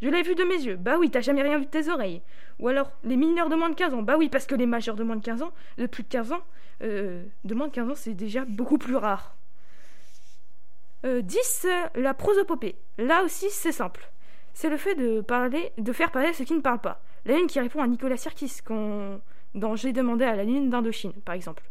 Je 0.00 0.08
l'ai 0.08 0.22
vu 0.22 0.34
de 0.34 0.44
mes 0.44 0.56
yeux. 0.62 0.76
Bah 0.76 0.96
oui, 0.98 1.10
t'as 1.10 1.20
jamais 1.20 1.42
rien 1.42 1.58
vu 1.58 1.64
de 1.66 1.70
tes 1.70 1.88
oreilles. 1.88 2.22
Ou 2.58 2.68
alors, 2.68 2.90
les 3.04 3.16
mineurs 3.16 3.48
de 3.48 3.54
moins 3.56 3.70
de 3.70 3.74
15 3.74 3.94
ans. 3.94 4.02
Bah 4.02 4.16
oui, 4.18 4.28
parce 4.28 4.46
que 4.46 4.54
les 4.54 4.66
majeurs 4.66 4.96
de 4.96 5.04
moins 5.04 5.16
de 5.16 5.22
15 5.24 5.42
ans, 5.42 5.52
de 5.78 5.86
plus 5.86 6.02
de 6.02 6.08
15 6.08 6.32
ans, 6.32 6.42
euh, 6.82 7.24
de 7.44 7.54
moins 7.54 7.68
de 7.68 7.72
15 7.72 7.90
ans, 7.90 7.94
c'est 7.94 8.14
déjà 8.14 8.44
beaucoup 8.44 8.78
plus 8.78 8.96
rare. 8.96 9.36
Euh, 11.04 11.22
10. 11.22 11.66
euh, 11.66 12.00
La 12.00 12.14
prosopopée. 12.14 12.76
Là 12.98 13.22
aussi, 13.24 13.50
c'est 13.50 13.72
simple. 13.72 14.10
C'est 14.54 14.68
le 14.68 14.76
fait 14.76 14.94
de 14.94 15.20
parler, 15.20 15.72
de 15.78 15.92
faire 15.92 16.10
parler 16.10 16.32
ceux 16.32 16.44
qui 16.44 16.54
ne 16.54 16.60
parlent 16.60 16.80
pas. 16.80 17.00
La 17.24 17.36
lune 17.36 17.46
qui 17.46 17.60
répond 17.60 17.82
à 17.82 17.86
Nicolas 17.86 18.16
Sirkis 18.16 18.58
quand, 18.64 19.20
dans 19.54 19.76
J'ai 19.76 19.92
demandé 19.92 20.24
à 20.24 20.36
la 20.36 20.44
lune 20.44 20.70
d'Indochine, 20.70 21.12
par 21.24 21.34
exemple. 21.34 21.62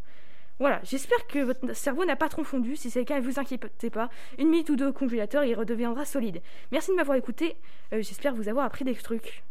Voilà, 0.60 0.80
j'espère 0.84 1.26
que 1.28 1.40
votre 1.40 1.76
cerveau 1.76 2.06
n'a 2.06 2.16
pas 2.16 2.30
trop 2.30 2.44
fondu. 2.44 2.76
Si 2.76 2.92
c'est 2.92 3.00
le 3.00 3.06
cas, 3.06 3.20
ne 3.20 3.26
vous 3.26 3.40
inquiétez 3.40 3.90
pas. 3.90 4.10
Une 4.38 4.50
minute 4.50 4.70
ou 4.70 4.76
deux 4.76 4.88
au 4.88 5.08
il 5.10 5.56
redeviendra 5.56 6.06
solide. 6.06 6.42
Merci 6.72 6.92
de 6.92 6.96
m'avoir 6.96 7.18
écouté. 7.18 7.56
Euh, 7.94 8.02
j'espère 8.02 8.36
vous 8.36 8.48
avoir 8.48 8.66
appris 8.66 8.86
des 8.86 8.94
trucs. 8.94 9.44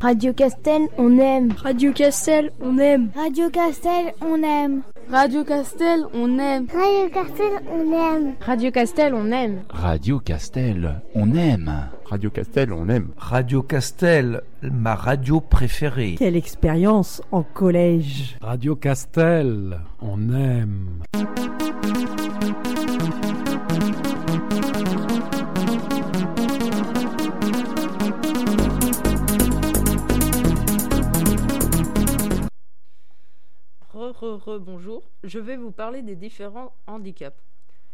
Radio 0.00 0.32
Castel, 0.32 0.88
on 0.96 1.18
aime. 1.18 1.52
Radio 1.62 1.92
Castel, 1.92 2.50
on 2.62 2.78
aime. 2.78 3.10
Radio 3.14 3.50
Castel, 3.50 4.14
on 4.22 4.42
aime. 4.42 4.82
Radio 5.10 5.44
Castel, 5.44 6.06
on 6.14 6.38
aime. 6.38 6.66
Radio 6.72 7.10
Castel, 7.10 7.60
on 7.70 7.92
aime. 7.92 8.34
Radio 8.40 8.70
Castel, 8.70 9.14
on 9.14 9.32
aime. 9.32 9.64
Radio 9.70 10.20
Castel, 10.20 10.82
on 11.14 11.34
aime. 11.34 11.90
Radio 12.06 12.30
Castel, 12.30 12.72
on 12.72 12.88
aime. 12.88 13.08
Radio 13.18 13.62
Castel, 13.62 14.40
ma 14.62 14.94
radio 14.94 15.40
préférée. 15.42 16.14
Quelle 16.18 16.36
expérience 16.36 17.20
en 17.30 17.42
collège. 17.42 18.38
Radio 18.40 18.76
Castel, 18.76 19.80
on 20.00 20.32
aime. 20.32 21.02
Bonjour. 34.58 35.08
Je 35.22 35.38
vais 35.38 35.56
vous 35.56 35.70
parler 35.70 36.02
des 36.02 36.16
différents 36.16 36.74
handicaps. 36.86 37.36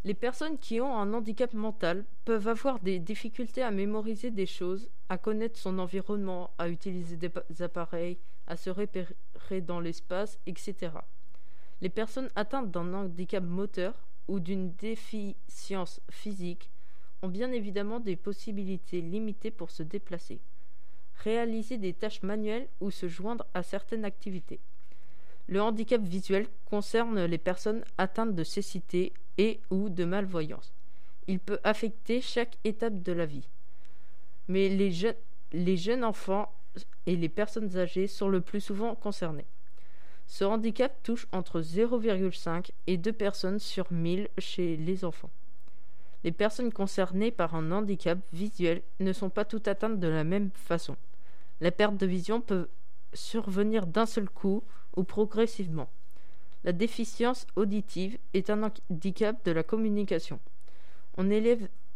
Les 0.05 0.15
personnes 0.15 0.59
qui 0.59 0.81
ont 0.81 0.97
un 0.97 1.13
handicap 1.13 1.53
mental 1.53 2.05
peuvent 2.25 2.49
avoir 2.49 2.79
des 2.81 2.99
difficultés 2.99 3.63
à 3.63 3.71
mémoriser 3.71 4.31
des 4.31 4.47
choses, 4.47 4.89
à 5.09 5.19
connaître 5.19 5.59
son 5.59 5.79
environnement, 5.79 6.51
à 6.59 6.69
utiliser 6.69 7.17
des 7.17 7.29
pa- 7.29 7.45
appareils, 7.61 8.19
à 8.47 8.57
se 8.57 8.71
repérer 8.71 9.61
dans 9.61 9.81
l'espace, 9.81 10.39
etc. 10.47 10.93
Les 11.81 11.89
personnes 11.91 12.31
atteintes 12.37 12.71
d'un 12.71 12.95
handicap 12.95 13.45
moteur 13.45 13.95
ou 14.29 14.41
d'une 14.41 14.73
déficience 14.73 16.01
physique 16.11 16.71
ont 17.23 17.29
bien 17.29 17.53
évidemment 17.53 18.01
des 18.01 18.17
possibilités 18.17 19.01
limitées 19.01 19.51
pour 19.51 19.71
se 19.71 19.83
déplacer, 19.83 20.41
réaliser 21.17 21.77
des 21.77 21.93
tâches 21.93 22.23
manuelles 22.23 22.69
ou 22.81 22.91
se 22.91 23.09
joindre 23.09 23.47
à 23.53 23.63
certaines 23.63 24.05
activités. 24.05 24.61
Le 25.49 25.63
handicap 25.63 26.03
visuel 26.03 26.49
concerne 26.65 27.25
les 27.25 27.39
personnes 27.39 27.85
atteintes 27.99 28.35
de 28.35 28.45
cécité 28.45 29.13
et 29.39 29.61
ou 29.71 29.89
de 29.89 30.05
malvoyance. 30.05 30.73
Il 31.29 31.39
peut 31.39 31.61
affecter 31.63 32.21
chaque 32.21 32.59
étape 32.65 33.03
de 33.03 33.13
la 33.13 33.27
vie. 33.27 33.49
Mais 34.49 34.69
les, 34.69 35.77
jeunes 35.77 36.05
enfants 36.05 36.53
et 37.07 37.17
les 37.17 37.29
personnes 37.29 37.77
âgées 37.77 38.07
sont 38.07 38.29
le 38.29 38.41
plus 38.41 38.61
souvent 38.61 38.95
concernés. 38.95 39.47
Ce 40.27 40.45
handicap 40.45 41.01
touche 41.03 41.27
entre 41.31 41.61
0,5 41.61 42.71
et 42.87 42.97
2 42.97 43.13
personnes 43.13 43.59
sur 43.61 43.93
1000 43.93 44.29
chez 44.39 44.77
les 44.77 45.05
enfants. 45.05 45.31
Les 46.25 46.33
personnes 46.33 46.73
concernées 46.73 47.31
par 47.31 47.55
un 47.55 47.71
handicap 47.71 48.19
visuel 48.33 48.83
ne 48.99 49.13
sont 49.13 49.31
pas 49.31 49.45
toutes 49.45 49.69
atteintes 49.69 50.01
de 50.01 50.09
la 50.09 50.25
même 50.25 50.51
façon. 50.55 50.97
La 51.61 51.71
perte 51.71 51.97
de 51.97 52.07
vision 52.07 52.41
peut 52.41 52.69
survenir 53.15 53.87
d'un 53.87 54.07
seul 54.07 54.29
coup 54.29 54.65
ou 54.97 55.05
progressivement. 55.05 55.89
La 56.65 56.73
déficience 56.73 57.47
auditive 57.55 58.19
est 58.35 58.51
un 58.51 58.63
handicap 58.91 59.45
de 59.45 59.53
la 59.53 59.63
communication. 59.63 60.41
On, 61.17 61.29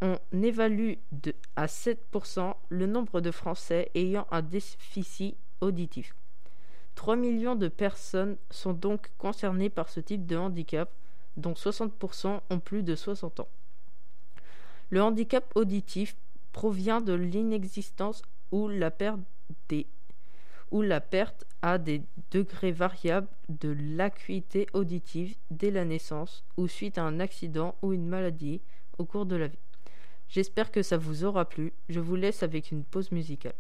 on 0.00 0.42
évalue 0.42 0.94
de, 1.12 1.34
à 1.56 1.66
7% 1.66 2.54
le 2.68 2.86
nombre 2.86 3.20
de 3.20 3.30
Français 3.30 3.90
ayant 3.94 4.26
un 4.30 4.42
déficit 4.42 5.36
auditif. 5.60 6.14
3 6.94 7.16
millions 7.16 7.56
de 7.56 7.68
personnes 7.68 8.36
sont 8.50 8.72
donc 8.72 9.10
concernées 9.18 9.70
par 9.70 9.88
ce 9.88 10.00
type 10.00 10.26
de 10.26 10.36
handicap, 10.36 10.90
dont 11.36 11.52
60% 11.52 12.40
ont 12.50 12.60
plus 12.60 12.82
de 12.82 12.94
60 12.94 13.40
ans. 13.40 13.48
Le 14.90 15.02
handicap 15.02 15.50
auditif 15.54 16.16
provient 16.52 17.00
de 17.00 17.12
l'inexistence 17.12 18.22
ou 18.52 18.68
la 18.68 18.90
perte 18.90 19.20
des 19.68 19.86
ou 20.70 20.82
la 20.82 21.00
perte 21.00 21.44
à 21.62 21.78
des 21.78 22.02
degrés 22.30 22.72
variables 22.72 23.28
de 23.48 23.76
l'acuité 23.78 24.66
auditive 24.72 25.36
dès 25.50 25.70
la 25.70 25.84
naissance 25.84 26.44
ou 26.56 26.68
suite 26.68 26.98
à 26.98 27.04
un 27.04 27.20
accident 27.20 27.74
ou 27.82 27.92
une 27.92 28.06
maladie 28.06 28.60
au 28.98 29.04
cours 29.04 29.26
de 29.26 29.36
la 29.36 29.48
vie. 29.48 29.58
J'espère 30.28 30.70
que 30.70 30.82
ça 30.82 30.96
vous 30.96 31.24
aura 31.24 31.48
plu. 31.48 31.72
Je 31.88 31.98
vous 31.98 32.14
laisse 32.14 32.42
avec 32.42 32.70
une 32.70 32.84
pause 32.84 33.10
musicale. 33.10 33.54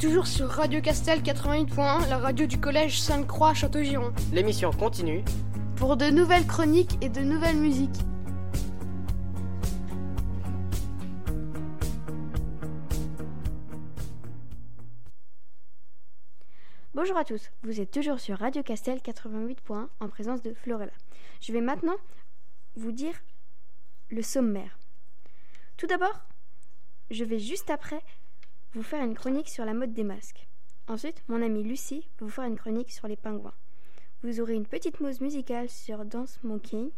Toujours 0.00 0.26
sur 0.26 0.48
Radio 0.48 0.80
Castel 0.80 1.20
88.1, 1.20 2.08
la 2.08 2.16
radio 2.16 2.46
du 2.46 2.58
collège 2.58 2.98
Sainte-Croix 2.98 3.52
Château-Giron. 3.52 4.14
L'émission 4.32 4.70
continue. 4.70 5.22
Pour 5.76 5.98
de 5.98 6.06
nouvelles 6.06 6.46
chroniques 6.46 6.96
et 7.02 7.10
de 7.10 7.20
nouvelles 7.20 7.58
musiques. 7.58 8.00
Bonjour 16.94 17.18
à 17.18 17.24
tous, 17.24 17.50
vous 17.62 17.82
êtes 17.82 17.90
toujours 17.90 18.20
sur 18.20 18.38
Radio 18.38 18.62
Castel 18.62 19.00
88.1 19.00 19.88
en 20.00 20.08
présence 20.08 20.40
de 20.40 20.54
Florella. 20.54 20.92
Je 21.42 21.52
vais 21.52 21.60
maintenant 21.60 21.96
vous 22.74 22.92
dire 22.92 23.20
le 24.08 24.22
sommaire. 24.22 24.78
Tout 25.76 25.86
d'abord, 25.86 26.24
je 27.10 27.22
vais 27.22 27.38
juste 27.38 27.68
après 27.68 28.00
vous 28.74 28.82
faire 28.82 29.04
une 29.04 29.14
chronique 29.14 29.48
sur 29.48 29.64
la 29.64 29.74
mode 29.74 29.92
des 29.92 30.04
masques. 30.04 30.46
Ensuite, 30.86 31.22
mon 31.28 31.42
amie 31.42 31.62
Lucie 31.62 32.08
va 32.18 32.26
vous 32.26 32.32
faire 32.32 32.44
une 32.44 32.58
chronique 32.58 32.90
sur 32.90 33.08
les 33.08 33.16
pingouins. 33.16 33.54
Vous 34.22 34.40
aurez 34.40 34.54
une 34.54 34.66
petite 34.66 34.98
pause 34.98 35.20
musicale 35.20 35.68
sur 35.68 36.04
Dance 36.04 36.38
Monkey. 36.42 36.90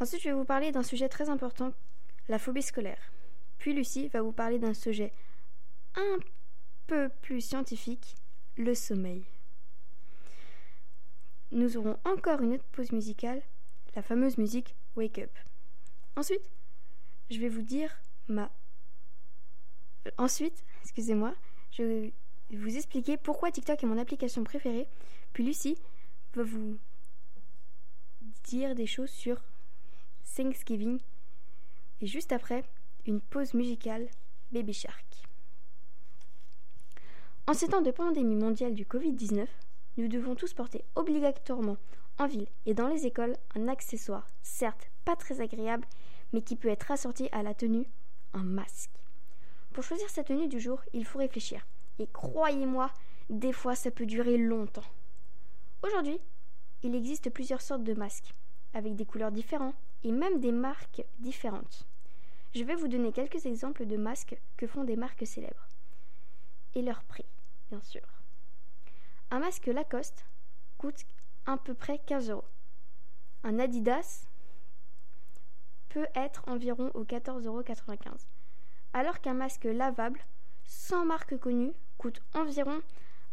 Ensuite, 0.00 0.22
je 0.22 0.28
vais 0.28 0.34
vous 0.34 0.44
parler 0.44 0.72
d'un 0.72 0.82
sujet 0.82 1.08
très 1.08 1.28
important, 1.28 1.72
la 2.28 2.38
phobie 2.38 2.62
scolaire. 2.62 3.12
Puis 3.58 3.74
Lucie 3.74 4.08
va 4.08 4.22
vous 4.22 4.32
parler 4.32 4.58
d'un 4.58 4.74
sujet 4.74 5.12
un 5.94 6.18
peu 6.86 7.08
plus 7.22 7.40
scientifique, 7.40 8.16
le 8.56 8.74
sommeil. 8.74 9.24
Nous 11.52 11.76
aurons 11.76 11.98
encore 12.04 12.40
une 12.42 12.54
autre 12.54 12.64
pause 12.72 12.92
musicale, 12.92 13.42
la 13.94 14.02
fameuse 14.02 14.38
musique 14.38 14.74
Wake 14.96 15.18
Up. 15.18 15.30
Ensuite, 16.16 16.50
je 17.30 17.38
vais 17.38 17.48
vous 17.48 17.62
dire 17.62 18.00
ma. 18.28 18.50
Ensuite, 20.18 20.64
excusez-moi, 20.82 21.34
je 21.72 21.82
vais 21.82 22.12
vous 22.52 22.76
expliquer 22.76 23.16
pourquoi 23.16 23.50
TikTok 23.50 23.82
est 23.82 23.86
mon 23.86 23.98
application 23.98 24.44
préférée. 24.44 24.88
Puis 25.32 25.44
Lucie 25.44 25.78
va 26.34 26.42
vous 26.42 26.78
dire 28.44 28.74
des 28.74 28.86
choses 28.86 29.10
sur 29.10 29.42
Thanksgiving. 30.36 31.00
Et 32.00 32.06
juste 32.06 32.32
après, 32.32 32.64
une 33.06 33.20
pause 33.20 33.54
musicale 33.54 34.08
Baby 34.52 34.72
Shark. 34.72 35.06
En 37.46 37.54
ces 37.54 37.68
temps 37.68 37.82
de 37.82 37.90
pandémie 37.90 38.36
mondiale 38.36 38.74
du 38.74 38.84
Covid-19, 38.84 39.46
nous 39.96 40.08
devons 40.08 40.34
tous 40.34 40.54
porter 40.54 40.84
obligatoirement 40.94 41.76
en 42.18 42.26
ville 42.26 42.46
et 42.66 42.74
dans 42.74 42.88
les 42.88 43.06
écoles 43.06 43.36
un 43.54 43.68
accessoire, 43.68 44.26
certes 44.42 44.90
pas 45.04 45.16
très 45.16 45.40
agréable, 45.40 45.86
mais 46.32 46.42
qui 46.42 46.56
peut 46.56 46.68
être 46.68 46.90
assorti 46.90 47.28
à 47.32 47.42
la 47.42 47.54
tenue, 47.54 47.86
un 48.34 48.44
masque. 48.44 48.90
Pour 49.72 49.84
choisir 49.84 50.08
sa 50.10 50.24
tenue 50.24 50.48
du 50.48 50.60
jour, 50.60 50.82
il 50.92 51.04
faut 51.04 51.18
réfléchir. 51.18 51.66
Et 51.98 52.06
croyez-moi, 52.06 52.90
des 53.28 53.52
fois 53.52 53.74
ça 53.74 53.90
peut 53.90 54.06
durer 54.06 54.36
longtemps. 54.36 54.84
Aujourd'hui, 55.82 56.18
il 56.82 56.94
existe 56.94 57.30
plusieurs 57.30 57.62
sortes 57.62 57.84
de 57.84 57.94
masques, 57.94 58.34
avec 58.74 58.96
des 58.96 59.04
couleurs 59.04 59.32
différentes 59.32 59.76
et 60.02 60.12
même 60.12 60.40
des 60.40 60.52
marques 60.52 61.04
différentes. 61.18 61.86
Je 62.54 62.64
vais 62.64 62.74
vous 62.74 62.88
donner 62.88 63.12
quelques 63.12 63.46
exemples 63.46 63.86
de 63.86 63.96
masques 63.96 64.36
que 64.56 64.66
font 64.66 64.84
des 64.84 64.96
marques 64.96 65.26
célèbres. 65.26 65.68
Et 66.74 66.82
leur 66.82 67.04
prix, 67.04 67.26
bien 67.70 67.80
sûr. 67.80 68.02
Un 69.30 69.38
masque 69.38 69.66
Lacoste 69.66 70.26
coûte 70.78 71.04
à 71.46 71.56
peu 71.56 71.74
près 71.74 71.98
15 71.98 72.30
euros. 72.30 72.44
Un 73.44 73.58
Adidas 73.58 74.26
peut 75.90 76.06
être 76.14 76.42
environ 76.48 76.90
aux 76.94 77.04
14,95 77.04 77.46
euros. 77.46 77.62
Alors 78.92 79.20
qu'un 79.20 79.34
masque 79.34 79.64
lavable, 79.64 80.20
sans 80.64 81.04
marque 81.04 81.38
connue, 81.38 81.72
coûte 81.96 82.22
environ 82.34 82.80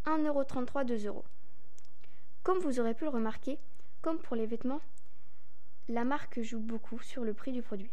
1,33 0.05 0.85
2 0.85 1.07
euros. 1.07 1.25
Comme 2.43 2.59
vous 2.59 2.79
aurez 2.79 2.93
pu 2.93 3.05
le 3.05 3.09
remarquer, 3.09 3.57
comme 4.01 4.19
pour 4.19 4.35
les 4.35 4.45
vêtements, 4.45 4.81
la 5.89 6.03
marque 6.03 6.41
joue 6.41 6.59
beaucoup 6.59 6.99
sur 6.99 7.23
le 7.23 7.33
prix 7.33 7.51
du 7.51 7.61
produit. 7.61 7.91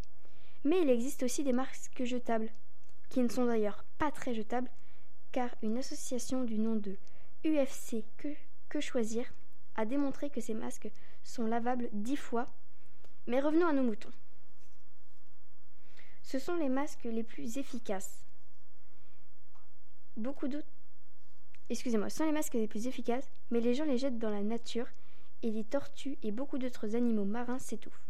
Mais 0.65 0.83
il 0.83 0.91
existe 0.91 1.23
aussi 1.23 1.43
des 1.43 1.53
masques 1.53 2.05
jetables, 2.05 2.51
qui 3.09 3.21
ne 3.21 3.29
sont 3.29 3.47
d'ailleurs 3.47 3.85
pas 3.99 4.11
très 4.11 4.35
jetables, 4.35 4.71
car 5.33 5.49
une 5.63 5.79
association 5.79 6.45
du 6.45 6.59
nom 6.59 6.77
de 6.77 6.97
UFC 7.45 8.05
que, 8.19 8.29
que 8.69 8.81
choisir 8.81 9.25
a 9.77 9.85
démontré 9.85 10.31
que 10.31 10.41
ces 10.41 10.55
masques 10.55 10.91
sont 11.23 11.47
lavables 11.47 11.89
dix 11.93 12.17
fois. 12.17 12.49
Mais 13.27 13.41
revenons 13.41 13.67
à 13.67 13.73
nos 13.73 13.83
moutons. 13.83 14.13
Ce 16.25 16.39
sont 16.39 16.57
les 16.57 16.71
masques 16.71 17.05
les 17.05 17.23
plus 17.23 17.59
efficaces. 17.59 18.25
Beaucoup 20.17 20.49
d'autres. 20.49 20.67
Excusez-moi, 21.69 22.09
ce 22.09 22.17
sont 22.17 22.25
les 22.25 22.33
masques 22.33 22.55
les 22.55 22.67
plus 22.67 22.87
efficaces, 22.87 23.31
mais 23.51 23.61
les 23.61 23.75
gens 23.75 23.85
les 23.85 23.99
jettent 23.99 24.19
dans 24.19 24.31
la 24.31 24.43
nature 24.43 24.89
et 25.43 25.51
les 25.51 25.65
tortues 25.65 26.17
et 26.23 26.33
beaucoup 26.33 26.57
d'autres 26.57 26.97
animaux 26.97 27.27
marins 27.27 27.59
s'étouffent. 27.59 28.07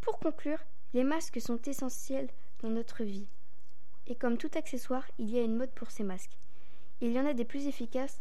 Pour 0.00 0.18
conclure, 0.18 0.58
les 0.92 1.04
masques 1.04 1.40
sont 1.40 1.62
essentiels 1.62 2.30
dans 2.62 2.70
notre 2.70 3.04
vie. 3.04 3.28
Et 4.08 4.16
comme 4.16 4.36
tout 4.36 4.50
accessoire, 4.54 5.06
il 5.18 5.30
y 5.30 5.38
a 5.38 5.42
une 5.42 5.56
mode 5.56 5.70
pour 5.70 5.92
ces 5.92 6.02
masques. 6.02 6.36
Il 7.00 7.12
y 7.12 7.20
en 7.20 7.26
a 7.26 7.32
des 7.32 7.44
plus 7.44 7.68
efficaces 7.68 8.20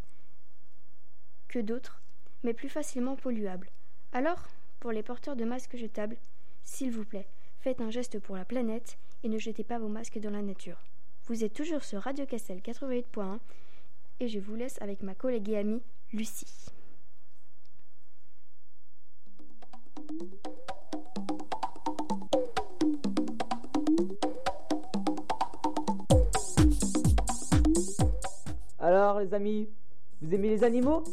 que 1.48 1.60
d'autres, 1.60 2.00
mais 2.44 2.54
plus 2.54 2.70
facilement 2.70 3.16
polluables. 3.16 3.72
Alors, 4.14 4.48
pour 4.80 4.92
les 4.92 5.04
porteurs 5.04 5.36
de 5.36 5.46
masques 5.46 5.78
jetables, 5.78 6.18
s'il 6.64 6.92
vous 6.92 7.06
plaît, 7.06 7.28
faites 7.68 7.82
un 7.82 7.90
geste 7.90 8.18
pour 8.20 8.38
la 8.38 8.46
planète 8.46 8.98
et 9.26 9.28
ne 9.28 9.38
jetez 9.38 9.66
pas 9.66 9.78
vos 9.78 9.90
masques 9.90 10.20
dans 10.20 10.30
la 10.30 10.42
nature. 10.42 10.78
Vous 11.26 11.44
êtes 11.44 11.52
toujours 11.52 11.84
sur 11.84 12.00
Radio 12.00 12.26
Castel 12.26 12.60
88.1 12.60 13.40
et 14.22 14.30
je 14.30 14.40
vous 14.40 14.56
laisse 14.56 14.82
avec 14.82 15.04
ma 15.04 15.14
collègue 15.14 15.50
et 15.50 15.58
amie 15.58 15.82
Lucie. 16.14 16.46
Alors 28.80 29.20
les 29.20 29.34
amis, 29.34 29.68
vous 30.22 30.34
aimez 30.34 30.52
les 30.52 30.64
animaux? 30.64 31.04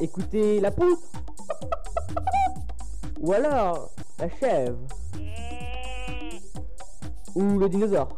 Écoutez 0.00 0.58
la 0.58 0.72
poutre 0.72 1.12
Ou 3.20 3.32
alors 3.32 3.92
la 4.18 4.28
chèvre 4.28 4.88
Ou 7.34 7.58
le 7.58 7.68
dinosaure. 7.68 8.16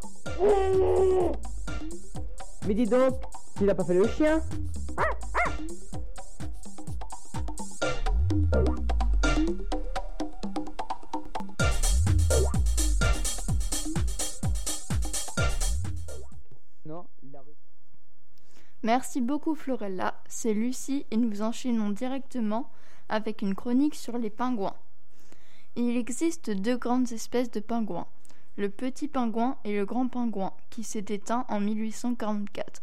Mais 2.66 2.74
dis 2.74 2.86
donc, 2.86 3.14
tu 3.56 3.64
n'as 3.64 3.74
pas 3.74 3.84
fait 3.84 3.94
le 3.94 4.06
chien. 4.08 4.40
Non, 16.84 17.04
il 17.22 17.36
a 17.36 17.42
Merci 18.82 19.20
beaucoup 19.20 19.54
Florella, 19.54 20.14
c'est 20.28 20.54
Lucie 20.54 21.06
et 21.10 21.16
nous 21.16 21.42
enchaînons 21.42 21.90
directement 21.90 22.70
avec 23.08 23.42
une 23.42 23.54
chronique 23.54 23.94
sur 23.94 24.18
les 24.18 24.30
pingouins. 24.30 24.76
Il 25.76 25.96
existe 25.96 26.50
deux 26.50 26.76
grandes 26.76 27.12
espèces 27.12 27.50
de 27.50 27.60
pingouins, 27.60 28.06
le 28.56 28.68
petit 28.68 29.08
pingouin 29.08 29.56
et 29.64 29.76
le 29.76 29.84
grand 29.84 30.08
pingouin, 30.08 30.52
qui 30.70 30.84
s'est 30.84 31.06
éteint 31.08 31.46
en 31.48 31.60
1844. 31.60 32.82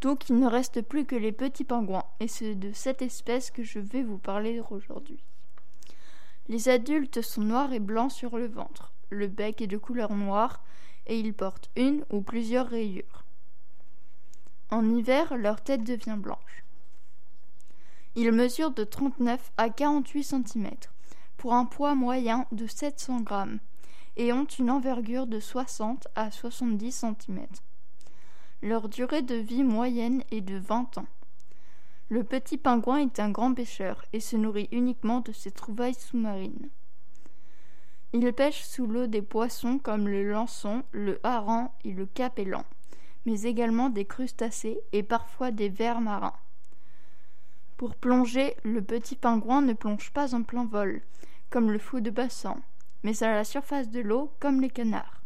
Donc 0.00 0.28
il 0.28 0.38
ne 0.38 0.46
reste 0.46 0.82
plus 0.82 1.06
que 1.06 1.16
les 1.16 1.32
petits 1.32 1.64
pingouins, 1.64 2.04
et 2.20 2.28
c'est 2.28 2.54
de 2.54 2.72
cette 2.72 3.02
espèce 3.02 3.50
que 3.50 3.62
je 3.62 3.78
vais 3.78 4.02
vous 4.02 4.18
parler 4.18 4.62
aujourd'hui. 4.70 5.22
Les 6.48 6.68
adultes 6.68 7.22
sont 7.22 7.42
noirs 7.42 7.72
et 7.72 7.80
blancs 7.80 8.12
sur 8.12 8.36
le 8.36 8.46
ventre, 8.46 8.92
le 9.10 9.26
bec 9.26 9.62
est 9.62 9.66
de 9.66 9.78
couleur 9.78 10.12
noire, 10.12 10.62
et 11.06 11.18
ils 11.18 11.34
portent 11.34 11.70
une 11.76 12.04
ou 12.10 12.20
plusieurs 12.20 12.68
rayures. 12.68 13.24
En 14.70 14.88
hiver, 14.94 15.36
leur 15.36 15.62
tête 15.62 15.84
devient 15.84 16.16
blanche. 16.18 16.64
Ils 18.16 18.32
mesurent 18.32 18.72
de 18.72 18.84
39 18.84 19.52
à 19.56 19.70
48 19.70 20.24
cm, 20.24 20.70
pour 21.36 21.54
un 21.54 21.64
poids 21.64 21.94
moyen 21.94 22.46
de 22.52 22.66
700 22.66 23.20
grammes, 23.20 23.60
et 24.16 24.32
ont 24.32 24.44
une 24.44 24.70
envergure 24.70 25.26
de 25.26 25.40
60 25.40 26.08
à 26.14 26.30
70 26.30 26.92
cm. 26.92 27.46
Leur 28.62 28.88
durée 28.88 29.22
de 29.22 29.34
vie 29.34 29.64
moyenne 29.64 30.22
est 30.30 30.40
de 30.40 30.56
20 30.56 30.98
ans. 30.98 31.06
Le 32.08 32.24
petit 32.24 32.56
pingouin 32.56 32.98
est 32.98 33.20
un 33.20 33.30
grand 33.30 33.52
pêcheur 33.52 34.04
et 34.12 34.20
se 34.20 34.36
nourrit 34.36 34.68
uniquement 34.72 35.20
de 35.20 35.32
ses 35.32 35.50
trouvailles 35.50 35.94
sous-marines. 35.94 36.68
Il 38.12 38.32
pêche 38.32 38.64
sous 38.64 38.86
l'eau 38.86 39.06
des 39.06 39.22
poissons 39.22 39.78
comme 39.78 40.08
le 40.08 40.30
lançon, 40.30 40.82
le 40.92 41.20
hareng 41.24 41.68
et 41.84 41.92
le 41.92 42.06
capellan 42.06 42.64
mais 43.26 43.42
également 43.42 43.90
des 43.90 44.04
crustacés 44.04 44.80
et 44.92 45.02
parfois 45.02 45.50
des 45.50 45.68
vers 45.68 46.00
marins. 46.00 46.32
Pour 47.76 47.94
plonger, 47.96 48.56
le 48.62 48.80
petit 48.80 49.16
pingouin 49.16 49.60
ne 49.60 49.74
plonge 49.74 50.12
pas 50.12 50.34
en 50.34 50.42
plein 50.42 50.64
vol, 50.64 51.02
comme 51.50 51.70
le 51.70 51.78
fou 51.78 52.00
de 52.00 52.10
bassin, 52.10 52.56
mais 53.02 53.22
à 53.22 53.34
la 53.34 53.44
surface 53.44 53.90
de 53.90 54.00
l'eau, 54.00 54.32
comme 54.40 54.60
les 54.60 54.70
canards. 54.70 55.22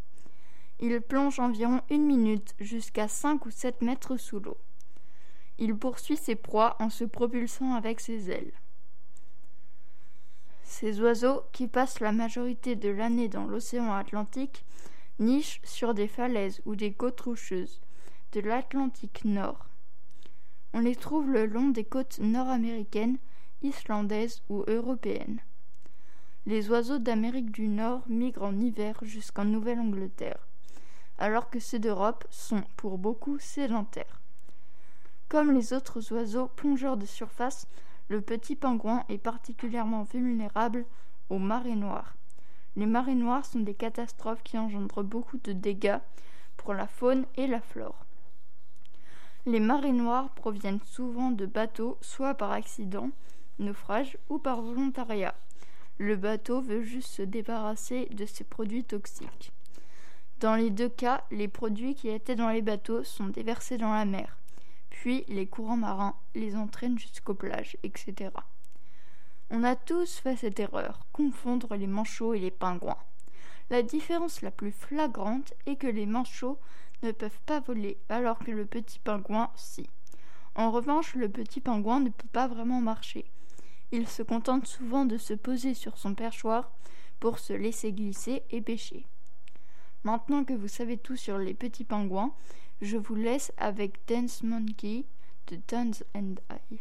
Il 0.80 1.00
plonge 1.00 1.38
environ 1.38 1.83
une 1.90 2.06
minute 2.06 2.54
jusqu'à 2.59 3.06
cinq 3.06 3.44
ou 3.46 3.50
sept 3.50 3.83
mètres 3.83 4.16
sous 4.16 4.40
l'eau. 4.40 4.56
Il 5.59 5.76
poursuit 5.76 6.16
ses 6.16 6.37
proies 6.37 6.76
en 6.78 6.88
se 6.88 7.04
propulsant 7.04 7.74
avec 7.74 8.00
ses 8.00 8.30
ailes. 8.30 8.52
Ces 10.64 11.00
oiseaux, 11.02 11.42
qui 11.52 11.68
passent 11.68 12.00
la 12.00 12.12
majorité 12.12 12.76
de 12.76 12.88
l'année 12.88 13.28
dans 13.28 13.44
l'océan 13.44 13.92
Atlantique, 13.92 14.64
nichent 15.18 15.61
sur 15.64 15.92
des 15.92 16.09
falaises 16.09 16.62
ou 16.64 16.76
des 16.76 16.92
côtes 16.92 17.20
rocheuses, 17.20 17.80
de 18.33 18.40
l'Atlantique 18.40 19.24
Nord. 19.24 19.66
On 20.72 20.80
les 20.80 20.96
trouve 20.96 21.28
le 21.30 21.44
long 21.44 21.68
des 21.68 21.85
côtes 21.85 22.20
nord-américaines, 22.20 23.18
islandaises 23.62 24.42
ou 24.48 24.64
européennes. 24.66 25.40
Les 26.46 26.70
oiseaux 26.70 26.98
d'Amérique 26.98 27.50
du 27.50 27.68
Nord 27.68 28.03
migrent 28.09 28.46
en 28.46 28.59
hiver 28.59 28.98
jusqu'en 29.03 29.44
Nouvelle-Angleterre, 29.44 30.46
alors 31.18 31.50
que 31.50 31.61
ceux 31.61 31.79
d'Europe 31.79 32.24
sont 32.31 32.62
pour 32.79 32.96
beaucoup 32.96 33.38
sédentaires. 33.38 34.20
Comme 35.29 35.53
les 35.53 35.74
autres 35.74 36.12
oiseaux 36.12 36.46
plongeurs 36.46 36.96
de 36.96 37.05
surface, 37.05 37.68
le 38.09 38.22
petit 38.22 38.57
pingouin 38.57 39.05
est 39.11 39.18
particulièrement 39.18 40.05
vulnérable 40.05 40.87
aux 41.29 41.38
marées 41.38 41.76
noires. 41.76 42.14
Les 42.74 42.87
marées 42.87 43.14
noires 43.14 43.44
sont 43.44 43.61
des 43.61 43.74
catastrophes 43.74 44.42
qui 44.42 44.57
engendrent 44.57 45.05
beaucoup 45.05 45.38
de 45.44 45.53
dégâts 45.53 45.98
pour 46.57 46.72
la 46.72 46.87
faune 46.87 47.26
et 47.37 47.46
la 47.46 47.61
flore. 47.61 48.07
Les 49.44 49.61
marées 49.61 49.92
noires 49.92 50.31
proviennent 50.31 50.81
souvent 50.85 51.31
de 51.31 51.46
bateaux, 51.46 51.98
soit 52.00 52.35
par 52.35 52.50
accident, 52.50 53.11
naufrage 53.59 54.16
ou 54.31 54.38
par 54.38 54.62
volontariat. 54.62 55.35
Le 56.00 56.16
bateau 56.16 56.62
veut 56.62 56.80
juste 56.80 57.10
se 57.10 57.20
débarrasser 57.20 58.06
de 58.06 58.24
ses 58.24 58.42
produits 58.42 58.84
toxiques. 58.84 59.52
Dans 60.40 60.54
les 60.54 60.70
deux 60.70 60.88
cas, 60.88 61.22
les 61.30 61.46
produits 61.46 61.94
qui 61.94 62.08
étaient 62.08 62.36
dans 62.36 62.48
les 62.48 62.62
bateaux 62.62 63.04
sont 63.04 63.26
déversés 63.26 63.76
dans 63.76 63.92
la 63.92 64.06
mer, 64.06 64.38
puis 64.88 65.26
les 65.28 65.46
courants 65.46 65.76
marins 65.76 66.16
les 66.34 66.56
entraînent 66.56 66.98
jusqu'aux 66.98 67.34
plages, 67.34 67.76
etc. 67.82 68.30
On 69.50 69.62
a 69.62 69.76
tous 69.76 70.16
fait 70.20 70.36
cette 70.36 70.58
erreur, 70.58 71.04
confondre 71.12 71.74
les 71.74 71.86
manchots 71.86 72.32
et 72.32 72.38
les 72.38 72.50
pingouins. 72.50 72.96
La 73.68 73.82
différence 73.82 74.40
la 74.40 74.50
plus 74.50 74.72
flagrante 74.72 75.52
est 75.66 75.76
que 75.76 75.86
les 75.86 76.06
manchots 76.06 76.58
ne 77.02 77.12
peuvent 77.12 77.42
pas 77.44 77.60
voler, 77.60 77.98
alors 78.08 78.38
que 78.38 78.52
le 78.52 78.64
petit 78.64 79.00
pingouin, 79.00 79.50
si. 79.54 79.86
En 80.54 80.70
revanche, 80.70 81.14
le 81.14 81.28
petit 81.28 81.60
pingouin 81.60 82.00
ne 82.00 82.08
peut 82.08 82.28
pas 82.32 82.48
vraiment 82.48 82.80
marcher. 82.80 83.26
Il 83.92 84.07
se 84.07 84.22
contente 84.22 84.66
souvent 84.66 85.05
de 85.05 85.16
se 85.16 85.35
poser 85.35 85.74
sur 85.74 85.98
son 85.98 86.14
perchoir 86.14 86.70
pour 87.18 87.38
se 87.38 87.53
laisser 87.53 87.92
glisser 87.92 88.42
et 88.50 88.61
pêcher. 88.61 89.05
Maintenant 90.05 90.44
que 90.44 90.55
vous 90.55 90.68
savez 90.68 90.96
tout 90.96 91.16
sur 91.16 91.38
les 91.38 91.55
petits 91.55 91.85
pingouins, 91.85 92.33
je 92.81 92.96
vous 92.96 93.14
laisse 93.14 93.53
avec 93.59 93.98
Dance 94.07 94.42
Monkey 94.42 95.05
de 95.48 95.57
Tons 95.57 96.03
and 96.14 96.37
I. 96.50 96.81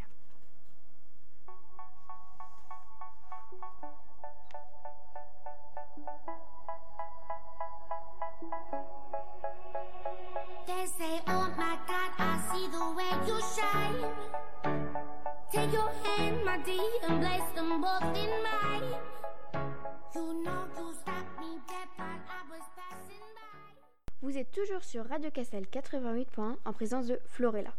Vous 24.22 24.38
êtes 24.38 24.52
toujours 24.52 24.84
sur 24.84 25.08
Radio 25.08 25.32
Castel 25.32 25.66
88.1 25.66 26.58
en 26.64 26.74
présence 26.74 27.08
de 27.08 27.20
Florella. 27.26 27.74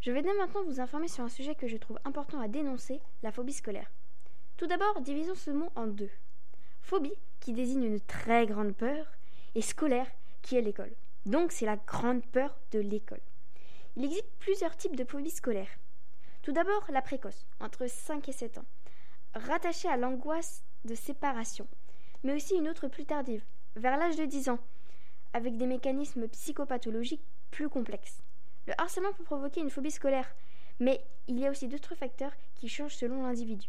Je 0.00 0.10
vais 0.10 0.22
dès 0.22 0.34
maintenant 0.34 0.64
vous 0.64 0.80
informer 0.80 1.06
sur 1.06 1.22
un 1.22 1.28
sujet 1.28 1.54
que 1.54 1.68
je 1.68 1.76
trouve 1.76 2.00
important 2.04 2.40
à 2.40 2.48
dénoncer, 2.48 3.00
la 3.22 3.30
phobie 3.30 3.52
scolaire. 3.52 3.92
Tout 4.56 4.66
d'abord, 4.66 5.00
divisons 5.00 5.36
ce 5.36 5.52
mot 5.52 5.70
en 5.76 5.86
deux. 5.86 6.10
Phobie, 6.80 7.14
qui 7.38 7.52
désigne 7.52 7.84
une 7.84 8.00
très 8.00 8.46
grande 8.46 8.74
peur, 8.74 9.06
et 9.54 9.62
scolaire, 9.62 10.10
qui 10.42 10.56
est 10.56 10.62
l'école. 10.62 10.92
Donc 11.26 11.52
c'est 11.52 11.66
la 11.66 11.76
grande 11.76 12.26
peur 12.26 12.58
de 12.72 12.80
l'école. 12.80 13.22
Il 13.94 14.04
existe 14.04 14.26
plusieurs 14.40 14.76
types 14.76 14.96
de 14.96 15.04
phobie 15.04 15.30
scolaire. 15.30 15.68
Tout 16.42 16.50
d'abord, 16.50 16.84
la 16.88 17.02
précoce, 17.02 17.46
entre 17.60 17.86
5 17.86 18.28
et 18.28 18.32
7 18.32 18.58
ans, 18.58 18.64
rattachée 19.34 19.88
à 19.88 19.96
l'angoisse 19.96 20.64
de 20.84 20.96
séparation, 20.96 21.68
mais 22.24 22.34
aussi 22.34 22.56
une 22.56 22.68
autre 22.68 22.88
plus 22.88 23.04
tardive, 23.04 23.44
vers 23.76 23.96
l'âge 23.96 24.16
de 24.16 24.24
10 24.24 24.48
ans, 24.48 24.58
avec 25.34 25.56
des 25.56 25.66
mécanismes 25.66 26.26
psychopathologiques 26.26 27.24
plus 27.52 27.68
complexes. 27.68 28.22
Le 28.66 28.74
harcèlement 28.76 29.12
peut 29.12 29.22
provoquer 29.22 29.60
une 29.60 29.70
phobie 29.70 29.92
scolaire, 29.92 30.34
mais 30.80 31.04
il 31.28 31.38
y 31.38 31.46
a 31.46 31.50
aussi 31.50 31.68
d'autres 31.68 31.94
facteurs 31.94 32.32
qui 32.56 32.68
changent 32.68 32.96
selon 32.96 33.22
l'individu. 33.22 33.68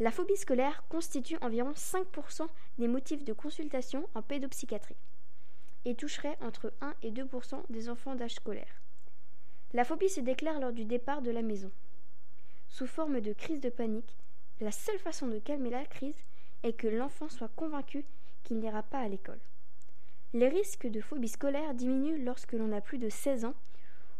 La 0.00 0.10
phobie 0.10 0.36
scolaire 0.36 0.84
constitue 0.90 1.38
environ 1.40 1.72
5% 1.72 2.46
des 2.76 2.88
motifs 2.88 3.24
de 3.24 3.32
consultation 3.32 4.06
en 4.14 4.20
pédopsychiatrie 4.20 4.96
et 5.86 5.94
toucherait 5.94 6.36
entre 6.42 6.74
1 6.82 6.94
et 7.02 7.10
2% 7.10 7.62
des 7.70 7.88
enfants 7.88 8.14
d'âge 8.14 8.34
scolaire. 8.34 8.82
La 9.72 9.84
phobie 9.84 10.08
se 10.08 10.20
déclare 10.20 10.58
lors 10.58 10.72
du 10.72 10.84
départ 10.84 11.22
de 11.22 11.30
la 11.30 11.42
maison. 11.42 11.70
Sous 12.68 12.88
forme 12.88 13.20
de 13.20 13.32
crise 13.32 13.60
de 13.60 13.68
panique, 13.68 14.16
la 14.60 14.72
seule 14.72 14.98
façon 14.98 15.28
de 15.28 15.38
calmer 15.38 15.70
la 15.70 15.84
crise 15.84 16.24
est 16.64 16.72
que 16.72 16.88
l'enfant 16.88 17.28
soit 17.28 17.50
convaincu 17.54 18.04
qu'il 18.42 18.58
n'ira 18.58 18.82
pas 18.82 18.98
à 18.98 19.06
l'école. 19.06 19.38
Les 20.34 20.48
risques 20.48 20.88
de 20.88 21.00
phobie 21.00 21.28
scolaire 21.28 21.74
diminuent 21.74 22.24
lorsque 22.24 22.54
l'on 22.54 22.72
a 22.72 22.80
plus 22.80 22.98
de 22.98 23.08
16 23.08 23.44
ans 23.44 23.54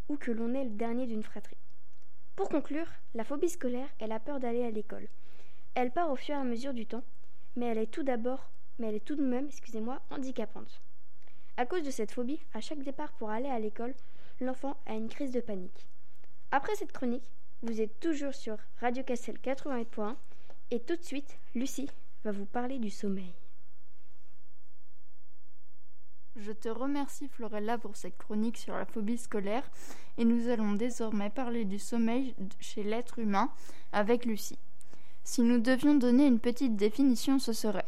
ou 0.09 0.17
que 0.17 0.31
l'on 0.31 0.55
est 0.55 0.65
le 0.65 0.71
dernier 0.71 1.07
d'une 1.07 1.25
fratrie. 1.25 1.57
Pour 2.37 2.49
conclure, 2.49 2.87
la 3.15 3.25
phobie 3.25 3.49
scolaire 3.49 3.89
est 3.99 4.07
la 4.07 4.21
peur 4.21 4.39
d'aller 4.39 4.65
à 4.65 4.71
l'école. 4.71 5.09
Elle 5.75 5.91
part 5.91 6.13
au 6.13 6.17
fur 6.17 6.37
et 6.37 6.39
à 6.39 6.45
mesure 6.45 6.75
du 6.75 6.87
temps, 6.87 7.05
mais 7.57 7.67
elle 7.67 7.79
est 7.79 7.91
tout 7.91 8.05
d'abord, 8.05 8.51
mais 8.79 8.87
elle 8.87 8.95
est 8.95 9.05
tout 9.05 9.17
de 9.17 9.25
même, 9.25 9.47
excusez-moi, 9.47 10.01
handicapante. 10.11 10.81
À 11.57 11.67
cause 11.67 11.83
de 11.83 11.91
cette 11.91 12.13
phobie, 12.13 12.41
à 12.55 12.61
chaque 12.61 12.83
départ 12.83 13.13
pour 13.13 13.31
aller 13.31 13.49
à 13.49 13.59
l'école, 13.59 13.95
l'enfant 14.41 14.77
a 14.87 14.95
une 14.95 15.09
crise 15.09 15.33
de 15.33 15.41
panique. 15.41 15.87
Après 16.51 16.75
cette 16.75 16.93
chronique, 16.93 17.31
vous 17.63 17.81
êtes 17.81 18.01
toujours 18.01 18.35
sur 18.35 18.57
Radio 18.81 19.03
Castel 19.03 19.37
88.1 19.43 20.15
et 20.71 20.81
tout 20.81 20.97
de 20.97 21.03
suite, 21.03 21.39
Lucie 21.55 21.91
va 22.25 22.33
vous 22.33 22.47
parler 22.47 22.79
du 22.79 22.91
sommeil. 22.91 23.33
Je 26.37 26.53
te 26.53 26.69
remercie 26.69 27.29
Florella 27.29 27.77
pour 27.77 27.97
cette 27.97 28.17
chronique 28.17 28.57
sur 28.57 28.75
la 28.75 28.87
phobie 28.87 29.19
scolaire 29.19 29.69
et 30.17 30.25
nous 30.25 30.49
allons 30.49 30.73
désormais 30.73 31.29
parler 31.29 31.65
du 31.65 31.79
sommeil 31.79 32.35
chez 32.61 32.83
l'être 32.83 33.19
humain 33.19 33.51
avec 33.93 34.25
Lucie. 34.25 34.59
Si 35.23 35.43
nous 35.43 35.61
devions 35.61 35.97
donner 35.97 36.27
une 36.27 36.41
petite 36.41 36.77
définition, 36.77 37.39
ce 37.39 37.53
serait 37.53 37.85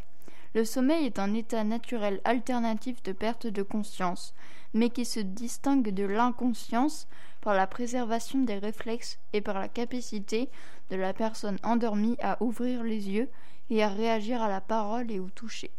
le 0.55 0.65
sommeil 0.65 1.07
est 1.07 1.19
un 1.19 1.35
état 1.35 1.65
naturel 1.65 2.21
alternatif 2.25 3.03
de 3.03 3.13
perte 3.13 3.47
de 3.47 3.63
conscience, 3.63 4.35
mais 4.75 4.91
qui 4.91 5.05
se 5.05 5.21
distingue 5.21 5.91
de 5.91 6.05
l'inconscience 6.05 7.09
par 7.41 7.55
la 7.55 7.67
préservation 7.67 8.41
des 8.41 8.59
réflexes 8.59 9.19
et 9.33 9.41
par 9.41 9.59
la 9.59 9.69
capacité 9.69 10.49
de 10.91 10.97
la 10.97 11.13
personne 11.13 11.59
endormie 11.63 12.17
à 12.23 12.43
ouvrir 12.43 12.83
les 12.83 13.09
yeux 13.09 13.29
et 13.71 13.83
à 13.83 13.89
réagir 13.89 14.43
à 14.43 14.49
la 14.49 14.61
parole 14.61 15.11
et 15.11 15.21
au 15.21 15.31
toucher. 15.31 15.71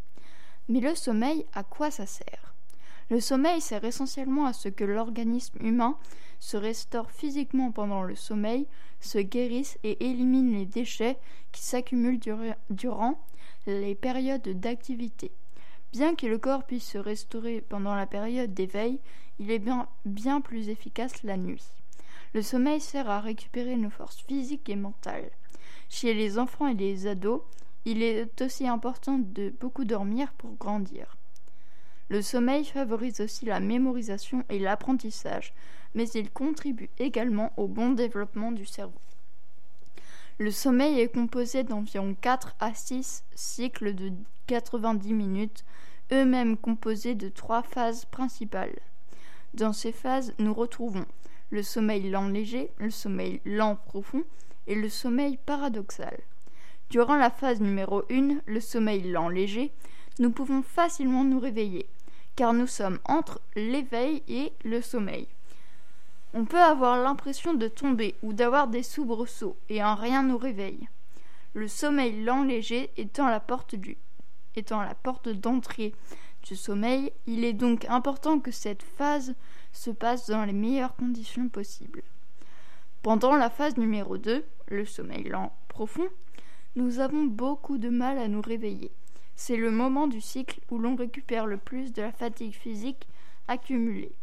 Mais 0.70 0.80
le 0.80 0.96
sommeil, 0.96 1.46
à 1.54 1.64
quoi 1.64 1.92
ça 1.92 2.06
sert? 2.06 2.54
Le 3.10 3.20
sommeil 3.20 3.62
sert 3.62 3.84
essentiellement 3.84 4.46
à 4.46 4.54
ce 4.54 4.70
que 4.70 4.84
l'organisme 4.84 5.58
humain 5.62 5.98
se 6.40 6.58
restaure 6.58 7.12
physiquement 7.12 7.72
pendant 7.72 8.04
le 8.04 8.16
sommeil, 8.16 8.66
se 9.00 9.20
guérisse 9.20 9.78
et 9.84 10.06
élimine 10.06 10.54
les 10.54 10.66
déchets 10.66 11.18
qui 11.52 11.62
s'accumulent 11.62 12.20
durant 12.70 13.20
les 13.68 13.96
périodes 13.96 14.60
d'activité. 14.60 15.32
Bien 15.92 16.16
que 16.16 16.26
le 16.26 16.38
corps 16.38 16.64
puisse 16.64 16.90
se 16.90 16.98
restaurer 16.98 17.62
pendant 17.62 17.96
la 17.96 18.08
période 18.08 18.54
d'éveil, 18.54 19.00
il 19.40 19.52
est 19.52 19.60
bien, 19.60 20.42
plus 20.42 20.70
efficace 20.70 21.24
la 21.24 21.38
nuit. 21.38 21.64
Le 22.34 22.42
sommeil 22.42 22.82
sert 22.82 23.10
à 23.10 23.20
récupérer 23.20 23.76
nos 23.76 23.90
forces 23.90 24.22
physiques 24.22 24.70
et 24.70 24.76
mentales. 24.76 25.32
Chez 25.90 26.14
les 26.14 26.40
enfants 26.40 26.68
et 26.68 26.74
les 26.74 27.08
ados, 27.08 27.42
il 27.86 28.02
est 28.02 28.42
aussi 28.42 28.68
important 28.68 29.20
de 29.20 29.54
beaucoup 29.60 29.86
dormir 29.86 30.34
pour 30.34 30.56
grandir. 30.56 31.18
Le 32.10 32.22
sommeil 32.22 32.66
favorise 32.66 33.22
aussi 33.22 33.46
la 33.46 33.60
mémorisation 33.60 34.44
et 34.50 34.60
l'apprentissage, 34.60 35.54
mais 35.94 36.10
il 36.10 36.32
contribue 36.32 36.90
également 36.98 37.54
au 37.58 37.68
bon 37.68 37.92
développement 37.92 38.52
du 38.52 38.66
cerveau. 38.66 39.00
Le 40.40 40.50
sommeil 40.50 41.00
est 41.00 41.14
composé 41.14 41.64
d'environ 41.64 42.16
4 42.20 42.56
à 42.60 42.74
6 42.74 43.24
cycles 43.36 43.94
de 43.94 44.12
90 44.48 45.14
minutes, 45.14 45.64
eux-mêmes 46.12 46.58
composés 46.58 47.14
de 47.14 47.30
trois 47.30 47.62
phases 47.62 48.06
principales. 48.06 48.80
Dans 49.54 49.74
ces 49.74 49.92
phases, 49.92 50.34
nous 50.40 50.54
retrouvons 50.54 51.06
le 51.54 51.62
sommeil 51.62 52.10
lent 52.10 52.30
léger, 52.30 52.72
le 52.80 52.90
sommeil 52.90 53.40
lent 53.46 53.76
profond 53.76 54.24
et 54.66 54.74
le 54.74 54.90
sommeil 54.90 55.38
paradoxal. 55.46 56.20
Durant 56.90 57.16
la 57.16 57.30
phase 57.30 57.62
numéro 57.62 58.02
1, 58.10 58.40
le 58.48 58.60
sommeil 58.60 59.04
lent 59.04 59.30
léger, 59.30 59.72
nous 60.18 60.32
pouvons 60.32 60.64
facilement 60.64 61.24
nous 61.24 61.40
réveiller, 61.40 61.86
car 62.36 62.54
nous 62.54 62.66
sommes 62.66 62.98
entre 63.06 63.40
l'éveil 63.56 64.24
et 64.28 64.52
le 64.64 64.82
sommeil. 64.82 65.28
On 66.36 66.46
peut 66.46 66.62
avoir 66.62 66.98
l'impression 66.98 67.54
de 67.54 67.68
tomber 67.68 68.16
ou 68.24 68.34
d'avoir 68.34 68.68
des 68.68 68.82
soubresauts 68.82 69.56
et 69.70 69.82
un 69.82 69.94
rien 69.94 70.24
nous 70.24 70.38
réveille. 70.38 70.90
Le 71.54 71.68
sommeil 71.68 72.24
lent 72.24 72.44
léger 72.44 72.90
étant 72.98 73.30
la 73.30 73.40
porte 73.40 73.76
du 73.76 73.98
étant 74.56 74.82
la 74.82 74.96
porte 74.96 75.30
d'entrée 75.30 75.94
du 76.44 76.56
sommeil, 76.56 77.12
il 77.26 77.44
est 77.44 77.54
donc 77.54 77.86
important 77.86 78.40
que 78.40 78.52
cette 78.52 78.84
phase 78.84 79.36
se 79.72 79.92
passe 79.92 80.30
dans 80.30 80.44
les 80.44 80.54
meilleures 80.54 80.96
conditions 80.96 81.50
possibles. 81.50 82.04
Pendant 83.02 83.36
la 83.36 83.50
phase 83.50 83.78
numéro 83.78 84.18
2, 84.18 84.44
le 84.68 84.86
sommeil 84.86 85.24
lent 85.24 85.56
profond, 85.70 86.08
nous 86.76 87.00
avons 87.00 87.24
beaucoup 87.24 87.78
de 87.78 87.90
mal 87.90 88.18
à 88.18 88.28
nous 88.28 88.42
réveiller. 88.42 88.92
C'est 89.36 89.58
le 89.58 89.72
moment 89.72 90.08
du 90.08 90.22
cycle 90.22 90.60
où 90.70 90.78
l'on 90.80 90.96
récupère 90.96 91.46
le 91.46 91.58
plus 91.58 91.94
de 91.94 92.02
la 92.02 92.12
fatigue 92.12 92.54
physique 92.54 93.08
accumulée 93.48 94.16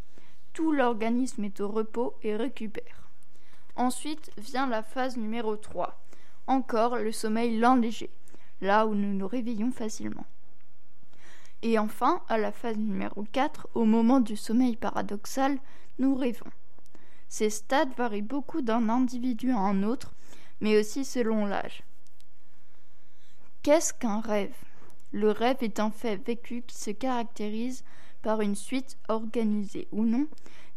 tout 0.52 0.72
l'organisme 0.72 1.44
est 1.44 1.60
au 1.60 1.68
repos 1.68 2.14
et 2.22 2.36
récupère. 2.36 3.08
Ensuite 3.76 4.30
vient 4.36 4.66
la 4.66 4.82
phase 4.82 5.16
numéro 5.16 5.56
3, 5.56 5.98
encore 6.46 6.96
le 6.96 7.12
sommeil 7.12 7.58
lent 7.58 7.76
léger, 7.76 8.10
là 8.60 8.86
où 8.86 8.94
nous 8.94 9.14
nous 9.14 9.28
réveillons 9.28 9.70
facilement. 9.70 10.26
Et 11.62 11.78
enfin, 11.78 12.22
à 12.28 12.38
la 12.38 12.52
phase 12.52 12.78
numéro 12.78 13.24
4, 13.32 13.68
au 13.74 13.84
moment 13.84 14.20
du 14.20 14.36
sommeil 14.36 14.76
paradoxal, 14.76 15.58
nous 15.98 16.14
rêvons. 16.14 16.50
Ces 17.28 17.50
stades 17.50 17.94
varient 17.96 18.22
beaucoup 18.22 18.62
d'un 18.62 18.88
individu 18.88 19.52
à 19.52 19.58
un 19.58 19.82
autre, 19.82 20.12
mais 20.60 20.78
aussi 20.78 21.04
selon 21.04 21.46
l'âge. 21.46 21.82
Qu'est-ce 23.62 23.92
qu'un 23.92 24.20
rêve? 24.20 24.56
Le 25.12 25.30
rêve 25.30 25.58
est 25.60 25.80
un 25.80 25.90
fait 25.90 26.16
vécu 26.16 26.62
qui 26.66 26.76
se 26.76 26.90
caractérise 26.90 27.84
par 28.22 28.40
une 28.40 28.54
suite, 28.54 28.98
organisée 29.08 29.88
ou 29.92 30.04
non, 30.04 30.26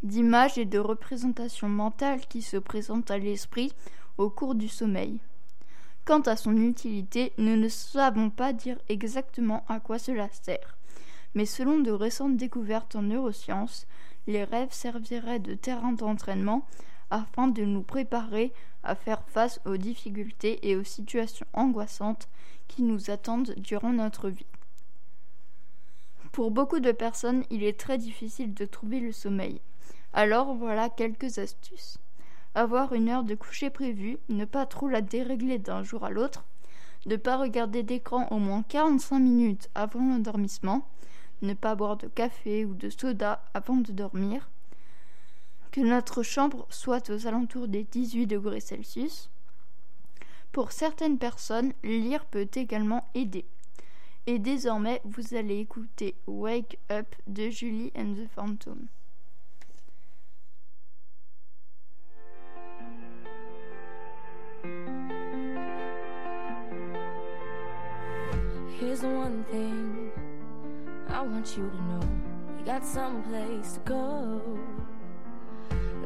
d'images 0.04 0.58
et 0.58 0.66
de 0.66 0.80
représentations 0.80 1.70
mentales 1.70 2.26
qui 2.28 2.42
se 2.42 2.58
présentent 2.58 3.12
à 3.12 3.18
l'esprit 3.18 3.74
au 4.18 4.30
cours 4.30 4.56
du 4.56 4.68
sommeil. 4.68 5.20
Quant 6.06 6.22
à 6.22 6.36
son 6.36 6.58
utilité, 6.58 7.32
nous 7.38 7.56
ne 7.56 7.70
savons 7.70 8.30
pas 8.30 8.52
dire 8.52 8.78
exactement 8.90 9.64
à 9.70 9.80
quoi 9.80 10.00
cela 10.00 10.28
sert. 10.32 10.78
Mais 11.34 11.46
selon 11.46 11.80
de 11.80 11.92
récentes 11.92 12.38
découvertes 12.38 12.96
en 12.96 13.04
neurosciences, 13.04 13.88
les 14.28 14.44
rêves 14.44 14.74
serviraient 14.74 15.40
de 15.40 15.54
terrain 15.54 15.94
d'entraînement 15.94 16.66
afin 17.10 17.48
de 17.48 17.64
nous 17.64 17.84
préparer 17.84 18.52
à 18.84 18.96
faire 18.96 19.24
face 19.28 19.62
aux 19.66 19.78
difficultés 19.78 20.60
et 20.70 20.76
aux 20.76 20.84
situations 20.84 21.46
angoissantes 21.54 22.28
qui 22.68 22.84
nous 22.84 23.10
attendent 23.10 23.54
durant 23.58 23.94
notre 23.94 24.30
vie. 24.30 24.46
Pour 26.34 26.50
beaucoup 26.50 26.80
de 26.80 26.92
personnes, 26.92 27.44
il 27.52 27.64
est 27.64 27.80
très 27.80 28.00
difficile 28.00 28.56
de 28.56 28.66
trouver 28.66 29.00
le 29.00 29.12
sommeil. 29.12 29.62
Alors 30.14 30.56
voilà 30.56 30.90
quelques 30.90 31.38
astuces. 31.38 32.00
Avoir 32.56 32.94
une 32.94 33.08
heure 33.10 33.24
de 33.24 33.36
coucher 33.36 33.70
prévue, 33.70 34.18
ne 34.30 34.44
pas 34.44 34.66
trop 34.66 34.90
la 34.90 35.02
dérégler 35.02 35.60
d'un 35.60 35.84
jour 35.84 36.04
à 36.04 36.10
l'autre, 36.10 36.44
ne 37.06 37.18
pas 37.18 37.38
regarder 37.38 37.84
d'écran 37.84 38.28
au 38.32 38.40
moins 38.40 38.64
45 38.64 39.20
minutes 39.20 39.70
avant 39.76 40.00
l'endormissement, 40.00 40.88
ne 41.44 41.54
pas 41.54 41.76
boire 41.76 41.98
de 41.98 42.08
café 42.08 42.66
ou 42.66 42.74
de 42.74 42.90
soda 42.90 43.44
avant 43.54 43.76
de 43.76 43.92
dormir, 43.92 44.50
que 45.72 45.82
notre 45.82 46.24
chambre 46.24 46.66
soit 46.72 47.12
aux 47.12 47.28
alentours 47.28 47.68
des 47.68 47.84
18 47.84 48.26
degrés 48.26 48.60
Celsius. 48.60 49.30
Pour 50.52 50.72
certaines 50.72 51.20
personnes, 51.20 51.74
lire 51.84 52.26
peut 52.26 52.50
également 52.56 53.08
aider. 53.14 53.46
Et 54.26 54.40
désormais, 54.40 55.02
vous 55.04 55.36
allez 55.36 55.60
écouter 55.60 56.16
Wake 56.28 56.80
Up 56.90 57.14
de 57.28 57.50
Julie 57.50 57.92
and 57.96 58.16
the 58.16 58.28
Phantom. 58.34 58.88
Here's 68.80 69.02
the 69.02 69.08
one 69.08 69.44
thing 69.52 70.12
I 71.10 71.22
want 71.22 71.58
you 71.58 71.70
to 71.70 71.84
know. 71.84 72.08
You 72.58 72.66
got 72.66 72.86
someplace 72.86 73.74
to 73.74 73.80
go. 73.82 74.42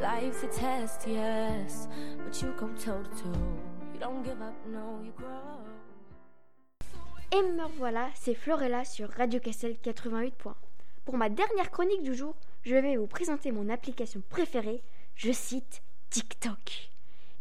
Life's 0.01 0.43
a 0.43 0.47
test, 0.47 1.07
yes, 1.07 1.87
but 2.23 2.41
you 2.41 2.53
go 2.57 2.67
toe 2.79 3.03
to 3.03 3.23
toe. 3.23 3.39
You 3.93 3.99
don't 3.99 4.23
give 4.23 4.41
up, 4.41 4.55
no, 4.67 4.99
you 5.03 5.11
grow. 5.15 5.59
Et 7.33 7.41
me 7.41 7.65
revoilà, 7.65 8.09
c'est 8.15 8.33
Florella 8.33 8.85
sur 8.85 9.09
Radio 9.09 9.41
Castel 9.41 9.77
88 9.79 10.33
points. 10.35 10.55
Pour 11.03 11.17
ma 11.17 11.27
dernière 11.27 11.71
chronique 11.71 12.01
du 12.01 12.15
jour, 12.15 12.33
je 12.63 12.75
vais 12.75 12.95
vous 12.95 13.05
présenter 13.05 13.51
mon 13.51 13.67
application 13.67 14.23
préférée, 14.29 14.81
je 15.15 15.33
cite 15.33 15.81
TikTok. 16.09 16.89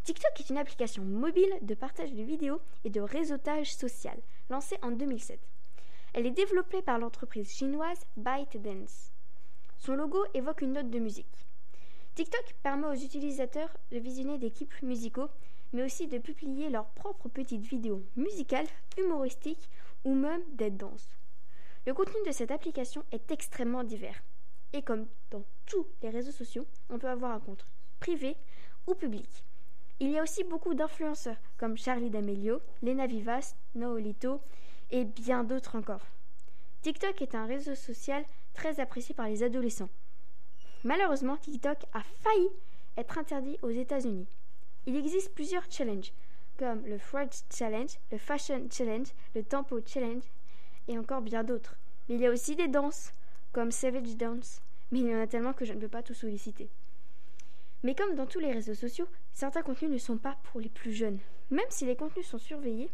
TikTok 0.02 0.40
est 0.40 0.50
une 0.50 0.58
application 0.58 1.04
mobile 1.04 1.52
de 1.62 1.74
partage 1.74 2.12
de 2.12 2.22
vidéos 2.24 2.60
et 2.82 2.90
de 2.90 3.00
réseautage 3.00 3.76
social, 3.76 4.18
lancée 4.50 4.76
en 4.82 4.90
2007. 4.90 5.38
Elle 6.14 6.26
est 6.26 6.32
développée 6.32 6.82
par 6.82 6.98
l'entreprise 6.98 7.52
chinoise 7.52 8.06
ByteDance. 8.16 9.12
Son 9.78 9.94
logo 9.94 10.24
évoque 10.34 10.62
une 10.62 10.72
note 10.72 10.90
de 10.90 10.98
musique. 10.98 11.46
TikTok 12.16 12.56
permet 12.64 12.88
aux 12.88 13.04
utilisateurs 13.04 13.70
de 13.92 13.98
visionner 13.98 14.38
des 14.38 14.50
clips 14.50 14.82
musicaux, 14.82 15.28
mais 15.76 15.82
aussi 15.82 16.06
de 16.06 16.16
publier 16.16 16.70
leurs 16.70 16.88
propres 16.88 17.28
petites 17.28 17.66
vidéos 17.66 18.02
musicales, 18.16 18.66
humoristiques 18.96 19.68
ou 20.04 20.14
même 20.14 20.40
des 20.54 20.70
danses. 20.70 21.10
Le 21.86 21.92
contenu 21.92 22.16
de 22.26 22.32
cette 22.32 22.50
application 22.50 23.04
est 23.12 23.30
extrêmement 23.30 23.84
divers. 23.84 24.22
Et 24.72 24.80
comme 24.80 25.06
dans 25.30 25.44
tous 25.66 25.86
les 26.02 26.08
réseaux 26.08 26.32
sociaux, 26.32 26.64
on 26.88 26.98
peut 26.98 27.10
avoir 27.10 27.32
un 27.32 27.40
compte 27.40 27.66
privé 28.00 28.36
ou 28.86 28.94
public. 28.94 29.44
Il 30.00 30.10
y 30.10 30.18
a 30.18 30.22
aussi 30.22 30.44
beaucoup 30.44 30.72
d'influenceurs 30.72 31.36
comme 31.58 31.76
Charlie 31.76 32.10
D'Amelio, 32.10 32.60
Lena 32.82 33.06
Vivas, 33.06 33.54
Noolito 33.74 34.40
et 34.90 35.04
bien 35.04 35.44
d'autres 35.44 35.76
encore. 35.76 36.06
TikTok 36.80 37.20
est 37.20 37.34
un 37.34 37.44
réseau 37.44 37.74
social 37.74 38.24
très 38.54 38.80
apprécié 38.80 39.14
par 39.14 39.28
les 39.28 39.42
adolescents. 39.42 39.90
Malheureusement, 40.84 41.36
TikTok 41.36 41.84
a 41.92 42.02
failli 42.22 42.48
être 42.96 43.18
interdit 43.18 43.58
aux 43.60 43.70
États-Unis. 43.70 44.26
Il 44.86 44.96
existe 44.96 45.34
plusieurs 45.34 45.70
challenges, 45.70 46.12
comme 46.58 46.86
le 46.86 46.98
French 46.98 47.42
Challenge, 47.52 47.90
le 48.12 48.18
Fashion 48.18 48.68
Challenge, 48.70 49.08
le 49.34 49.42
Tempo 49.42 49.80
Challenge 49.84 50.22
et 50.86 50.96
encore 50.96 51.22
bien 51.22 51.42
d'autres. 51.42 51.76
Mais 52.08 52.14
il 52.14 52.20
y 52.20 52.26
a 52.26 52.30
aussi 52.30 52.54
des 52.54 52.68
danses, 52.68 53.12
comme 53.52 53.72
Savage 53.72 54.16
Dance, 54.16 54.62
mais 54.92 55.00
il 55.00 55.08
y 55.08 55.14
en 55.14 55.20
a 55.20 55.26
tellement 55.26 55.52
que 55.52 55.64
je 55.64 55.72
ne 55.72 55.80
peux 55.80 55.88
pas 55.88 56.04
tout 56.04 56.14
solliciter. 56.14 56.68
Mais 57.82 57.96
comme 57.96 58.14
dans 58.14 58.26
tous 58.26 58.38
les 58.38 58.52
réseaux 58.52 58.74
sociaux, 58.74 59.08
certains 59.32 59.62
contenus 59.62 59.90
ne 59.90 59.98
sont 59.98 60.18
pas 60.18 60.36
pour 60.44 60.60
les 60.60 60.68
plus 60.68 60.92
jeunes. 60.92 61.18
Même 61.50 61.66
si 61.68 61.84
les 61.84 61.96
contenus 61.96 62.26
sont 62.26 62.38
surveillés, 62.38 62.90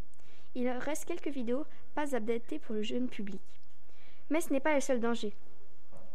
il 0.55 0.69
reste 0.69 1.05
quelques 1.05 1.29
vidéos 1.29 1.67
pas 1.95 2.15
adaptées 2.15 2.59
pour 2.59 2.75
le 2.75 2.83
jeune 2.83 3.09
public. 3.09 3.43
Mais 4.31 4.41
ce 4.41 4.51
n'est 4.51 4.61
pas 4.61 4.75
le 4.75 4.81
seul 4.81 5.01
danger. 5.01 5.35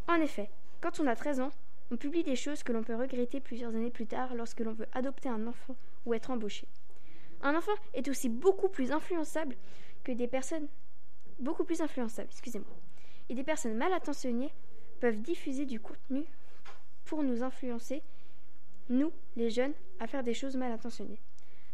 En 0.08 0.16
effet, 0.22 0.50
quand 0.82 1.00
on 1.00 1.08
a 1.08 1.16
13 1.16 1.40
ans, 1.40 1.52
on 1.92 1.98
publie 1.98 2.24
des 2.24 2.36
choses 2.36 2.64
que 2.64 2.72
l'on 2.72 2.84
peut 2.84 2.96
regretter 2.96 3.40
plusieurs 3.40 3.76
années 3.76 3.92
plus 3.92 4.08
tard 4.08 4.36
lorsque 4.36 4.60
l'on 4.60 4.74
veut 4.74 4.88
adopter 4.94 5.30
un 5.30 5.48
enfant 5.48 5.76
ou 6.06 6.14
être 6.14 6.32
embauché. 6.32 6.68
Un 7.42 7.56
enfant 7.56 7.74
est 7.94 8.10
aussi 8.10 8.30
beaucoup 8.30 8.70
plus 8.70 8.92
influençable 8.92 9.56
que 10.04 10.12
des 10.12 10.28
personnes 10.28 10.68
beaucoup 11.40 11.64
plus 11.64 11.82
influençables, 11.82 12.30
excusez-moi. 12.32 12.76
Et 13.30 13.36
des 13.36 13.44
personnes 13.44 13.76
mal 13.76 13.94
intentionnées 13.94 14.54
peuvent 15.00 15.22
diffuser 15.22 15.66
du 15.66 15.80
contenu 15.80 16.26
pour 17.06 17.24
nous 17.24 17.44
influencer, 17.44 18.02
nous, 18.90 19.12
les 19.36 19.50
jeunes, 19.50 19.74
à 20.00 20.08
faire 20.08 20.24
des 20.24 20.34
choses 20.34 20.56
mal 20.56 20.72
intentionnées. 20.72 21.20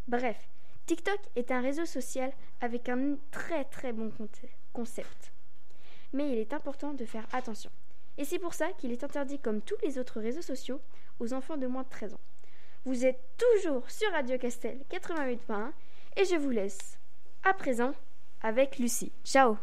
Bref, 0.07 0.49
TikTok 0.86 1.20
est 1.36 1.51
un 1.51 1.61
réseau 1.61 1.86
social 1.86 2.34
avec 2.59 2.89
un 2.89 3.16
très 3.32 3.64
très 3.66 3.93
bon 3.93 4.11
concept. 4.74 5.32
Mais 6.11 6.30
il 6.30 6.38
est 6.38 6.53
important 6.53 6.93
de 6.93 7.05
faire 7.05 7.26
attention. 7.32 7.72
Et 8.18 8.26
c'est 8.26 8.39
pour 8.39 8.53
ça 8.53 8.72
qu'il 8.78 8.91
est 8.91 9.03
interdit, 9.03 9.39
comme 9.39 9.61
tous 9.61 9.78
les 9.84 9.97
autres 9.97 10.20
réseaux 10.20 10.41
sociaux, 10.41 10.80
aux 11.20 11.34
enfants 11.34 11.57
de 11.57 11.68
moins 11.68 11.84
de 11.84 11.89
13 11.89 12.14
ans. 12.14 12.20
Vous 12.86 13.05
êtes 13.05 13.20
toujours 13.38 13.89
sur 13.89 14.11
Radio 14.11 14.38
Castel 14.38 14.80
88.1 14.91 15.72
et 16.18 16.26
je 16.26 16.36
vous 16.36 16.49
laisse 16.49 16.97
à 17.43 17.53
présent 17.53 17.93
avec 18.41 18.78
Lucie. 18.78 19.11
Ciao 19.24 19.57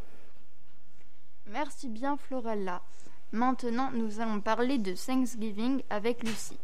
Merci 1.47 1.89
bien 1.89 2.17
Florella. 2.17 2.83
Maintenant, 3.33 3.91
nous 3.93 4.21
allons 4.21 4.41
parler 4.41 4.79
de 4.79 4.95
Thanksgiving 4.95 5.83
avec 5.91 6.23
Lucie. 6.23 6.59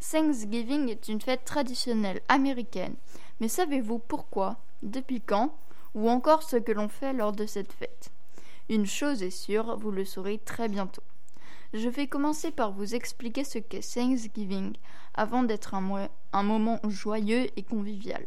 Thanksgiving 0.00 0.88
est 0.88 1.08
une 1.08 1.20
fête 1.20 1.44
traditionnelle 1.44 2.22
américaine. 2.28 2.94
Mais 3.40 3.48
savez-vous 3.48 3.98
pourquoi, 3.98 4.56
depuis 4.82 5.20
quand, 5.20 5.54
ou 5.94 6.08
encore 6.08 6.42
ce 6.42 6.56
que 6.56 6.72
l'on 6.72 6.88
fait 6.88 7.12
lors 7.12 7.32
de 7.32 7.46
cette 7.46 7.72
fête? 7.72 8.10
Une 8.68 8.86
chose 8.86 9.22
est 9.22 9.30
sûre, 9.30 9.76
vous 9.76 9.90
le 9.90 10.04
saurez 10.04 10.38
très 10.38 10.68
bientôt. 10.68 11.02
Je 11.78 11.88
vais 11.90 12.06
commencer 12.06 12.50
par 12.50 12.72
vous 12.72 12.94
expliquer 12.94 13.44
ce 13.44 13.58
qu'est 13.58 13.86
Thanksgiving, 13.94 14.72
avant 15.14 15.42
d'être 15.42 15.74
un, 15.74 15.82
mo- 15.82 16.08
un 16.32 16.42
moment 16.42 16.80
joyeux 16.88 17.48
et 17.54 17.62
convivial. 17.62 18.24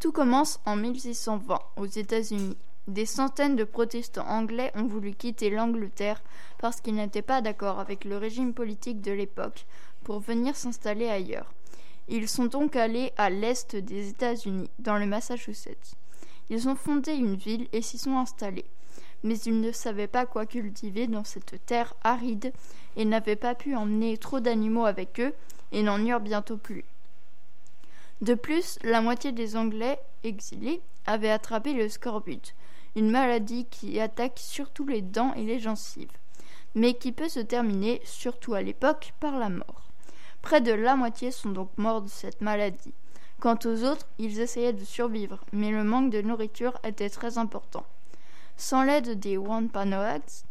Tout 0.00 0.12
commence 0.12 0.58
en 0.64 0.74
1620 0.76 1.58
aux 1.76 1.84
États-Unis. 1.86 2.56
Des 2.86 3.04
centaines 3.04 3.54
de 3.56 3.64
protestants 3.64 4.26
anglais 4.26 4.72
ont 4.74 4.86
voulu 4.86 5.12
quitter 5.12 5.50
l'Angleterre 5.50 6.22
parce 6.58 6.80
qu'ils 6.80 6.94
n'étaient 6.94 7.20
pas 7.20 7.42
d'accord 7.42 7.80
avec 7.80 8.06
le 8.06 8.16
régime 8.16 8.54
politique 8.54 9.02
de 9.02 9.12
l'époque 9.12 9.66
pour 10.04 10.20
venir 10.20 10.56
s'installer 10.56 11.08
ailleurs. 11.08 11.52
Ils 12.08 12.28
sont 12.28 12.46
donc 12.46 12.76
allés 12.76 13.12
à 13.18 13.28
l'est 13.28 13.76
des 13.76 14.08
États-Unis, 14.08 14.70
dans 14.78 14.96
le 14.96 15.04
Massachusetts. 15.04 15.96
Ils 16.48 16.66
ont 16.66 16.76
fondé 16.76 17.12
une 17.12 17.34
ville 17.36 17.68
et 17.74 17.82
s'y 17.82 17.98
sont 17.98 18.16
installés. 18.16 18.64
Mais 19.24 19.38
ils 19.38 19.60
ne 19.60 19.72
savaient 19.72 20.06
pas 20.06 20.26
quoi 20.26 20.46
cultiver 20.46 21.06
dans 21.06 21.24
cette 21.24 21.64
terre 21.66 21.94
aride 22.02 22.52
et 22.96 23.04
n'avaient 23.04 23.36
pas 23.36 23.54
pu 23.54 23.74
emmener 23.74 24.16
trop 24.18 24.40
d'animaux 24.40 24.84
avec 24.84 25.20
eux 25.20 25.34
et 25.72 25.82
n'en 25.82 26.04
eurent 26.04 26.20
bientôt 26.20 26.56
plus. 26.56 26.84
De 28.20 28.34
plus, 28.34 28.78
la 28.82 29.00
moitié 29.00 29.32
des 29.32 29.56
Anglais 29.56 30.00
exilés 30.24 30.80
avaient 31.06 31.30
attrapé 31.30 31.72
le 31.72 31.88
scorbut, 31.88 32.54
une 32.96 33.10
maladie 33.10 33.66
qui 33.66 34.00
attaque 34.00 34.38
surtout 34.38 34.86
les 34.86 35.02
dents 35.02 35.34
et 35.34 35.44
les 35.44 35.60
gencives, 35.60 36.10
mais 36.74 36.94
qui 36.94 37.12
peut 37.12 37.28
se 37.28 37.40
terminer, 37.40 38.00
surtout 38.04 38.54
à 38.54 38.62
l'époque, 38.62 39.14
par 39.20 39.38
la 39.38 39.48
mort. 39.48 39.88
Près 40.42 40.60
de 40.60 40.72
la 40.72 40.96
moitié 40.96 41.30
sont 41.30 41.50
donc 41.50 41.70
morts 41.76 42.02
de 42.02 42.08
cette 42.08 42.40
maladie. 42.40 42.94
Quant 43.40 43.58
aux 43.64 43.84
autres, 43.84 44.06
ils 44.18 44.40
essayaient 44.40 44.72
de 44.72 44.84
survivre, 44.84 45.44
mais 45.52 45.70
le 45.70 45.84
manque 45.84 46.10
de 46.10 46.22
nourriture 46.22 46.76
était 46.82 47.10
très 47.10 47.38
important. 47.38 47.86
Sans 48.60 48.82
l'aide 48.82 49.20
des 49.20 49.36
Wampanoags, 49.36 50.42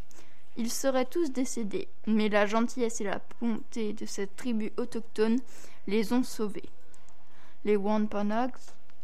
ils 0.56 0.72
seraient 0.72 1.06
tous 1.06 1.30
décédés, 1.30 1.90
mais 2.08 2.30
la 2.30 2.46
gentillesse 2.46 3.02
et 3.02 3.04
la 3.04 3.20
bonté 3.42 3.92
de 3.92 4.06
cette 4.06 4.38
tribu 4.38 4.72
autochtone 4.78 5.40
les 5.88 6.14
ont 6.14 6.24
sauvés. 6.24 6.70
Les 7.66 7.76
Wampanoags 7.76 8.56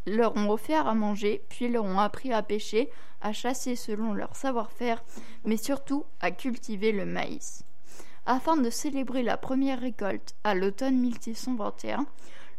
leur 0.08 0.38
ont 0.38 0.50
offert 0.50 0.88
à 0.88 0.96
manger, 0.96 1.44
puis 1.50 1.68
leur 1.68 1.84
ont 1.84 2.00
appris 2.00 2.32
à 2.32 2.42
pêcher, 2.42 2.90
à 3.20 3.34
chasser 3.34 3.76
selon 3.76 4.14
leur 4.14 4.38
savoir-faire, 4.38 5.04
mais 5.44 5.58
surtout 5.58 6.06
à 6.22 6.32
cultiver 6.32 6.94
le 6.94 7.06
maïs. 7.06 7.66
Afin 8.26 8.56
de 8.56 8.70
célébrer 8.70 9.22
la 9.22 9.36
première 9.36 9.82
récolte 9.82 10.34
à 10.46 10.56
l'automne 10.56 10.98
1621, 10.98 12.08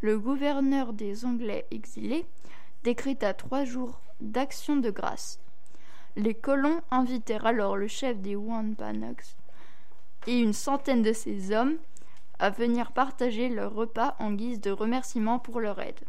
le 0.02 0.18
gouverneur 0.18 0.92
des 0.92 1.24
Anglais 1.24 1.66
exilés 1.70 2.26
décréta 2.82 3.32
trois 3.32 3.64
jours 3.64 3.98
d'action 4.20 4.76
de 4.76 4.90
grâce. 4.90 5.40
Les 6.16 6.34
colons 6.34 6.80
invitèrent 6.92 7.46
alors 7.46 7.76
le 7.76 7.88
chef 7.88 8.18
des 8.20 8.36
Wampanoags 8.36 9.24
et 10.28 10.38
une 10.38 10.52
centaine 10.52 11.02
de 11.02 11.12
ses 11.12 11.52
hommes 11.52 11.76
à 12.38 12.50
venir 12.50 12.92
partager 12.92 13.48
leur 13.48 13.74
repas 13.74 14.14
en 14.20 14.32
guise 14.32 14.60
de 14.60 14.70
remerciement 14.70 15.40
pour 15.40 15.60
leur 15.60 15.80
aide. 15.80 16.00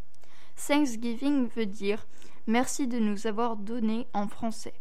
Thanksgiving 0.55 1.47
veut 1.55 1.65
dire 1.65 2.05
merci 2.45 2.87
de 2.87 2.99
nous 2.99 3.25
avoir 3.25 3.55
donné 3.55 4.05
en 4.13 4.27
français. 4.27 4.75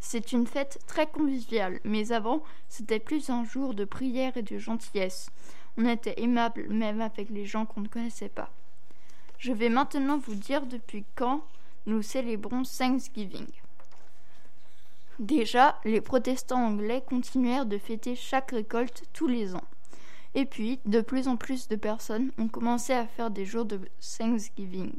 C'est 0.00 0.32
une 0.32 0.46
fête 0.46 0.78
très 0.86 1.06
conviviale, 1.06 1.80
mais 1.84 2.12
avant, 2.12 2.42
c'était 2.68 2.98
plus 2.98 3.28
un 3.28 3.44
jour 3.44 3.74
de 3.74 3.84
prière 3.84 4.36
et 4.36 4.42
de 4.42 4.56
gentillesse. 4.56 5.30
On 5.76 5.86
était 5.86 6.22
aimable 6.22 6.68
même 6.68 7.02
avec 7.02 7.28
les 7.28 7.44
gens 7.44 7.66
qu'on 7.66 7.82
ne 7.82 7.88
connaissait 7.88 8.30
pas. 8.30 8.50
Je 9.38 9.52
vais 9.52 9.68
maintenant 9.68 10.16
vous 10.16 10.34
dire 10.34 10.64
depuis 10.64 11.04
quand 11.16 11.44
nous 11.84 12.00
célébrons 12.00 12.62
Thanksgiving. 12.62 13.46
Déjà, 15.18 15.78
les 15.86 16.02
protestants 16.02 16.62
anglais 16.62 17.02
continuèrent 17.06 17.64
de 17.64 17.78
fêter 17.78 18.14
chaque 18.14 18.50
récolte 18.50 19.04
tous 19.14 19.26
les 19.26 19.54
ans. 19.54 19.64
Et 20.34 20.44
puis, 20.44 20.78
de 20.84 21.00
plus 21.00 21.26
en 21.26 21.36
plus 21.36 21.68
de 21.68 21.76
personnes 21.76 22.30
ont 22.36 22.48
commencé 22.48 22.92
à 22.92 23.06
faire 23.06 23.30
des 23.30 23.46
jours 23.46 23.64
de 23.64 23.80
Thanksgiving, 24.18 24.92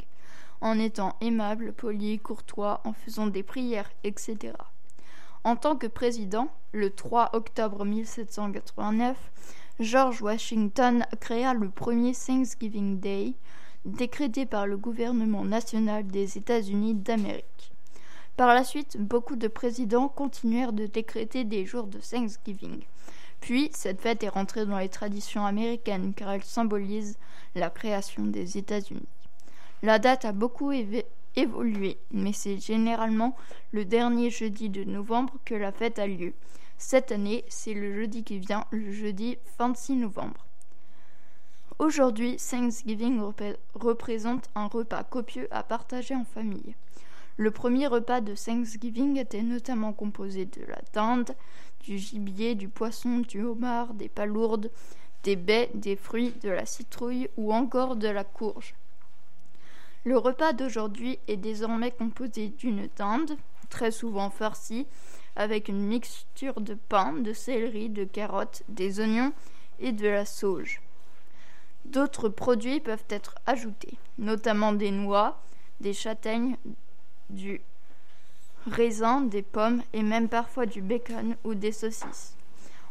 en 0.62 0.80
étant 0.80 1.16
aimables, 1.22 1.72
polis, 1.72 2.20
courtois, 2.20 2.82
en 2.84 2.94
faisant 2.94 3.28
des 3.28 3.44
prières, 3.44 3.92
etc. 4.04 4.54
En 5.44 5.56
tant 5.56 5.76
que 5.76 5.86
président, 5.86 6.48
le 6.72 6.90
3 6.90 7.30
octobre 7.34 7.86
1789, 7.86 9.16
George 9.80 10.24
Washington 10.24 11.06
créa 11.20 11.54
le 11.54 11.70
premier 11.70 12.14
Thanksgiving 12.14 13.00
Day, 13.00 13.36
décrété 13.86 14.48
par 14.48 14.66
le 14.66 14.78
gouvernement 14.78 15.46
national 15.46 16.08
des 16.08 16.40
États-Unis 16.40 16.96
d'Amérique. 16.96 17.72
Par 18.38 18.54
la 18.54 18.64
suite, 18.64 18.98
beaucoup 19.00 19.36
de 19.36 19.48
présidents 19.48 20.08
continuèrent 20.08 20.72
de 20.74 20.86
décréter 20.86 21.44
des 21.44 21.66
jours 21.66 21.88
de 21.88 21.98
Thanksgiving. 22.00 22.82
Puis, 23.42 23.70
cette 23.74 24.00
fête 24.02 24.24
est 24.24 24.30
rentrée 24.30 24.66
dans 24.66 24.78
les 24.78 24.90
traditions 24.90 25.46
américaines 25.46 26.14
car 26.14 26.32
elle 26.32 26.44
symbolise 26.44 27.18
la 27.56 27.70
création 27.70 28.24
des 28.26 28.58
États-Unis. 28.58 29.08
La 29.84 30.00
date 30.00 30.26
a 30.26 30.32
beaucoup 30.32 30.72
évolué, 31.36 31.98
mais 32.12 32.34
c'est 32.34 32.60
généralement 32.60 33.36
le 33.72 33.86
dernier 33.86 34.30
jeudi 34.30 34.70
de 34.70 34.84
novembre 34.84 35.34
que 35.46 35.56
la 35.56 35.72
fête 35.72 36.00
a 36.00 36.08
lieu. 36.08 36.34
Cette 36.78 37.12
année, 37.12 37.44
c'est 37.48 37.74
le 37.74 37.94
jeudi 37.96 38.24
qui 38.24 38.38
vient, 38.40 38.66
le 38.72 38.92
jeudi 38.92 39.38
26 39.58 39.96
novembre. 39.96 40.46
Aujourd'hui, 41.80 42.38
Thanksgiving 42.38 43.20
repré- 43.20 43.58
représente 43.76 44.50
un 44.56 44.68
repas 44.68 45.04
copieux 45.04 45.48
à 45.52 45.64
partager 45.64 46.16
en 46.16 46.24
famille. 46.26 46.76
Le 47.38 47.52
premier 47.52 47.86
repas 47.86 48.20
de 48.20 48.34
Thanksgiving 48.34 49.18
était 49.18 49.44
notamment 49.44 49.94
composé 49.94 50.46
de 50.46 50.66
la 50.66 50.82
dinde, 50.92 51.36
du 51.82 52.00
gibier, 52.00 52.56
du 52.56 52.68
poisson, 52.68 53.20
du 53.20 53.44
homard, 53.44 53.94
des 53.94 54.10
palourdes, 54.10 54.72
des 55.22 55.36
baies, 55.36 55.70
des 55.76 55.96
fruits, 55.96 56.34
de 56.42 56.50
la 56.50 56.66
citrouille 56.66 57.30
ou 57.38 57.54
encore 57.54 57.96
de 57.96 58.08
la 58.08 58.24
courge. 58.24 58.74
Le 60.04 60.18
repas 60.18 60.54
d'aujourd'hui 60.54 61.20
est 61.28 61.38
désormais 61.38 61.92
composé 61.92 62.48
d'une 62.48 62.90
dinde, 62.96 63.38
très 63.70 63.92
souvent 63.92 64.32
farcie, 64.32 64.88
avec 65.36 65.68
une 65.68 65.86
mixture 65.86 66.60
de 66.60 66.74
pain, 66.74 67.14
de 67.14 67.34
céleri, 67.34 67.90
de 67.90 68.04
carottes, 68.04 68.64
des 68.68 69.00
oignons 69.00 69.32
et 69.80 69.92
de 69.92 70.08
la 70.08 70.26
sauge. 70.26 70.82
D'autres 71.86 72.30
produits 72.30 72.80
peuvent 72.80 73.06
être 73.10 73.36
ajoutés, 73.46 73.98
notamment 74.18 74.74
des 74.74 74.92
noix, 74.92 75.40
des 75.82 75.94
châtaignes, 75.94 76.58
du 77.30 77.62
raisin, 78.68 79.22
des 79.22 79.42
pommes 79.42 79.82
et 79.94 80.04
même 80.04 80.30
parfois 80.30 80.66
du 80.66 80.82
bacon 80.82 81.36
ou 81.44 81.54
des 81.56 81.72
saucisses. 81.72 82.36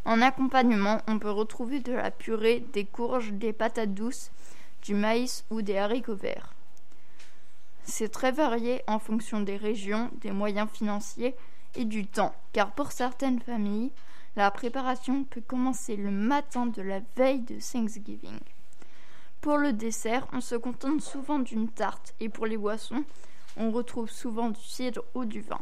En 0.04 0.22
accompagnement, 0.22 1.00
on 1.08 1.18
peut 1.18 1.30
retrouver 1.30 1.80
de 1.80 1.92
la 1.92 2.10
purée, 2.10 2.64
des 2.72 2.84
courges, 2.84 3.32
des 3.32 3.52
patates 3.52 3.94
douces, 3.94 4.30
du 4.82 4.94
maïs 4.94 5.44
ou 5.50 5.62
des 5.62 5.78
haricots 5.78 6.14
verts. 6.14 6.54
C'est 7.84 8.10
très 8.10 8.32
varié 8.32 8.82
en 8.86 8.98
fonction 8.98 9.40
des 9.40 9.56
régions, 9.56 10.10
des 10.20 10.32
moyens 10.32 10.68
financiers 10.70 11.34
et 11.74 11.84
du 11.84 12.06
temps, 12.06 12.34
car 12.52 12.72
pour 12.72 12.92
certaines 12.92 13.40
familles, 13.40 13.92
la 14.36 14.50
préparation 14.50 15.24
peut 15.24 15.40
commencer 15.40 15.96
le 15.96 16.10
matin 16.10 16.66
de 16.66 16.82
la 16.82 17.00
veille 17.16 17.40
de 17.40 17.58
Thanksgiving. 17.58 18.38
Pour 19.40 19.56
le 19.56 19.72
dessert, 19.72 20.26
on 20.32 20.40
se 20.40 20.56
contente 20.56 21.00
souvent 21.00 21.38
d'une 21.38 21.68
tarte 21.68 22.14
et 22.20 22.28
pour 22.28 22.46
les 22.46 22.56
boissons, 22.56 23.04
on 23.56 23.70
retrouve 23.70 24.10
souvent 24.10 24.50
du 24.50 24.60
cidre 24.60 25.02
ou 25.14 25.24
du 25.24 25.40
vin. 25.40 25.60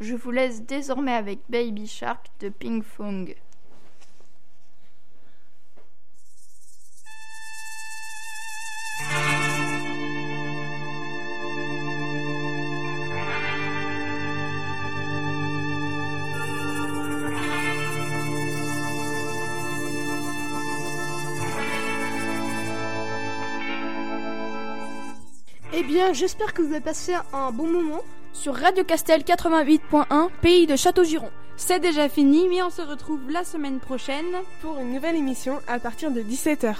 Je 0.00 0.14
vous 0.14 0.30
laisse 0.30 0.62
désormais 0.62 1.14
avec 1.14 1.40
Baby 1.48 1.86
Shark 1.86 2.30
de 2.40 2.48
Ping 2.50 2.82
Fong. 2.82 3.34
J'espère 26.12 26.52
que 26.52 26.62
vous 26.62 26.72
avez 26.72 26.80
passé 26.80 27.14
un 27.32 27.50
bon 27.52 27.66
moment. 27.66 28.02
Sur 28.32 28.54
Radio 28.54 28.84
Castel 28.84 29.22
88.1, 29.22 30.28
pays 30.42 30.66
de 30.66 30.76
Château-Giron. 30.76 31.30
C'est 31.56 31.80
déjà 31.80 32.08
fini, 32.08 32.48
mais 32.48 32.62
on 32.62 32.70
se 32.70 32.82
retrouve 32.82 33.30
la 33.30 33.44
semaine 33.44 33.78
prochaine 33.78 34.36
pour 34.60 34.78
une 34.78 34.92
nouvelle 34.92 35.16
émission 35.16 35.60
à 35.66 35.78
partir 35.78 36.10
de 36.10 36.20
17h. 36.20 36.74